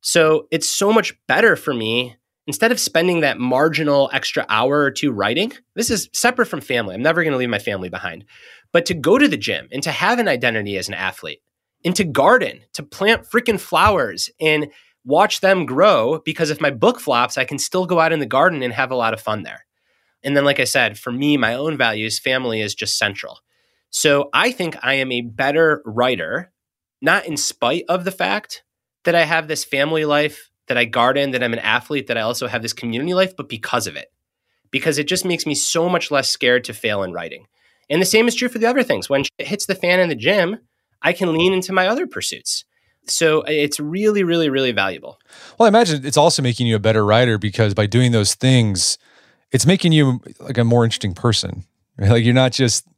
So 0.00 0.46
it's 0.50 0.68
so 0.68 0.92
much 0.92 1.14
better 1.26 1.56
for 1.56 1.74
me 1.74 2.16
instead 2.46 2.72
of 2.72 2.80
spending 2.80 3.20
that 3.20 3.38
marginal 3.38 4.10
extra 4.12 4.44
hour 4.48 4.80
or 4.80 4.90
two 4.90 5.10
writing, 5.10 5.52
this 5.74 5.90
is 5.90 6.10
separate 6.12 6.46
from 6.46 6.60
family. 6.60 6.94
I'm 6.94 7.02
never 7.02 7.22
going 7.22 7.32
to 7.32 7.38
leave 7.38 7.48
my 7.48 7.58
family 7.58 7.88
behind. 7.88 8.24
But 8.72 8.86
to 8.86 8.94
go 8.94 9.18
to 9.18 9.28
the 9.28 9.36
gym 9.36 9.68
and 9.72 9.82
to 9.82 9.90
have 9.90 10.18
an 10.18 10.28
identity 10.28 10.76
as 10.76 10.88
an 10.88 10.94
athlete 10.94 11.40
and 11.84 11.94
to 11.96 12.04
garden, 12.04 12.60
to 12.74 12.82
plant 12.82 13.24
freaking 13.24 13.60
flowers 13.60 14.30
and 14.40 14.70
watch 15.04 15.40
them 15.40 15.66
grow 15.66 16.20
because 16.24 16.50
if 16.50 16.60
my 16.60 16.70
book 16.70 17.00
flops, 17.00 17.38
I 17.38 17.44
can 17.44 17.58
still 17.58 17.86
go 17.86 18.00
out 18.00 18.12
in 18.12 18.20
the 18.20 18.26
garden 18.26 18.62
and 18.62 18.72
have 18.72 18.90
a 18.90 18.96
lot 18.96 19.14
of 19.14 19.20
fun 19.20 19.42
there. 19.42 19.66
And 20.22 20.34
then, 20.34 20.44
like 20.44 20.58
I 20.58 20.64
said, 20.64 20.98
for 20.98 21.12
me, 21.12 21.36
my 21.36 21.54
own 21.54 21.76
values, 21.76 22.18
family 22.18 22.62
is 22.62 22.74
just 22.74 22.98
central. 22.98 23.40
So 23.94 24.28
I 24.32 24.50
think 24.50 24.76
I 24.82 24.94
am 24.94 25.12
a 25.12 25.20
better 25.20 25.80
writer, 25.84 26.50
not 27.00 27.26
in 27.26 27.36
spite 27.36 27.84
of 27.88 28.04
the 28.04 28.10
fact 28.10 28.64
that 29.04 29.14
I 29.14 29.22
have 29.22 29.46
this 29.46 29.64
family 29.64 30.04
life 30.04 30.50
that 30.66 30.76
I 30.76 30.84
garden, 30.84 31.30
that 31.30 31.44
I'm 31.44 31.52
an 31.52 31.60
athlete, 31.60 32.08
that 32.08 32.18
I 32.18 32.22
also 32.22 32.48
have 32.48 32.60
this 32.60 32.72
community 32.72 33.14
life, 33.14 33.36
but 33.36 33.48
because 33.48 33.86
of 33.86 33.94
it. 33.94 34.08
Because 34.72 34.98
it 34.98 35.06
just 35.06 35.24
makes 35.24 35.46
me 35.46 35.54
so 35.54 35.88
much 35.88 36.10
less 36.10 36.28
scared 36.28 36.64
to 36.64 36.74
fail 36.74 37.04
in 37.04 37.12
writing. 37.12 37.46
And 37.88 38.02
the 38.02 38.06
same 38.06 38.26
is 38.26 38.34
true 38.34 38.48
for 38.48 38.58
the 38.58 38.66
other 38.66 38.82
things. 38.82 39.08
When 39.08 39.22
it 39.38 39.46
hits 39.46 39.66
the 39.66 39.76
fan 39.76 40.00
in 40.00 40.08
the 40.08 40.16
gym, 40.16 40.58
I 41.00 41.12
can 41.12 41.32
lean 41.32 41.52
into 41.52 41.72
my 41.72 41.86
other 41.86 42.08
pursuits. 42.08 42.64
So 43.06 43.42
uh, 43.42 43.50
it's 43.50 43.78
really, 43.78 44.24
really, 44.24 44.48
really 44.48 44.72
valuable. 44.72 45.20
Well, 45.56 45.66
I 45.66 45.68
imagine 45.68 46.04
it's 46.04 46.16
also 46.16 46.42
making 46.42 46.66
you 46.66 46.74
a 46.74 46.80
better 46.80 47.06
writer 47.06 47.38
because 47.38 47.74
by 47.74 47.86
doing 47.86 48.10
those 48.10 48.34
things, 48.34 48.98
it's 49.52 49.66
making 49.66 49.92
you 49.92 50.20
like 50.40 50.58
a 50.58 50.64
more 50.64 50.82
interesting 50.82 51.14
person. 51.14 51.64
Right? 51.96 52.10
Like 52.10 52.24
you're 52.24 52.34
not 52.34 52.50
just 52.50 52.88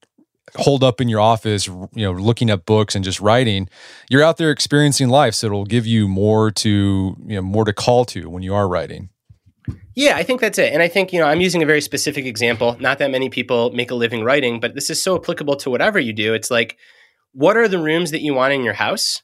holed 0.55 0.84
up 0.84 1.01
in 1.01 1.09
your 1.09 1.20
office, 1.20 1.66
you 1.66 1.88
know, 1.94 2.12
looking 2.12 2.51
at 2.51 2.64
books 2.64 2.94
and 2.94 3.05
just 3.05 3.20
writing, 3.20 3.68
you're 4.09 4.22
out 4.22 4.36
there 4.36 4.51
experiencing 4.51 5.09
life. 5.09 5.34
So 5.34 5.49
it'll 5.49 5.64
give 5.64 5.86
you 5.86 6.09
more 6.09 6.51
to, 6.53 7.16
you 7.26 7.36
know, 7.36 7.42
more 7.42 7.64
to 7.64 7.72
call 7.72 8.05
to 8.07 8.30
when 8.30 8.42
you 8.42 8.55
are 8.55 8.68
writing. 8.68 9.11
Yeah, 9.94 10.16
I 10.16 10.22
think 10.22 10.40
that's 10.40 10.59
it. 10.59 10.72
And 10.72 10.82
I 10.82 10.88
think, 10.88 11.12
you 11.12 11.18
know, 11.18 11.26
I'm 11.26 11.40
using 11.40 11.62
a 11.62 11.66
very 11.66 11.80
specific 11.80 12.26
example. 12.26 12.76
Not 12.78 12.99
that 12.99 13.11
many 13.11 13.28
people 13.28 13.72
make 13.72 13.90
a 13.90 13.94
living 13.94 14.22
writing, 14.22 14.61
but 14.61 14.74
this 14.74 14.90
is 14.90 15.03
so 15.03 15.16
applicable 15.16 15.57
to 15.57 15.70
whatever 15.70 15.99
you 15.99 16.12
do. 16.12 16.34
It's 16.34 16.51
like, 16.51 16.76
what 17.32 17.57
are 17.57 17.66
the 17.66 17.78
rooms 17.78 18.11
that 18.11 18.22
you 18.22 18.34
want 18.34 18.53
in 18.53 18.62
your 18.62 18.74
house? 18.74 19.22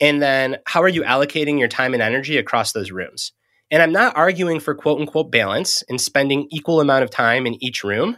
And 0.00 0.22
then 0.22 0.58
how 0.64 0.82
are 0.82 0.88
you 0.88 1.02
allocating 1.02 1.58
your 1.58 1.68
time 1.68 1.92
and 1.92 2.02
energy 2.02 2.38
across 2.38 2.72
those 2.72 2.90
rooms? 2.90 3.32
And 3.70 3.82
I'm 3.82 3.92
not 3.92 4.16
arguing 4.16 4.60
for 4.60 4.74
quote 4.74 5.00
unquote 5.00 5.30
balance 5.30 5.82
and 5.88 6.00
spending 6.00 6.46
equal 6.50 6.80
amount 6.80 7.04
of 7.04 7.10
time 7.10 7.46
in 7.46 7.62
each 7.62 7.84
room. 7.84 8.16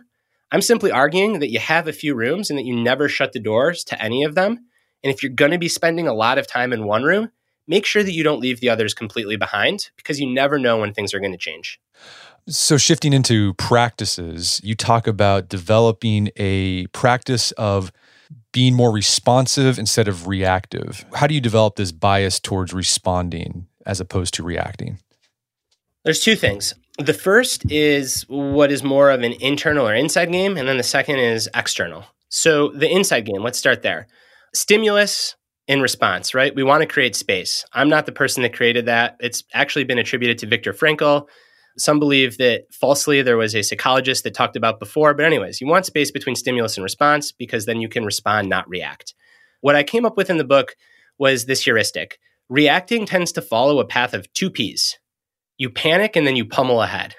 I'm 0.53 0.63
simply 0.63 0.91
arguing 0.91 1.39
that 1.39 1.51
you 1.51 1.59
have 1.61 1.87
a 1.87 1.93
few 1.93 2.15
rooms 2.15 2.51
and 2.51 2.59
that 2.59 2.65
you 2.65 2.75
never 2.75 3.09
shut 3.09 3.33
the 3.33 3.41
doors 3.41 3.85
to 3.85 4.03
any 4.03 4.25
of 4.25 4.35
them. 4.35 4.67
And 5.03 5.13
if 5.13 5.23
you're 5.23 5.33
going 5.33 5.53
to 5.53 5.59
be 5.59 5.69
spending 5.69 6.09
a 6.09 6.15
lot 6.15 6.39
of 6.39 6.47
time 6.47 6.73
in 6.73 6.87
one 6.87 7.05
room, 7.05 7.31
make 7.67 7.87
sure 7.87 8.03
that 8.03 8.13
you 8.13 8.23
don't 8.23 8.41
leave 8.41 8.61
the 8.61 8.69
others 8.69 8.93
completely 8.93 9.37
behind 9.37 9.91
because 9.97 10.19
you 10.19 10.29
never 10.29 10.59
know 10.59 10.79
when 10.79 10.93
things 10.93 11.15
are 11.15 11.21
going 11.21 11.33
to 11.33 11.39
change. 11.39 11.81
So, 12.49 12.79
shifting 12.79 13.13
into 13.13 13.55
practices, 13.55 14.61
you 14.65 14.75
talk 14.75 15.07
about 15.07 15.49
developing 15.49 16.31
a 16.37 16.87
practice 16.89 17.53
of 17.53 17.93
being 18.53 18.75
more 18.75 18.91
responsive 18.91 19.79
instead 19.79 20.09
of 20.09 20.27
reactive. 20.27 21.05
How 21.15 21.27
do 21.27 21.35
you 21.35 21.41
develop 21.41 21.77
this 21.77 21.93
bias 21.93 22.41
towards 22.41 22.73
responding 22.73 23.67
as 23.87 24.01
opposed 24.01 24.35
to 24.35 24.43
reacting? 24.43 24.99
There's 26.05 26.21
two 26.21 26.35
things. 26.35 26.75
The 26.99 27.15
first 27.15 27.71
is 27.71 28.23
what 28.29 28.71
is 28.71 28.83
more 28.83 29.11
of 29.11 29.23
an 29.23 29.33
internal 29.41 29.89
or 29.89 29.95
inside 29.95 30.31
game, 30.33 30.57
and 30.57 30.69
then 30.69 30.77
the 30.77 30.83
second 30.83 31.19
is 31.19 31.49
external. 31.55 32.05
So, 32.29 32.69
the 32.69 32.91
inside 32.91 33.27
game, 33.27 33.43
let's 33.43 33.59
start 33.59 33.83
there. 33.83 34.07
Stimulus 34.55 35.37
in 35.67 35.81
response, 35.81 36.35
right? 36.35 36.55
We 36.55 36.63
want 36.63 36.83
to 36.83 36.87
create 36.87 37.17
space. 37.17 37.65
I'm 37.73 37.89
not 37.89 38.07
the 38.07 38.13
person 38.13 38.43
that 38.43 38.55
created 38.55 38.87
that. 38.87 39.17
It's 39.21 39.45
actually 39.55 39.85
been 39.85 39.99
attributed 39.99 40.39
to 40.39 40.47
Viktor 40.47 40.73
Frankl. 40.73 41.27
Some 41.79 41.99
believe 41.99 42.39
that 42.39 42.65
falsely 42.73 43.23
there 43.23 43.37
was 43.37 43.55
a 43.55 43.63
psychologist 43.63 44.25
that 44.25 44.35
talked 44.35 44.57
about 44.57 44.81
before. 44.81 45.15
But, 45.15 45.27
anyways, 45.27 45.61
you 45.61 45.67
want 45.67 45.87
space 45.87 46.11
between 46.11 46.35
stimulus 46.37 46.77
and 46.77 46.85
response 46.85 47.33
because 47.33 47.67
then 47.67 47.81
you 47.81 47.89
can 47.89 48.05
respond, 48.05 48.49
not 48.49 48.69
react. 48.69 49.15
What 49.61 49.77
I 49.77 49.83
came 49.83 50.05
up 50.05 50.17
with 50.17 50.29
in 50.29 50.39
the 50.39 50.45
book 50.45 50.75
was 51.19 51.47
this 51.47 51.63
heuristic 51.65 52.19
reacting 52.49 53.07
tends 53.07 53.33
to 53.33 53.41
follow 53.41 53.79
a 53.79 53.87
path 53.87 54.13
of 54.13 54.31
two 54.33 54.51
P's 54.51 54.99
you 55.61 55.69
panic 55.69 56.17
and 56.17 56.27
then 56.27 56.37
you 56.37 56.47
pummel 56.47 56.81
ahead. 56.81 57.15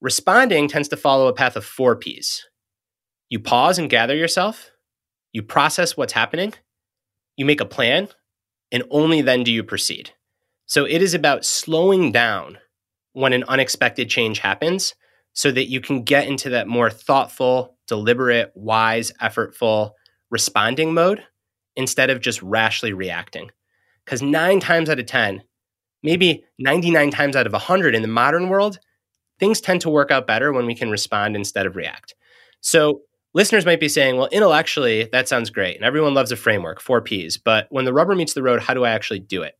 Responding 0.00 0.66
tends 0.66 0.88
to 0.88 0.96
follow 0.96 1.28
a 1.28 1.34
path 1.34 1.56
of 1.56 1.64
four 1.64 1.94
P's. 1.94 2.46
You 3.28 3.38
pause 3.38 3.78
and 3.78 3.90
gather 3.90 4.16
yourself, 4.16 4.70
you 5.34 5.42
process 5.42 5.94
what's 5.94 6.14
happening, 6.14 6.54
you 7.36 7.44
make 7.44 7.60
a 7.60 7.66
plan, 7.66 8.08
and 8.72 8.82
only 8.90 9.20
then 9.20 9.44
do 9.44 9.52
you 9.52 9.62
proceed. 9.62 10.12
So 10.64 10.86
it 10.86 11.02
is 11.02 11.12
about 11.12 11.44
slowing 11.44 12.12
down 12.12 12.56
when 13.12 13.34
an 13.34 13.44
unexpected 13.46 14.08
change 14.08 14.38
happens 14.38 14.94
so 15.34 15.50
that 15.50 15.68
you 15.68 15.82
can 15.82 16.04
get 16.04 16.26
into 16.26 16.48
that 16.48 16.66
more 16.66 16.88
thoughtful, 16.88 17.76
deliberate, 17.86 18.52
wise, 18.54 19.12
effortful 19.20 19.90
responding 20.30 20.94
mode 20.94 21.22
instead 21.76 22.08
of 22.08 22.22
just 22.22 22.40
rashly 22.40 22.94
reacting. 22.94 23.50
Because 24.06 24.22
nine 24.22 24.60
times 24.60 24.88
out 24.88 24.98
of 24.98 25.04
10, 25.04 25.42
maybe 26.02 26.44
99 26.58 27.10
times 27.10 27.36
out 27.36 27.46
of 27.46 27.52
100 27.52 27.94
in 27.94 28.02
the 28.02 28.08
modern 28.08 28.48
world, 28.48 28.78
things 29.38 29.60
tend 29.60 29.80
to 29.82 29.90
work 29.90 30.10
out 30.10 30.26
better 30.26 30.52
when 30.52 30.66
we 30.66 30.74
can 30.74 30.90
respond 30.90 31.36
instead 31.36 31.66
of 31.66 31.76
react. 31.76 32.14
So, 32.60 33.02
listeners 33.34 33.66
might 33.66 33.80
be 33.80 33.88
saying, 33.88 34.16
well, 34.16 34.28
intellectually, 34.32 35.08
that 35.12 35.28
sounds 35.28 35.50
great. 35.50 35.76
And 35.76 35.84
everyone 35.84 36.14
loves 36.14 36.32
a 36.32 36.36
framework, 36.36 36.80
four 36.80 37.00
Ps. 37.00 37.36
But 37.36 37.66
when 37.70 37.84
the 37.84 37.92
rubber 37.92 38.14
meets 38.14 38.34
the 38.34 38.42
road, 38.42 38.60
how 38.60 38.74
do 38.74 38.84
I 38.84 38.90
actually 38.90 39.20
do 39.20 39.42
it? 39.42 39.54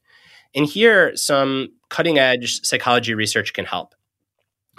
And 0.55 0.67
here, 0.67 1.15
some 1.17 1.69
cutting 1.91 2.19
edge 2.19 2.63
psychology 2.63 3.15
research 3.15 3.53
can 3.53 3.65
help. 3.65 3.95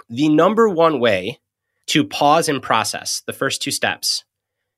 The 0.08 0.28
number 0.28 0.68
one 0.68 1.00
way 1.00 1.38
to 1.86 2.04
pause 2.04 2.48
and 2.48 2.62
process 2.62 3.22
the 3.26 3.32
first 3.32 3.62
two 3.62 3.70
steps 3.70 4.24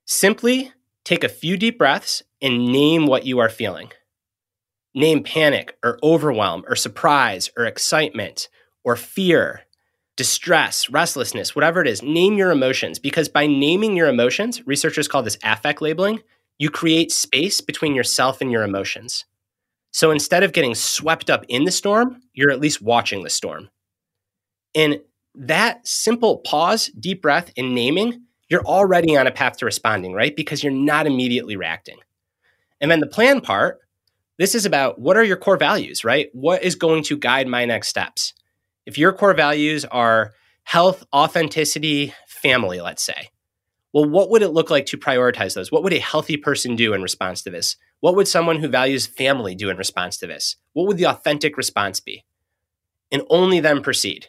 simply 0.05 0.73
take 1.05 1.25
a 1.25 1.29
few 1.29 1.57
deep 1.57 1.79
breaths 1.79 2.23
and 2.41 2.67
name 2.67 3.07
what 3.07 3.27
you 3.27 3.39
are 3.39 3.49
feeling. 3.49 3.91
Name 4.95 5.23
panic 5.23 5.77
or 5.83 5.99
overwhelm 6.03 6.65
or 6.69 6.77
surprise 6.77 7.51
or 7.57 7.65
excitement 7.67 8.49
or 8.85 8.97
fear. 8.97 9.63
distress, 10.17 10.91
restlessness, 10.91 11.55
whatever 11.55 11.81
it 11.81 11.89
is, 11.89 12.03
name 12.03 12.37
your 12.37 12.51
emotions 12.51 12.99
because 12.99 13.29
by 13.29 13.47
naming 13.47 13.97
your 13.97 14.09
emotions, 14.09 14.65
researchers 14.67 15.09
call 15.09 15.23
this 15.23 15.39
affect 15.43 15.81
labeling, 15.81 16.21
you 16.59 16.71
create 16.71 17.11
space 17.11 17.61
between 17.61 17.95
yourself 17.95 18.41
and 18.41 18.53
your 18.53 18.63
emotions. 18.63 19.25
So 19.91 20.11
instead 20.11 20.43
of 20.43 20.53
getting 20.53 20.75
swept 20.75 21.31
up 21.31 21.45
in 21.49 21.65
the 21.65 21.71
storm, 21.71 22.21
you're 22.35 22.51
at 22.51 22.61
least 22.61 22.83
watching 22.83 23.23
the 23.23 23.31
storm. 23.31 23.71
And 24.75 25.01
that 25.35 25.87
simple 25.87 26.39
pause, 26.39 26.89
deep 26.89 27.23
breath, 27.23 27.51
and 27.57 27.75
naming, 27.75 28.23
you're 28.49 28.65
already 28.65 29.17
on 29.17 29.27
a 29.27 29.31
path 29.31 29.57
to 29.59 29.65
responding, 29.65 30.13
right? 30.13 30.37
Because 30.37 30.63
you're 30.63 30.73
not 30.73 31.07
immediately 31.07 31.57
reacting. 31.57 31.99
And 32.81 32.91
then 32.91 33.01
the 33.01 33.07
plan 33.07 33.41
part, 33.41 33.81
this 34.43 34.57
is 34.57 34.67
about 34.67 34.99
what 34.99 35.17
are 35.17 35.23
your 35.23 35.37
core 35.37 35.57
values, 35.57 36.05
right? 36.05 36.29
What 36.33 36.65
is 36.65 36.75
going 36.75 37.05
to 37.05 37.17
guide 37.17 37.47
my 37.47 37.65
next 37.65 37.87
steps? 37.87 38.35
If 38.87 38.99
your 38.99 39.13
core 39.13 39.35
values 39.35 39.85
are 39.85 40.33
health, 40.65 41.05
authenticity, 41.15 42.13
family, 42.27 42.81
let's 42.81 43.05
say, 43.05 43.31
well, 43.93 44.09
what 44.09 44.31
would 44.31 44.43
it 44.43 44.49
look 44.49 44.69
like 44.69 44.87
to 44.87 44.99
prioritize 44.99 45.55
those? 45.55 45.71
What 45.71 45.85
would 45.85 45.93
a 45.93 46.01
healthy 46.01 46.37
person 46.37 46.75
do 46.75 46.93
in 46.93 47.03
response 47.03 47.43
to 47.43 47.51
this? 47.51 47.77
What 48.01 48.17
would 48.17 48.27
someone 48.27 48.59
who 48.59 48.67
values 48.67 49.07
family 49.07 49.55
do 49.55 49.71
in 49.71 49.77
response 49.77 50.17
to 50.19 50.27
this? 50.27 50.57
What 50.73 50.89
would 50.89 50.97
the 50.97 51.07
authentic 51.07 51.57
response 51.57 52.01
be? 52.01 52.25
And 53.13 53.23
only 53.31 53.61
then 53.61 53.81
proceed. 53.81 54.27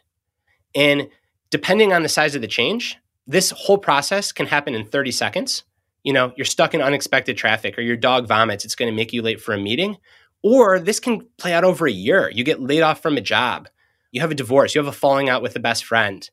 And 0.75 1.07
depending 1.49 1.91
on 1.91 2.03
the 2.03 2.09
size 2.09 2.35
of 2.35 2.41
the 2.41 2.47
change, 2.47 2.97
this 3.25 3.49
whole 3.49 3.79
process 3.79 4.31
can 4.31 4.45
happen 4.45 4.75
in 4.75 4.85
30 4.85 5.09
seconds. 5.09 5.63
You 6.03 6.13
know, 6.13 6.33
you're 6.35 6.45
stuck 6.45 6.73
in 6.73 6.81
unexpected 6.81 7.37
traffic 7.37 7.77
or 7.77 7.81
your 7.81 7.95
dog 7.95 8.27
vomits, 8.27 8.65
it's 8.65 8.75
going 8.75 8.91
to 8.91 8.95
make 8.95 9.13
you 9.13 9.21
late 9.21 9.41
for 9.41 9.53
a 9.53 9.59
meeting. 9.59 9.97
Or 10.41 10.79
this 10.79 10.99
can 10.99 11.25
play 11.37 11.53
out 11.53 11.63
over 11.63 11.87
a 11.87 11.91
year. 11.91 12.29
You 12.29 12.43
get 12.43 12.61
laid 12.61 12.81
off 12.81 13.01
from 13.01 13.15
a 13.15 13.21
job, 13.21 13.69
you 14.11 14.21
have 14.21 14.31
a 14.31 14.35
divorce, 14.35 14.75
you 14.75 14.79
have 14.79 14.87
a 14.87 14.97
falling 14.97 15.29
out 15.29 15.41
with 15.41 15.55
a 15.55 15.59
best 15.59 15.85
friend. 15.85 16.29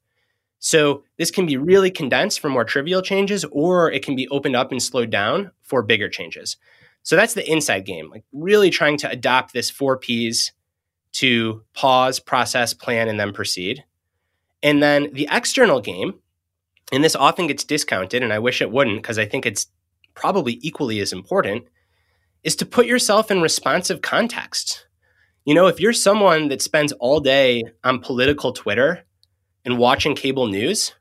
So 0.59 1.05
this 1.17 1.31
can 1.31 1.47
be 1.47 1.57
really 1.57 1.91
condensed 1.91 2.41
for 2.41 2.51
more 2.51 2.65
trivial 2.65 3.01
changes, 3.01 3.45
or 3.51 3.91
it 3.91 4.05
can 4.05 4.15
be 4.15 4.29
opened 4.29 4.57
up 4.57 4.71
and 4.71 4.83
slowed 4.83 5.11
down 5.11 5.53
for 5.63 5.83
bigger 5.83 6.09
changes. 6.09 6.57
So 7.03 7.17
that's 7.17 7.35
the 7.35 7.51
inside 7.51 7.87
game, 7.87 8.11
like 8.11 8.25
really 8.33 8.69
trying 8.69 8.99
to 8.99 9.11
adopt 9.11 9.55
this 9.55 9.71
four 9.71 9.97
P's 9.97 10.53
to 11.13 11.65
pause, 11.75 12.21
process, 12.21 12.75
plan, 12.75 13.09
and 13.09 13.19
then 13.19 13.33
proceed. 13.33 13.85
And 14.63 14.83
then 14.83 15.13
the 15.13 15.29
external 15.31 15.81
game, 15.81 16.15
and 16.93 17.05
this 17.05 17.17
often 17.17 17.47
gets 17.47 17.65
discounted, 17.65 18.23
and 18.23 18.33
I 18.33 18.39
wish 18.39 18.61
it 18.61 18.71
wouldn't 18.71 19.03
because 19.03 19.19
I 19.19 19.27
think 19.27 19.47
it's 19.47 19.69
probably 20.15 20.59
equally 20.63 21.01
as 21.01 21.13
important, 21.13 21.65
is 22.43 22.57
to 22.57 22.67
put 22.67 22.87
yourself 22.87 23.31
in 23.31 23.43
responsive 23.43 24.03
context. 24.03 24.87
You 25.45 25.55
know, 25.55 25.67
if 25.67 25.81
you're 25.81 25.93
someone 25.93 26.49
that 26.49 26.63
spends 26.63 26.93
all 26.93 27.21
day 27.21 27.65
on 27.85 28.01
political 28.01 28.53
Twitter 28.53 29.05
and 29.65 29.79
watching 29.79 30.15
cable 30.15 30.47
news, 30.47 30.95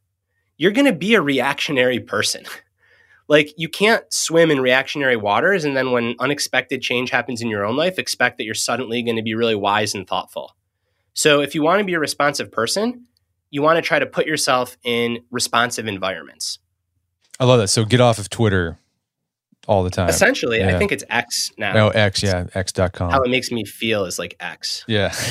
you're 0.57 0.71
going 0.71 0.85
to 0.85 0.93
be 0.93 1.15
a 1.15 1.21
reactionary 1.21 1.99
person. 1.99 2.43
like, 3.27 3.53
you 3.57 3.67
can't 3.67 4.03
swim 4.13 4.51
in 4.51 4.61
reactionary 4.61 5.15
waters 5.15 5.65
and 5.65 5.75
then 5.75 5.91
when 5.91 6.15
unexpected 6.19 6.81
change 6.81 7.09
happens 7.09 7.41
in 7.41 7.49
your 7.49 7.65
own 7.65 7.75
life, 7.75 7.97
expect 7.97 8.37
that 8.37 8.43
you're 8.43 8.53
suddenly 8.53 9.01
going 9.01 9.17
to 9.17 9.23
be 9.23 9.35
really 9.35 9.55
wise 9.55 9.95
and 9.95 10.07
thoughtful. 10.07 10.55
So, 11.13 11.41
if 11.41 11.55
you 11.55 11.61
want 11.61 11.79
to 11.79 11.85
be 11.85 11.95
a 11.95 11.99
responsive 11.99 12.51
person, 12.51 13.05
you 13.51 13.61
want 13.61 13.77
to 13.77 13.81
try 13.81 13.99
to 13.99 14.05
put 14.05 14.25
yourself 14.25 14.77
in 14.83 15.19
responsive 15.31 15.87
environments. 15.87 16.59
I 17.39 17.45
love 17.45 17.59
that. 17.59 17.69
So 17.69 17.85
get 17.85 18.01
off 18.01 18.19
of 18.19 18.29
Twitter 18.29 18.77
all 19.67 19.83
the 19.83 19.89
time. 19.89 20.09
Essentially, 20.09 20.59
yeah. 20.59 20.75
I 20.75 20.79
think 20.79 20.91
it's 20.91 21.03
X 21.09 21.51
now. 21.57 21.87
Oh, 21.87 21.89
X, 21.89 22.23
yeah, 22.23 22.47
X.com. 22.53 23.11
How 23.11 23.21
it 23.21 23.29
makes 23.29 23.51
me 23.51 23.63
feel 23.65 24.05
is 24.05 24.17
like 24.17 24.35
X. 24.39 24.83
Yeah. 24.87 25.13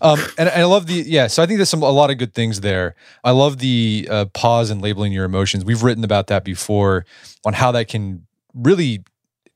Um, 0.00 0.18
and, 0.36 0.48
and, 0.48 0.62
I 0.62 0.64
love 0.64 0.88
the, 0.88 0.94
yeah, 0.94 1.28
so 1.28 1.44
I 1.44 1.46
think 1.46 1.58
there's 1.58 1.68
some, 1.68 1.82
a 1.84 1.90
lot 1.90 2.10
of 2.10 2.18
good 2.18 2.34
things 2.34 2.60
there. 2.60 2.96
I 3.22 3.30
love 3.30 3.58
the 3.58 4.08
uh, 4.10 4.24
pause 4.34 4.68
and 4.68 4.82
labeling 4.82 5.12
your 5.12 5.24
emotions. 5.24 5.64
We've 5.64 5.84
written 5.84 6.02
about 6.02 6.26
that 6.26 6.44
before 6.44 7.06
on 7.44 7.52
how 7.52 7.70
that 7.70 7.86
can 7.86 8.26
really 8.52 9.04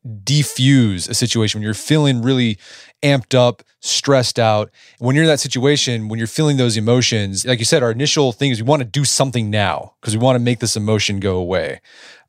defuse 0.06 1.08
a 1.08 1.14
situation 1.14 1.58
when 1.58 1.64
you're 1.64 1.74
feeling 1.74 2.22
really 2.22 2.58
amped 3.02 3.34
up, 3.34 3.62
stressed 3.80 4.38
out. 4.38 4.70
When 4.98 5.14
you're 5.14 5.24
in 5.24 5.30
that 5.30 5.40
situation, 5.40 6.08
when 6.08 6.18
you're 6.18 6.26
feeling 6.26 6.56
those 6.56 6.76
emotions, 6.76 7.44
like 7.44 7.58
you 7.58 7.64
said, 7.64 7.82
our 7.82 7.90
initial 7.90 8.32
thing 8.32 8.50
is 8.50 8.62
we 8.62 8.68
want 8.68 8.80
to 8.80 8.88
do 8.88 9.04
something 9.04 9.50
now 9.50 9.94
because 10.00 10.16
we 10.16 10.22
want 10.22 10.36
to 10.36 10.40
make 10.40 10.60
this 10.60 10.76
emotion 10.76 11.20
go 11.20 11.36
away. 11.36 11.80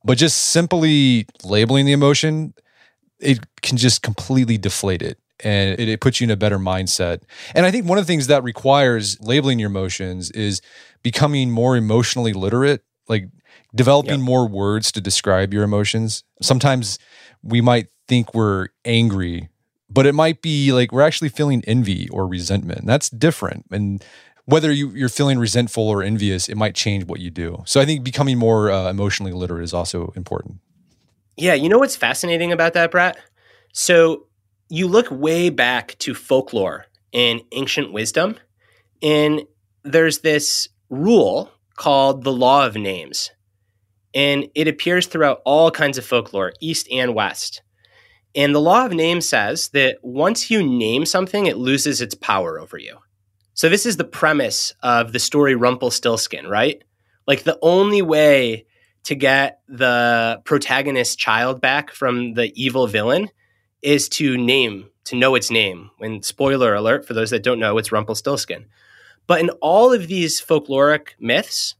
But 0.03 0.17
just 0.17 0.37
simply 0.37 1.27
labeling 1.43 1.85
the 1.85 1.91
emotion, 1.91 2.53
it 3.19 3.39
can 3.61 3.77
just 3.77 4.01
completely 4.01 4.57
deflate 4.57 5.01
it 5.01 5.19
and 5.43 5.79
it, 5.79 5.87
it, 5.87 6.01
puts 6.01 6.19
you 6.19 6.25
in 6.25 6.31
a 6.31 6.37
better 6.37 6.57
mindset. 6.57 7.21
And 7.53 7.65
I 7.65 7.71
think 7.71 7.85
one 7.85 7.97
of 7.97 8.05
the 8.05 8.11
things 8.11 8.27
that 8.27 8.43
requires 8.43 9.19
labeling 9.21 9.59
your 9.59 9.69
emotions 9.69 10.31
is 10.31 10.61
becoming 11.03 11.51
more 11.51 11.77
emotionally 11.77 12.33
literate, 12.33 12.83
like 13.07 13.29
developing 13.75 14.19
yep. 14.19 14.21
more 14.21 14.47
words 14.47 14.91
to 14.93 15.01
describe 15.01 15.53
your 15.53 15.63
emotions. 15.63 16.23
Sometimes 16.41 16.97
we 17.43 17.61
might 17.61 17.87
think 18.07 18.33
we're 18.33 18.69
angry, 18.85 19.49
but 19.89 20.05
it 20.05 20.13
might 20.13 20.41
be 20.41 20.71
like 20.71 20.91
we're 20.91 21.01
actually 21.01 21.29
feeling 21.29 21.63
envy 21.67 22.09
or 22.09 22.27
resentment. 22.27 22.85
That's 22.85 23.09
different. 23.09 23.65
And 23.71 24.03
whether 24.45 24.71
you, 24.71 24.89
you're 24.91 25.09
feeling 25.09 25.39
resentful 25.39 25.87
or 25.87 26.01
envious, 26.01 26.47
it 26.47 26.55
might 26.55 26.73
change 26.73 27.05
what 27.05 27.19
you 27.19 27.29
do. 27.29 27.63
So 27.65 27.81
I 27.81 27.85
think 27.85 28.03
becoming 28.03 28.37
more 28.37 28.71
uh, 28.71 28.89
emotionally 28.89 29.33
literate 29.33 29.63
is 29.63 29.73
also 29.73 30.13
important. 30.15 30.59
Yeah, 31.35 31.53
you 31.53 31.69
know 31.69 31.77
what's 31.77 31.95
fascinating 31.95 32.51
about 32.51 32.73
that, 32.73 32.89
Brett? 32.91 33.17
So 33.73 34.25
you 34.69 34.87
look 34.87 35.07
way 35.11 35.49
back 35.49 35.97
to 35.99 36.15
folklore 36.15 36.85
and 37.13 37.41
ancient 37.51 37.93
wisdom, 37.93 38.37
and 39.01 39.43
there's 39.83 40.19
this 40.19 40.69
rule 40.89 41.51
called 41.75 42.23
the 42.23 42.31
law 42.31 42.65
of 42.65 42.75
names. 42.75 43.31
And 44.17 44.49
it 44.55 44.67
appears 44.67 45.05
throughout 45.05 45.43
all 45.45 45.69
kinds 45.69 45.99
of 45.99 46.03
folklore, 46.03 46.51
East 46.59 46.87
and 46.91 47.13
West. 47.13 47.61
And 48.33 48.53
the 48.53 48.59
law 48.59 48.83
of 48.83 48.91
names 48.91 49.29
says 49.29 49.69
that 49.69 49.99
once 50.01 50.49
you 50.49 50.63
name 50.63 51.05
something, 51.05 51.45
it 51.45 51.57
loses 51.57 52.01
its 52.01 52.15
power 52.15 52.59
over 52.59 52.79
you. 52.79 52.97
So, 53.53 53.69
this 53.69 53.85
is 53.85 53.97
the 53.97 54.03
premise 54.03 54.73
of 54.81 55.13
the 55.13 55.19
story 55.19 55.53
Rumpelstiltskin, 55.53 56.47
right? 56.47 56.83
Like, 57.27 57.43
the 57.43 57.59
only 57.61 58.01
way 58.01 58.65
to 59.03 59.13
get 59.13 59.59
the 59.67 60.41
protagonist's 60.45 61.15
child 61.15 61.61
back 61.61 61.91
from 61.91 62.33
the 62.33 62.51
evil 62.59 62.87
villain 62.87 63.29
is 63.83 64.09
to 64.09 64.35
name, 64.35 64.89
to 65.03 65.15
know 65.15 65.35
its 65.35 65.51
name. 65.51 65.91
And 65.99 66.25
spoiler 66.25 66.73
alert 66.73 67.05
for 67.05 67.13
those 67.13 67.29
that 67.29 67.43
don't 67.43 67.59
know, 67.59 67.77
it's 67.77 67.91
Rumpelstiltskin. 67.91 68.65
But 69.27 69.41
in 69.41 69.51
all 69.61 69.93
of 69.93 70.07
these 70.07 70.41
folkloric 70.41 71.09
myths, 71.19 71.75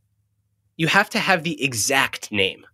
you 0.78 0.88
have 0.88 1.10
to 1.10 1.20
have 1.20 1.44
the 1.44 1.62
exact 1.64 2.32
name. 2.32 2.66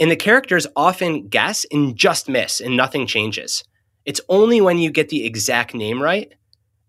And 0.00 0.10
the 0.10 0.16
characters 0.16 0.66
often 0.76 1.28
guess 1.28 1.64
and 1.72 1.96
just 1.96 2.28
miss, 2.28 2.60
and 2.60 2.76
nothing 2.76 3.06
changes. 3.06 3.64
It's 4.04 4.20
only 4.28 4.60
when 4.60 4.78
you 4.78 4.90
get 4.90 5.08
the 5.08 5.24
exact 5.24 5.74
name 5.74 6.02
right 6.02 6.32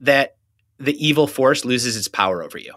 that 0.02 0.36
the 0.78 0.96
evil 1.06 1.28
force 1.28 1.66
loses 1.66 1.98
its 1.98 2.08
power 2.08 2.44
over 2.44 2.58
you. 2.58 2.74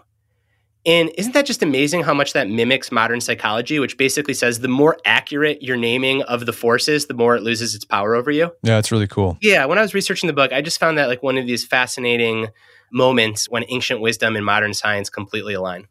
And 0.85 1.11
isn't 1.17 1.33
that 1.33 1.45
just 1.45 1.63
amazing 1.63 2.03
how 2.03 2.13
much 2.13 2.33
that 2.33 2.49
mimics 2.49 2.91
modern 2.91 3.21
psychology, 3.21 3.79
which 3.79 3.97
basically 3.97 4.33
says 4.33 4.59
the 4.59 4.67
more 4.67 4.97
accurate 5.05 5.61
your 5.61 5.77
naming 5.77 6.23
of 6.23 6.45
the 6.45 6.51
forces, 6.51 7.05
the 7.05 7.13
more 7.13 7.37
it 7.37 7.41
loses 7.41 7.73
its 7.73 7.85
power 7.85 8.15
over 8.15 8.31
you? 8.31 8.51
Yeah, 8.63 8.79
it's 8.79 8.91
really 8.91 9.07
cool. 9.07 9.37
Yeah, 9.41 9.65
when 9.65 9.77
I 9.77 9.81
was 9.81 9.93
researching 9.93 10.27
the 10.27 10.33
book, 10.33 10.51
I 10.51 10.61
just 10.61 10.79
found 10.79 10.97
that 10.97 11.07
like 11.07 11.23
one 11.23 11.37
of 11.37 11.47
these 11.47 11.63
fascinating 11.65 12.49
moments 12.91 13.49
when 13.49 13.63
ancient 13.69 14.01
wisdom 14.01 14.35
and 14.35 14.45
modern 14.45 14.73
science 14.73 15.09
completely 15.09 15.53
align. 15.53 15.87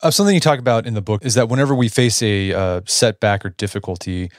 Uh, 0.00 0.10
something 0.10 0.34
you 0.34 0.40
talk 0.40 0.60
about 0.60 0.86
in 0.86 0.94
the 0.94 1.02
book 1.02 1.24
is 1.24 1.34
that 1.34 1.48
whenever 1.48 1.74
we 1.74 1.88
face 1.88 2.22
a 2.22 2.52
uh, 2.52 2.80
setback 2.86 3.44
or 3.44 3.50
difficulty, 3.50 4.30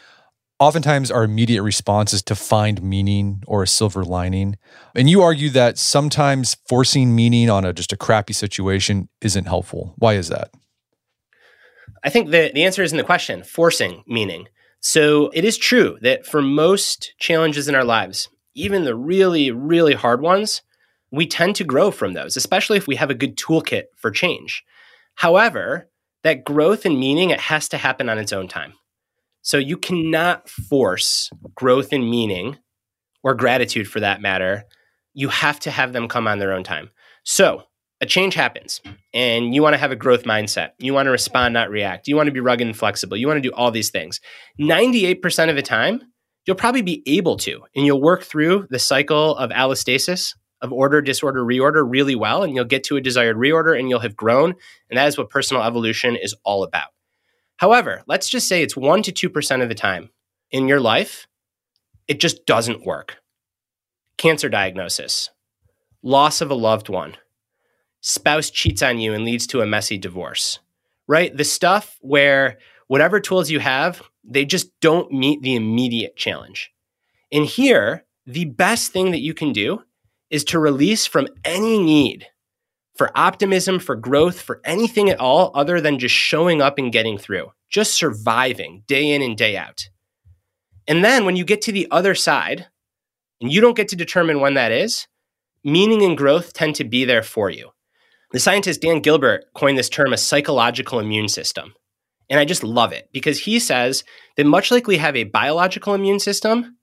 oftentimes 0.57 1.11
our 1.11 1.23
immediate 1.23 1.63
response 1.63 2.13
is 2.13 2.23
to 2.23 2.35
find 2.35 2.81
meaning 2.81 3.43
or 3.45 3.63
a 3.63 3.67
silver 3.67 4.05
lining. 4.05 4.57
And 4.95 5.09
you 5.09 5.21
argue 5.21 5.49
that 5.49 5.77
sometimes 5.77 6.55
forcing 6.67 7.13
meaning 7.13 7.49
on 7.49 7.65
a 7.65 7.73
just 7.73 7.91
a 7.91 7.97
crappy 7.97 8.33
situation 8.33 9.09
isn't 9.21 9.45
helpful. 9.45 9.95
Why 9.97 10.13
is 10.13 10.29
that? 10.29 10.51
I 12.05 12.09
think 12.09 12.31
the, 12.31 12.51
the 12.53 12.63
answer 12.63 12.81
is 12.81 12.93
in 12.93 12.97
the 12.97 13.03
question 13.03 13.43
forcing 13.43 14.03
meaning. 14.07 14.47
So 14.79 15.29
it 15.33 15.43
is 15.43 15.57
true 15.57 15.97
that 16.01 16.25
for 16.25 16.41
most 16.41 17.13
challenges 17.19 17.67
in 17.67 17.75
our 17.75 17.83
lives, 17.83 18.29
even 18.55 18.85
the 18.85 18.95
really, 18.95 19.51
really 19.51 19.93
hard 19.93 20.21
ones, 20.21 20.61
we 21.11 21.27
tend 21.27 21.57
to 21.57 21.65
grow 21.65 21.91
from 21.91 22.13
those, 22.13 22.37
especially 22.37 22.77
if 22.77 22.87
we 22.87 22.95
have 22.95 23.09
a 23.09 23.15
good 23.15 23.35
toolkit 23.35 23.85
for 23.97 24.09
change. 24.09 24.63
However, 25.19 25.89
that 26.23 26.45
growth 26.45 26.85
and 26.85 26.97
meaning, 26.97 27.29
it 27.29 27.41
has 27.41 27.67
to 27.69 27.77
happen 27.77 28.07
on 28.07 28.17
its 28.17 28.31
own 28.31 28.47
time. 28.47 28.71
So 29.41 29.57
you 29.57 29.75
cannot 29.75 30.47
force 30.47 31.29
growth 31.55 31.91
and 31.91 32.09
meaning 32.09 32.57
or 33.21 33.35
gratitude 33.35 33.89
for 33.89 33.99
that 33.99 34.21
matter. 34.21 34.63
You 35.13 35.27
have 35.27 35.59
to 35.61 35.71
have 35.71 35.91
them 35.91 36.07
come 36.07 36.25
on 36.25 36.39
their 36.39 36.53
own 36.53 36.63
time. 36.63 36.91
So 37.25 37.63
a 37.99 38.05
change 38.05 38.33
happens 38.33 38.79
and 39.13 39.53
you 39.53 39.61
want 39.61 39.73
to 39.73 39.77
have 39.77 39.91
a 39.91 39.97
growth 39.97 40.23
mindset. 40.23 40.69
You 40.77 40.93
want 40.93 41.07
to 41.07 41.11
respond, 41.11 41.53
not 41.53 41.69
react. 41.69 42.07
You 42.07 42.15
want 42.15 42.27
to 42.27 42.33
be 42.33 42.39
rugged 42.39 42.67
and 42.67 42.77
flexible. 42.77 43.17
You 43.17 43.27
want 43.27 43.43
to 43.43 43.49
do 43.49 43.53
all 43.53 43.71
these 43.71 43.89
things. 43.89 44.21
98% 44.57 45.49
of 45.49 45.57
the 45.57 45.61
time, 45.61 46.01
you'll 46.47 46.55
probably 46.55 46.81
be 46.81 47.03
able 47.05 47.35
to, 47.37 47.59
and 47.75 47.85
you'll 47.85 48.01
work 48.01 48.23
through 48.23 48.67
the 48.69 48.79
cycle 48.79 49.35
of 49.35 49.49
allostasis 49.49 50.33
of 50.61 50.73
order, 50.73 51.01
disorder, 51.01 51.43
reorder 51.43 51.85
really 51.87 52.15
well, 52.15 52.43
and 52.43 52.55
you'll 52.55 52.65
get 52.65 52.83
to 52.85 52.97
a 52.97 53.01
desired 53.01 53.37
reorder 53.37 53.77
and 53.77 53.89
you'll 53.89 53.99
have 53.99 54.15
grown. 54.15 54.55
And 54.89 54.97
that 54.97 55.07
is 55.07 55.17
what 55.17 55.29
personal 55.29 55.63
evolution 55.63 56.15
is 56.15 56.35
all 56.43 56.63
about. 56.63 56.89
However, 57.57 58.03
let's 58.07 58.29
just 58.29 58.47
say 58.47 58.61
it's 58.61 58.75
1% 58.75 59.03
to 59.13 59.29
2% 59.29 59.61
of 59.61 59.69
the 59.69 59.75
time 59.75 60.09
in 60.51 60.67
your 60.67 60.79
life, 60.79 61.27
it 62.07 62.19
just 62.19 62.45
doesn't 62.45 62.85
work. 62.85 63.17
Cancer 64.17 64.49
diagnosis, 64.49 65.29
loss 66.01 66.41
of 66.41 66.51
a 66.51 66.55
loved 66.55 66.89
one, 66.89 67.15
spouse 68.01 68.49
cheats 68.49 68.81
on 68.81 68.99
you 68.99 69.13
and 69.13 69.25
leads 69.25 69.45
to 69.47 69.61
a 69.61 69.67
messy 69.67 69.97
divorce, 69.97 70.59
right? 71.07 71.35
The 71.35 71.43
stuff 71.43 71.97
where 72.01 72.57
whatever 72.87 73.19
tools 73.19 73.49
you 73.49 73.59
have, 73.59 74.01
they 74.23 74.45
just 74.45 74.77
don't 74.79 75.11
meet 75.11 75.41
the 75.41 75.55
immediate 75.55 76.15
challenge. 76.15 76.71
And 77.31 77.45
here, 77.45 78.05
the 78.25 78.45
best 78.45 78.91
thing 78.91 79.11
that 79.11 79.21
you 79.21 79.33
can 79.33 79.53
do 79.53 79.83
is 80.29 80.43
to 80.45 80.59
release 80.59 81.05
from 81.05 81.27
any 81.43 81.79
need 81.79 82.27
for 82.95 83.17
optimism, 83.17 83.79
for 83.79 83.95
growth, 83.95 84.41
for 84.41 84.59
anything 84.65 85.09
at 85.09 85.19
all 85.19 85.51
other 85.55 85.79
than 85.79 85.99
just 85.99 86.13
showing 86.13 86.61
up 86.61 86.77
and 86.77 86.91
getting 86.91 87.17
through, 87.17 87.51
just 87.69 87.93
surviving 87.93 88.83
day 88.87 89.11
in 89.11 89.21
and 89.21 89.37
day 89.37 89.55
out. 89.55 89.87
And 90.87 91.03
then 91.03 91.23
when 91.25 91.35
you 91.35 91.45
get 91.45 91.61
to 91.61 91.71
the 91.71 91.87
other 91.91 92.13
side, 92.13 92.67
and 93.41 93.51
you 93.51 93.61
don't 93.61 93.77
get 93.77 93.87
to 93.89 93.95
determine 93.95 94.41
when 94.41 94.55
that 94.55 94.71
is, 94.71 95.07
meaning 95.63 96.03
and 96.03 96.17
growth 96.17 96.53
tend 96.53 96.75
to 96.75 96.83
be 96.83 97.05
there 97.05 97.23
for 97.23 97.49
you. 97.49 97.69
The 98.31 98.39
scientist 98.39 98.81
Dan 98.81 98.99
Gilbert 98.99 99.45
coined 99.55 99.77
this 99.77 99.89
term 99.89 100.13
a 100.13 100.17
psychological 100.17 100.99
immune 100.99 101.29
system. 101.29 101.73
And 102.29 102.39
I 102.39 102.45
just 102.45 102.63
love 102.63 102.91
it 102.91 103.09
because 103.11 103.39
he 103.39 103.59
says 103.59 104.03
that 104.37 104.45
much 104.45 104.71
like 104.71 104.87
we 104.87 104.97
have 104.97 105.15
a 105.15 105.23
biological 105.23 105.95
immune 105.95 106.19
system, 106.19 106.77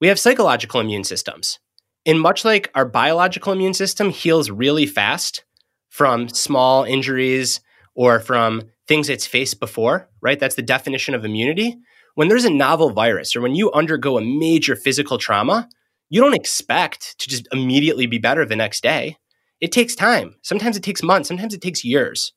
we 0.00 0.08
have 0.08 0.18
psychological 0.18 0.80
immune 0.80 1.04
systems. 1.04 1.58
And 2.04 2.20
much 2.20 2.44
like 2.44 2.70
our 2.74 2.84
biological 2.84 3.52
immune 3.52 3.74
system 3.74 4.10
heals 4.10 4.50
really 4.50 4.86
fast 4.86 5.44
from 5.88 6.28
small 6.28 6.84
injuries 6.84 7.60
or 7.94 8.18
from 8.18 8.62
things 8.88 9.08
it's 9.08 9.26
faced 9.26 9.60
before, 9.60 10.08
right? 10.20 10.40
That's 10.40 10.56
the 10.56 10.62
definition 10.62 11.14
of 11.14 11.24
immunity. 11.24 11.76
When 12.14 12.28
there's 12.28 12.44
a 12.44 12.50
novel 12.50 12.90
virus 12.90 13.36
or 13.36 13.40
when 13.40 13.54
you 13.54 13.70
undergo 13.72 14.18
a 14.18 14.22
major 14.22 14.74
physical 14.74 15.16
trauma, 15.18 15.68
you 16.10 16.20
don't 16.20 16.34
expect 16.34 17.18
to 17.20 17.28
just 17.28 17.48
immediately 17.52 18.06
be 18.06 18.18
better 18.18 18.44
the 18.44 18.56
next 18.56 18.82
day. 18.82 19.16
It 19.60 19.72
takes 19.72 19.94
time. 19.94 20.34
Sometimes 20.42 20.76
it 20.76 20.82
takes 20.82 21.02
months, 21.02 21.28
sometimes 21.28 21.54
it 21.54 21.62
takes 21.62 21.84
years. 21.84 22.32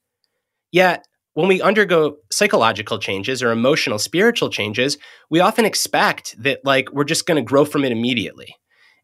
Yet, 0.72 1.05
when 1.34 1.47
we 1.47 1.61
undergo 1.61 2.18
psychological 2.32 2.99
changes 2.99 3.43
or 3.43 3.51
emotional, 3.51 3.99
spiritual 3.99 4.49
changes, 4.49 4.97
we 5.30 5.41
often 5.41 5.66
expect 5.66 6.36
that 6.41 6.59
like 6.63 6.91
we're 6.93 7.03
just 7.03 7.26
going 7.26 7.36
to 7.36 7.41
grow 7.47 7.66
from 7.66 7.84
it 7.84 7.91
immediately. 7.91 8.55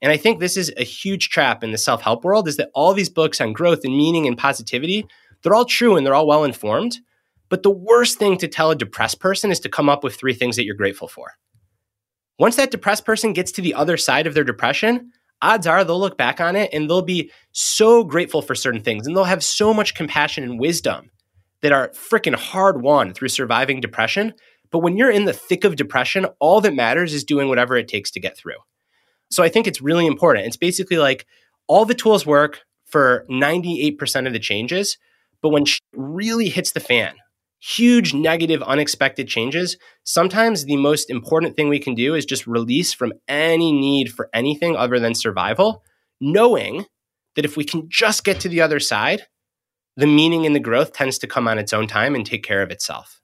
And 0.02 0.12
I 0.12 0.18
think 0.18 0.40
this 0.40 0.58
is 0.58 0.74
a 0.78 0.84
huge 0.84 1.30
trap 1.30 1.64
in 1.64 1.72
the 1.72 1.78
self-help 1.78 2.24
world 2.24 2.48
is 2.48 2.58
that 2.58 2.72
all 2.74 2.94
these 2.94 3.10
books 3.10 3.40
on 3.40 3.54
growth 3.54 3.82
and 3.84 3.96
meaning 3.96 4.28
and 4.28 4.38
positivity, 4.38 5.06
they're 5.42 5.54
all 5.54 5.66
true 5.66 5.96
and 5.96 6.06
they're 6.06 6.16
all 6.16 6.28
well 6.28 6.44
informed, 6.44 7.00
but 7.50 7.64
the 7.64 7.70
worst 7.70 8.18
thing 8.18 8.38
to 8.38 8.48
tell 8.48 8.72
a 8.72 8.76
depressed 8.76 9.20
person 9.20 9.52
is 9.52 9.60
to 9.60 9.70
come 9.70 9.90
up 9.90 10.04
with 10.04 10.16
three 10.16 10.34
things 10.34 10.56
that 10.56 10.66
you're 10.66 10.76
grateful 10.76 11.08
for. 11.08 11.34
Once 12.40 12.56
that 12.56 12.72
depressed 12.72 13.06
person 13.06 13.34
gets 13.34 13.52
to 13.52 13.62
the 13.62 13.74
other 13.74 13.98
side 13.98 14.26
of 14.26 14.34
their 14.34 14.44
depression, 14.44 15.12
odds 15.42 15.68
are 15.68 15.84
they'll 15.84 16.00
look 16.00 16.18
back 16.18 16.40
on 16.40 16.56
it 16.56 16.70
and 16.74 16.90
they'll 16.90 17.02
be 17.02 17.30
so 17.52 18.04
grateful 18.04 18.42
for 18.42 18.56
certain 18.56 18.82
things 18.82 19.06
and 19.06 19.16
they'll 19.16 19.26
have 19.26 19.44
so 19.44 19.74
much 19.74 19.94
compassion 19.94 20.44
and 20.44 20.60
wisdom 20.60 21.12
that 21.62 21.72
are 21.72 21.90
freaking 21.90 22.36
hard 22.36 22.82
won 22.82 23.14
through 23.14 23.28
surviving 23.28 23.82
depression. 23.82 24.34
But 24.72 24.80
when 24.80 24.98
you're 24.98 25.12
in 25.12 25.26
the 25.26 25.34
thick 25.34 25.64
of 25.64 25.76
depression, 25.76 26.26
all 26.40 26.62
that 26.62 26.74
matters 26.74 27.14
is 27.14 27.24
doing 27.24 27.50
whatever 27.50 27.76
it 27.76 27.88
takes 27.88 28.12
to 28.12 28.20
get 28.20 28.38
through. 28.38 28.56
So 29.32 29.44
I 29.44 29.50
think 29.50 29.66
it's 29.66 29.82
really 29.82 30.06
important. 30.06 30.46
It's 30.46 30.58
basically 30.58 30.98
like 30.98 31.26
all 31.68 31.86
the 31.86 31.96
tools 31.96 32.26
work 32.26 32.62
for 32.86 33.26
98% 33.30 34.28
of 34.28 34.34
the 34.34 34.40
changes, 34.40 34.98
but 35.42 35.50
when 35.50 35.64
really 35.94 36.50
hits 36.50 36.72
the 36.72 36.80
fan, 36.82 37.16
huge 37.60 38.14
negative 38.14 38.62
unexpected 38.64 39.28
changes, 39.28 39.78
sometimes 40.04 40.66
the 40.66 40.78
most 40.78 41.10
important 41.10 41.56
thing 41.56 41.70
we 41.70 41.80
can 41.80 41.96
do 41.96 42.14
is 42.14 42.26
just 42.26 42.46
release 42.46 42.94
from 42.94 43.14
any 43.28 43.72
need 43.72 44.12
for 44.12 44.30
anything 44.34 44.76
other 44.76 45.00
than 45.00 45.16
survival, 45.16 45.82
knowing 46.20 46.86
that 47.36 47.46
if 47.46 47.56
we 47.56 47.64
can 47.64 47.88
just 47.90 48.24
get 48.26 48.40
to 48.42 48.50
the 48.50 48.62
other 48.62 48.80
side, 48.80 49.28
the 49.96 50.08
meaning 50.08 50.46
and 50.46 50.56
the 50.56 50.60
growth 50.60 50.92
tends 50.92 51.18
to 51.20 51.28
come 51.28 51.48
on 51.48 51.58
its 51.58 51.72
own 51.72 51.88
time 51.88 52.16
and 52.16 52.26
take 52.26 52.44
care 52.44 52.62
of 52.62 52.72
itself. 52.72 53.22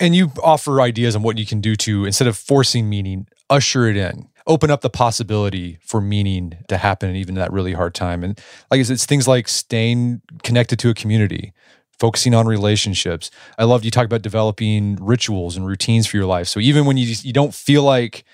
And 0.00 0.14
you 0.14 0.30
offer 0.42 0.80
ideas 0.80 1.16
on 1.16 1.22
what 1.22 1.36
you 1.36 1.46
can 1.46 1.60
do 1.60 1.76
to, 1.76 2.04
instead 2.04 2.28
of 2.28 2.36
forcing 2.38 2.88
meaning, 2.88 3.26
usher 3.50 3.86
it 3.88 3.96
in, 3.96 4.28
open 4.46 4.70
up 4.70 4.82
the 4.82 4.90
possibility 4.90 5.78
for 5.80 6.00
meaning 6.00 6.56
to 6.68 6.76
happen 6.76 7.16
even 7.16 7.34
in 7.34 7.40
that 7.40 7.52
really 7.52 7.72
hard 7.72 7.94
time. 7.94 8.22
And 8.22 8.38
like 8.70 8.80
I 8.80 8.82
said, 8.82 8.94
it's 8.94 9.06
things 9.06 9.26
like 9.26 9.48
staying 9.48 10.20
connected 10.42 10.78
to 10.80 10.90
a 10.90 10.94
community, 10.94 11.52
focusing 11.98 12.34
on 12.34 12.46
relationships. 12.46 13.30
I 13.58 13.64
loved 13.64 13.84
you 13.84 13.90
talk 13.90 14.04
about 14.04 14.22
developing 14.22 14.96
rituals 15.00 15.56
and 15.56 15.66
routines 15.66 16.06
for 16.06 16.16
your 16.16 16.26
life. 16.26 16.48
So 16.48 16.60
even 16.60 16.84
when 16.84 16.96
you 16.96 17.14
you 17.22 17.32
don't 17.32 17.54
feel 17.54 17.82
like 17.82 18.24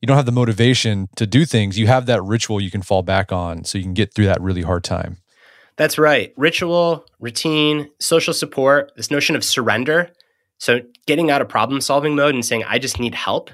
you 0.00 0.06
don't 0.06 0.16
have 0.16 0.26
the 0.26 0.32
motivation 0.32 1.08
to 1.16 1.26
do 1.26 1.46
things, 1.46 1.78
you 1.78 1.86
have 1.86 2.06
that 2.06 2.22
ritual 2.22 2.60
you 2.60 2.70
can 2.70 2.82
fall 2.82 3.02
back 3.02 3.32
on 3.32 3.64
so 3.64 3.78
you 3.78 3.84
can 3.84 3.94
get 3.94 4.12
through 4.12 4.26
that 4.26 4.40
really 4.42 4.62
hard 4.62 4.84
time. 4.84 5.18
That's 5.76 5.98
right. 5.98 6.32
Ritual, 6.36 7.06
routine, 7.20 7.90
social 7.98 8.34
support, 8.34 8.92
this 8.96 9.10
notion 9.10 9.36
of 9.36 9.44
surrender. 9.44 10.10
So 10.58 10.80
getting 11.06 11.30
out 11.30 11.42
of 11.42 11.48
problem 11.48 11.80
solving 11.80 12.14
mode 12.14 12.34
and 12.34 12.44
saying, 12.44 12.64
I 12.66 12.78
just 12.78 12.98
need 12.98 13.14
help. 13.14 13.50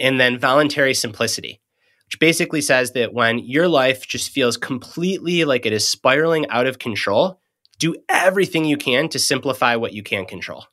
And 0.00 0.18
then 0.18 0.38
voluntary 0.38 0.94
simplicity, 0.94 1.60
which 2.06 2.18
basically 2.18 2.62
says 2.62 2.92
that 2.92 3.12
when 3.12 3.38
your 3.38 3.68
life 3.68 4.08
just 4.08 4.30
feels 4.30 4.56
completely 4.56 5.44
like 5.44 5.66
it 5.66 5.72
is 5.72 5.86
spiraling 5.86 6.48
out 6.48 6.66
of 6.66 6.78
control, 6.78 7.38
do 7.78 7.94
everything 8.08 8.64
you 8.64 8.76
can 8.76 9.08
to 9.10 9.18
simplify 9.18 9.76
what 9.76 9.92
you 9.92 10.02
can 10.02 10.24
control. 10.24 10.64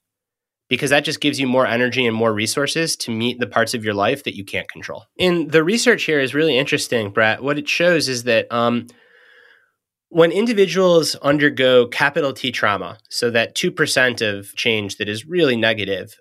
Because 0.70 0.90
that 0.90 1.06
just 1.06 1.22
gives 1.22 1.40
you 1.40 1.48
more 1.48 1.66
energy 1.66 2.06
and 2.06 2.16
more 2.16 2.34
resources 2.34 2.96
to 2.98 3.12
meet 3.12 3.40
the 3.40 3.48
parts 3.48 3.74
of 3.74 3.86
your 3.86 3.94
life 3.94 4.24
that 4.24 4.36
you 4.36 4.44
can't 4.44 4.70
control. 4.70 5.06
And 5.18 5.52
the 5.52 5.64
research 5.64 6.04
here 6.04 6.20
is 6.20 6.34
really 6.34 6.58
interesting, 6.58 7.12
Brett. 7.12 7.42
What 7.42 7.58
it 7.58 7.70
shows 7.70 8.10
is 8.10 8.24
that 8.24 8.52
um, 8.52 8.88
when 10.10 10.32
individuals 10.32 11.16
undergo 11.16 11.88
capital 11.88 12.34
T 12.34 12.52
trauma, 12.52 12.98
so 13.10 13.30
that 13.32 13.56
2% 13.56 14.22
of 14.22 14.54
change 14.56 14.98
that 14.98 15.08
is 15.10 15.26
really 15.26 15.56
negative, 15.56 16.18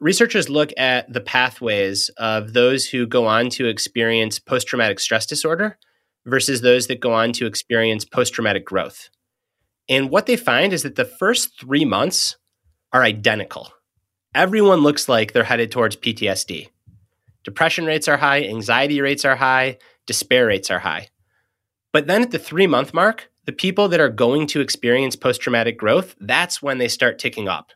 researchers 0.00 0.48
look 0.48 0.72
at 0.76 1.12
the 1.12 1.20
pathways 1.20 2.10
of 2.16 2.52
those 2.52 2.86
who 2.88 3.06
go 3.06 3.26
on 3.26 3.50
to 3.50 3.66
experience 3.66 4.38
post 4.38 4.66
traumatic 4.66 5.00
stress 5.00 5.26
disorder 5.26 5.78
versus 6.26 6.60
those 6.60 6.86
that 6.86 7.00
go 7.00 7.12
on 7.12 7.32
to 7.32 7.46
experience 7.46 8.04
post 8.04 8.34
traumatic 8.34 8.64
growth. 8.64 9.10
And 9.88 10.10
what 10.10 10.26
they 10.26 10.36
find 10.36 10.72
is 10.72 10.82
that 10.82 10.96
the 10.96 11.04
first 11.04 11.58
three 11.58 11.84
months 11.84 12.36
are 12.92 13.02
identical. 13.02 13.72
Everyone 14.34 14.80
looks 14.80 15.08
like 15.08 15.32
they're 15.32 15.44
headed 15.44 15.70
towards 15.70 15.96
PTSD. 15.96 16.68
Depression 17.44 17.86
rates 17.86 18.08
are 18.08 18.18
high, 18.18 18.42
anxiety 18.42 19.00
rates 19.00 19.24
are 19.24 19.36
high, 19.36 19.78
despair 20.06 20.46
rates 20.46 20.70
are 20.70 20.80
high. 20.80 21.08
But 21.92 22.06
then 22.06 22.22
at 22.22 22.30
the 22.30 22.38
three 22.38 22.66
month 22.66 22.92
mark, 22.92 23.30
the 23.46 23.52
people 23.52 23.88
that 23.88 24.00
are 24.00 24.10
going 24.10 24.46
to 24.48 24.60
experience 24.60 25.16
post 25.16 25.40
traumatic 25.40 25.78
growth, 25.78 26.14
that's 26.20 26.60
when 26.60 26.76
they 26.76 26.88
start 26.88 27.18
ticking 27.18 27.48
up. 27.48 27.72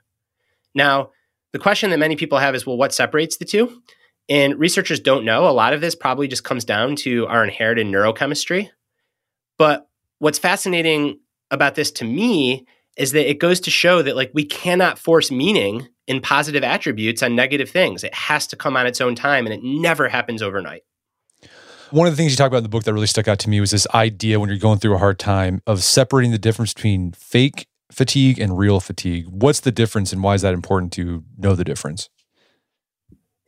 Now, 0.75 1.11
the 1.53 1.59
question 1.59 1.91
that 1.91 1.99
many 1.99 2.17
people 2.17 2.39
have 2.39 2.55
is 2.55 2.67
well, 2.67 2.77
what 2.77 2.95
separates 2.95 3.37
the 3.37 3.45
two? 3.45 3.83
And 4.29 4.59
researchers 4.59 5.01
don't 5.01 5.25
know. 5.25 5.49
A 5.49 5.51
lot 5.51 5.73
of 5.73 5.81
this 5.81 5.95
probably 5.95 6.29
just 6.29 6.45
comes 6.45 6.65
down 6.65 6.97
to 6.97 7.27
our 7.27 7.45
inherited 7.45 7.87
neurochemistry. 7.87 8.71
But 9.59 9.89
what's 10.19 10.39
fascinating 10.39 11.19
about 11.51 11.75
this 11.75 11.91
to 11.93 12.05
me 12.05 12.67
is 12.97 13.13
that 13.13 13.29
it 13.29 13.39
goes 13.39 13.61
to 13.61 13.71
show 13.71 14.03
that 14.03 14.17
like 14.17 14.31
we 14.35 14.45
cannot 14.45 14.99
force 14.99 15.31
meaning 15.31 15.89
in 16.07 16.21
positive 16.21 16.63
attributes 16.63 17.23
on 17.23 17.35
negative 17.35 17.71
things. 17.71 18.05
It 18.05 18.15
has 18.15 18.47
to 18.49 18.57
come 18.57 18.77
on 18.77 18.87
its 18.87 19.01
own 19.01 19.15
time 19.15 19.47
and 19.47 19.55
it 19.55 19.63
never 19.63 20.09
happens 20.09 20.43
overnight. 20.43 20.83
One 21.91 22.07
of 22.07 22.15
the 22.15 22.17
things 22.17 22.33
you 22.33 22.37
talk 22.37 22.49
about 22.49 22.59
in 22.59 22.63
the 22.63 22.71
book 22.71 22.85
that 22.85 22.95
really 22.95 23.07
stuck 23.07 23.29
out 23.29 23.39
to 23.41 23.51
me 23.51 23.61
was 23.61 23.71
this 23.71 23.87
idea 23.95 24.41
when 24.41 24.49
you're 24.49 24.59
going 24.59 24.79
through 24.79 24.95
a 24.95 24.99
hard 24.99 25.19
time 25.19 25.61
of 25.67 25.83
separating 25.83 26.33
the 26.33 26.39
difference 26.39 26.73
between 26.73 27.13
fake 27.13 27.67
fatigue 27.93 28.39
and 28.39 28.59
real 28.59 28.81
fatigue. 28.81 29.27
What's 29.29 29.61
the 29.61 29.73
difference 29.73 30.13
and 30.13 30.23
why 30.23 30.35
is 30.35 30.43
that 30.43 30.55
important 30.55 30.93
to 30.95 31.25
know 31.39 31.55
the 31.55 31.65
difference? 31.65 32.09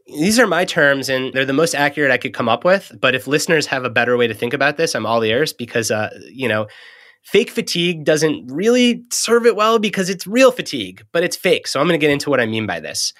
These 0.06 0.38
are 0.38 0.46
my 0.46 0.64
terms 0.64 1.08
and 1.08 1.32
they're 1.32 1.46
the 1.46 1.52
most 1.52 1.74
accurate 1.74 2.10
I 2.10 2.18
could 2.18 2.34
come 2.34 2.48
up 2.48 2.64
with. 2.64 2.92
But 3.00 3.14
if 3.14 3.26
listeners 3.26 3.66
have 3.66 3.84
a 3.84 3.90
better 3.90 4.16
way 4.16 4.26
to 4.26 4.34
think 4.34 4.52
about 4.52 4.76
this, 4.76 4.94
I'm 4.94 5.06
all 5.06 5.22
ears 5.24 5.52
because, 5.52 5.90
uh, 5.90 6.10
you 6.30 6.46
know, 6.46 6.66
fake 7.22 7.50
fatigue 7.50 8.04
doesn't 8.04 8.52
really 8.52 9.02
serve 9.10 9.46
it 9.46 9.56
well 9.56 9.78
because 9.78 10.10
it's 10.10 10.26
real 10.26 10.52
fatigue, 10.52 11.04
but 11.10 11.24
it's 11.24 11.36
fake. 11.36 11.66
So 11.66 11.80
I'm 11.80 11.86
going 11.86 11.98
to 11.98 12.04
get 12.04 12.12
into 12.12 12.28
what 12.28 12.40
I 12.40 12.46
mean 12.46 12.66
by 12.66 12.80
this. 12.80 13.14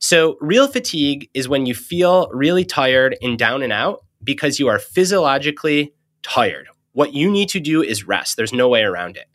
So, 0.00 0.36
real 0.40 0.68
fatigue 0.68 1.28
is 1.34 1.48
when 1.48 1.66
you 1.66 1.74
feel 1.74 2.28
really 2.32 2.64
tired 2.64 3.16
and 3.20 3.36
down 3.36 3.62
and 3.62 3.72
out 3.72 4.04
because 4.22 4.60
you 4.60 4.68
are 4.68 4.78
physiologically 4.78 5.92
tired. 6.22 6.68
What 6.92 7.14
you 7.14 7.28
need 7.28 7.48
to 7.50 7.60
do 7.60 7.82
is 7.82 8.06
rest. 8.06 8.36
There's 8.36 8.52
no 8.52 8.68
way 8.68 8.82
around 8.82 9.16
it. 9.16 9.26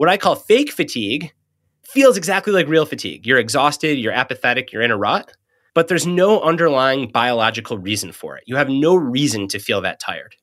What 0.00 0.08
I 0.08 0.16
call 0.16 0.34
fake 0.34 0.72
fatigue 0.72 1.30
feels 1.84 2.16
exactly 2.16 2.54
like 2.54 2.68
real 2.68 2.86
fatigue. 2.86 3.26
You're 3.26 3.36
exhausted, 3.38 3.98
you're 3.98 4.14
apathetic, 4.14 4.72
you're 4.72 4.80
in 4.80 4.90
a 4.90 4.96
rut, 4.96 5.36
but 5.74 5.88
there's 5.88 6.06
no 6.06 6.40
underlying 6.40 7.10
biological 7.10 7.76
reason 7.76 8.10
for 8.10 8.38
it. 8.38 8.44
You 8.46 8.56
have 8.56 8.70
no 8.70 8.94
reason 8.94 9.46
to 9.48 9.58
feel 9.58 9.82
that 9.82 10.00
tired. 10.00 10.36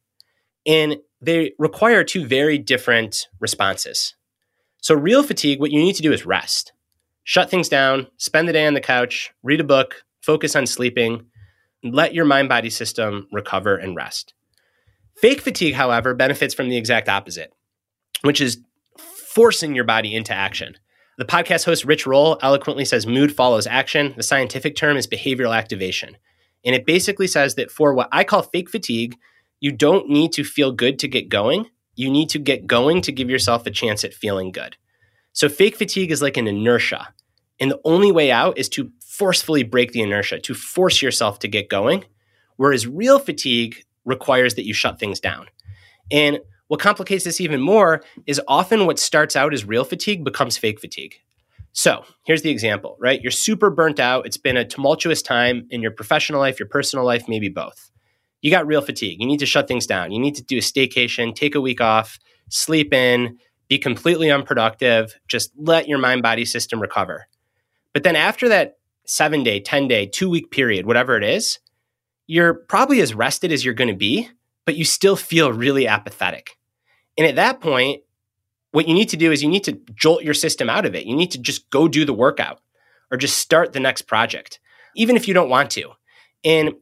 And 0.67 0.97
they 1.21 1.53
require 1.57 2.03
two 2.03 2.23
very 2.23 2.59
different 2.59 3.29
responses. 3.39 4.15
So, 4.79 4.93
real 4.93 5.23
fatigue, 5.23 5.59
what 5.59 5.71
you 5.71 5.79
need 5.79 5.95
to 5.95 6.03
do 6.03 6.13
is 6.13 6.23
rest. 6.23 6.71
Shut 7.23 7.49
things 7.49 7.67
down, 7.67 8.05
spend 8.17 8.47
the 8.47 8.53
day 8.53 8.67
on 8.67 8.75
the 8.75 8.79
couch, 8.79 9.31
read 9.41 9.59
a 9.59 9.63
book, 9.63 10.03
focus 10.21 10.55
on 10.55 10.67
sleeping, 10.67 11.25
let 11.83 12.13
your 12.13 12.25
mind 12.25 12.47
body 12.47 12.69
system 12.69 13.27
recover 13.31 13.75
and 13.75 13.95
rest. 13.95 14.35
Fake 15.15 15.41
fatigue, 15.41 15.73
however, 15.73 16.13
benefits 16.13 16.53
from 16.53 16.69
the 16.69 16.77
exact 16.77 17.09
opposite, 17.09 17.51
which 18.21 18.39
is 18.39 18.59
forcing 19.37 19.75
your 19.75 19.83
body 19.83 20.15
into 20.15 20.33
action. 20.33 20.75
The 21.19 21.23
podcast 21.23 21.65
host 21.65 21.85
Rich 21.85 22.07
Roll 22.07 22.39
eloquently 22.41 22.83
says 22.83 23.05
mood 23.05 23.35
follows 23.35 23.67
action. 23.67 24.15
The 24.17 24.23
scientific 24.23 24.75
term 24.75 24.97
is 24.97 25.05
behavioral 25.05 25.55
activation. 25.55 26.17
And 26.65 26.73
it 26.73 26.87
basically 26.87 27.27
says 27.27 27.53
that 27.53 27.69
for 27.69 27.93
what 27.93 28.09
I 28.11 28.23
call 28.23 28.41
fake 28.41 28.67
fatigue, 28.67 29.15
you 29.59 29.71
don't 29.71 30.09
need 30.09 30.31
to 30.31 30.43
feel 30.43 30.71
good 30.71 30.97
to 30.97 31.07
get 31.07 31.29
going. 31.29 31.67
You 31.93 32.09
need 32.09 32.29
to 32.29 32.39
get 32.39 32.65
going 32.65 33.03
to 33.03 33.11
give 33.11 33.29
yourself 33.29 33.67
a 33.67 33.69
chance 33.69 34.03
at 34.03 34.15
feeling 34.15 34.51
good. 34.51 34.75
So 35.33 35.49
fake 35.49 35.75
fatigue 35.75 36.09
is 36.09 36.23
like 36.23 36.37
an 36.37 36.47
inertia. 36.47 37.09
And 37.59 37.69
the 37.69 37.81
only 37.85 38.11
way 38.11 38.31
out 38.31 38.57
is 38.57 38.67
to 38.69 38.91
forcefully 39.05 39.61
break 39.61 39.91
the 39.91 40.01
inertia, 40.01 40.39
to 40.39 40.55
force 40.55 41.03
yourself 41.03 41.37
to 41.39 41.47
get 41.47 41.69
going. 41.69 42.05
Whereas 42.55 42.87
real 42.87 43.19
fatigue 43.19 43.83
requires 44.03 44.55
that 44.55 44.65
you 44.65 44.73
shut 44.73 44.99
things 44.99 45.19
down. 45.19 45.45
And 46.09 46.39
what 46.67 46.79
complicates 46.79 47.23
this 47.23 47.39
even 47.41 47.61
more 47.61 48.01
is 48.25 48.41
often 48.47 48.85
what 48.85 48.99
starts 48.99 49.35
out 49.35 49.53
as 49.53 49.65
real 49.65 49.83
fatigue 49.83 50.23
becomes 50.23 50.57
fake 50.57 50.79
fatigue. 50.79 51.15
So 51.71 52.03
here's 52.25 52.41
the 52.41 52.49
example, 52.49 52.97
right? 52.99 53.21
You're 53.21 53.31
super 53.31 53.69
burnt 53.69 53.99
out. 53.99 54.25
It's 54.25 54.37
been 54.37 54.57
a 54.57 54.65
tumultuous 54.65 55.21
time 55.21 55.67
in 55.69 55.81
your 55.81 55.91
professional 55.91 56.39
life, 56.39 56.59
your 56.59 56.67
personal 56.67 57.05
life, 57.05 57.27
maybe 57.27 57.49
both. 57.49 57.91
You 58.41 58.51
got 58.51 58.67
real 58.67 58.81
fatigue. 58.81 59.19
You 59.19 59.27
need 59.27 59.39
to 59.39 59.45
shut 59.45 59.67
things 59.67 59.85
down. 59.85 60.11
You 60.11 60.19
need 60.19 60.35
to 60.35 60.43
do 60.43 60.57
a 60.57 60.61
staycation, 60.61 61.35
take 61.35 61.55
a 61.55 61.61
week 61.61 61.79
off, 61.81 62.19
sleep 62.49 62.93
in, 62.93 63.37
be 63.67 63.77
completely 63.77 64.31
unproductive, 64.31 65.19
just 65.27 65.51
let 65.57 65.87
your 65.87 65.99
mind 65.99 66.23
body 66.23 66.45
system 66.45 66.79
recover. 66.79 67.27
But 67.93 68.03
then 68.03 68.15
after 68.15 68.49
that 68.49 68.77
seven 69.05 69.43
day, 69.43 69.59
10 69.59 69.87
day, 69.87 70.05
two 70.05 70.29
week 70.29 70.51
period, 70.51 70.85
whatever 70.85 71.17
it 71.17 71.23
is, 71.23 71.59
you're 72.27 72.53
probably 72.53 73.01
as 73.01 73.13
rested 73.13 73.51
as 73.51 73.63
you're 73.63 73.73
going 73.73 73.87
to 73.87 73.95
be, 73.95 74.29
but 74.67 74.75
you 74.75 74.83
still 74.83 75.15
feel 75.15 75.53
really 75.53 75.87
apathetic. 75.87 76.57
And 77.17 77.25
at 77.25 77.37
that 77.37 77.61
point, 77.61 78.01
what 78.71 78.85
you 78.85 78.93
need 78.93 79.07
to 79.09 79.17
do 79.17 79.31
is 79.31 79.41
you 79.41 79.47
need 79.47 79.63
to 79.63 79.79
jolt 79.95 80.23
your 80.23 80.33
system 80.33 80.69
out 80.69 80.85
of 80.85 80.93
it. 80.93 81.05
You 81.05 81.15
need 81.15 81.31
to 81.31 81.37
just 81.37 81.69
go 81.69 81.87
do 81.87 82.03
the 82.03 82.13
workout 82.13 82.59
or 83.09 83.17
just 83.17 83.37
start 83.37 83.71
the 83.71 83.79
next 83.79 84.01
project, 84.03 84.59
even 84.93 85.15
if 85.15 85.25
you 85.25 85.33
don't 85.33 85.49
want 85.49 85.71
to. 85.71 85.91
And, 86.43 86.73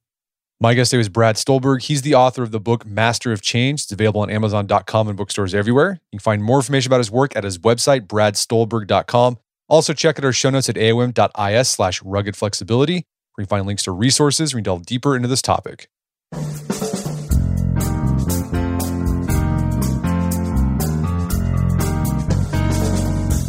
My 0.62 0.74
guest 0.74 0.92
today 0.92 0.98
was 0.98 1.08
Brad 1.08 1.34
Stulberg. 1.34 1.82
He's 1.82 2.02
the 2.02 2.14
author 2.14 2.44
of 2.44 2.52
the 2.52 2.60
book 2.60 2.86
Master 2.86 3.32
of 3.32 3.42
Change. 3.42 3.82
It's 3.82 3.90
available 3.90 4.20
on 4.20 4.30
Amazon.com 4.30 5.08
and 5.08 5.16
bookstores 5.16 5.56
everywhere. 5.56 5.98
You 6.12 6.20
can 6.20 6.22
find 6.22 6.44
more 6.44 6.58
information 6.58 6.88
about 6.88 6.98
his 6.98 7.10
work 7.10 7.34
at 7.34 7.42
his 7.42 7.58
website, 7.58 8.06
bradstulberg.com. 8.06 9.38
Also, 9.68 9.92
check 9.92 10.20
out 10.20 10.24
our 10.24 10.32
show 10.32 10.50
notes 10.50 10.68
at 10.68 10.76
aom.is 10.76 11.68
slash 11.68 12.00
rugged 12.04 12.36
flexibility, 12.36 12.94
where 13.34 13.42
you 13.42 13.46
can 13.46 13.46
find 13.46 13.66
links 13.66 13.82
to 13.82 13.90
resources 13.90 14.54
where 14.54 14.60
you 14.60 14.62
delve 14.62 14.86
deeper 14.86 15.16
into 15.16 15.26
this 15.26 15.42
topic. 15.42 15.88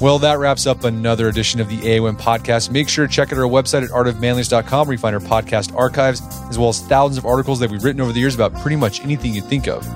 Well, 0.04 0.20
that 0.20 0.38
wraps 0.38 0.68
up 0.68 0.84
another 0.84 1.30
edition 1.30 1.62
of 1.62 1.70
the 1.70 1.78
AOM 1.78 2.20
podcast. 2.20 2.70
Make 2.70 2.89
sure 2.89 3.08
to 3.08 3.14
check 3.14 3.32
out 3.32 3.39
our 3.39 3.45
website 3.45 3.84
at 3.84 3.89
artofmanliness.com 3.91 4.86
where 4.86 4.93
you 4.95 4.97
find 4.97 5.16
our 5.16 5.22
podcast 5.22 5.74
archives, 5.78 6.22
as 6.49 6.60
well 6.60 6.68
as 6.68 6.82
thousands 6.82 7.18
of 7.18 7.26
articles 7.26 7.62
that 7.62 7.72
we've 7.72 7.82
written 7.82 8.01
over 8.01 8.12
the 8.12 8.20
years 8.20 8.36
about 8.36 8.54
pretty 8.56 8.76
much 8.76 8.99
anything 8.99 9.34
you 9.34 9.41
think 9.41 9.66
of. 9.66 9.88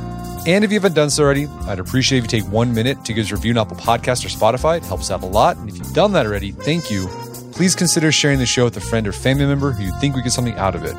And 0.47 0.63
if 0.63 0.71
you 0.71 0.75
haven't 0.79 0.93
done 0.93 1.09
so 1.09 1.25
already, 1.25 1.47
I'd 1.65 1.79
appreciate 1.79 2.19
if 2.19 2.23
you 2.23 2.39
take 2.39 2.49
one 2.49 2.73
minute 2.73 3.03
to 3.03 3.11
give 3.11 3.25
us 3.25 3.33
a 3.33 3.35
review 3.35 3.51
on 3.51 3.57
Apple 3.57 3.75
Podcast 3.75 4.23
or 4.23 4.29
Spotify. 4.29 4.77
It 4.77 4.85
helps 4.85 5.11
out 5.11 5.23
a 5.23 5.25
lot. 5.25 5.57
And 5.57 5.67
if 5.67 5.77
you've 5.77 5.93
done 5.93 6.13
that 6.13 6.25
already, 6.25 6.53
thank 6.53 6.89
you. 6.89 7.07
Please 7.51 7.75
consider 7.75 8.09
sharing 8.09 8.39
the 8.39 8.45
show 8.45 8.63
with 8.63 8.77
a 8.77 8.79
friend 8.79 9.09
or 9.09 9.11
family 9.11 9.45
member 9.45 9.73
who 9.73 9.83
you 9.83 9.91
think 9.99 10.15
would 10.15 10.23
get 10.23 10.31
something 10.31 10.55
out 10.55 10.73
of 10.73 10.85
it. 10.85 10.95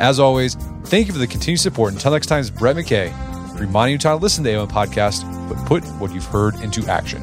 As 0.00 0.20
always, 0.20 0.54
thank 0.84 1.08
you 1.08 1.12
for 1.12 1.18
the 1.18 1.26
continued 1.26 1.58
support. 1.58 1.92
Until 1.92 2.12
next 2.12 2.28
time, 2.28 2.38
it's 2.38 2.50
Brett 2.50 2.76
McKay, 2.76 3.12
reminding 3.58 3.94
you 3.94 3.98
to 3.98 4.14
listen 4.14 4.44
to 4.44 4.50
the 4.50 4.56
AOM 4.56 4.70
podcast, 4.70 5.24
but 5.48 5.58
put 5.66 5.82
what 5.98 6.14
you've 6.14 6.24
heard 6.26 6.54
into 6.60 6.86
action. 6.86 7.20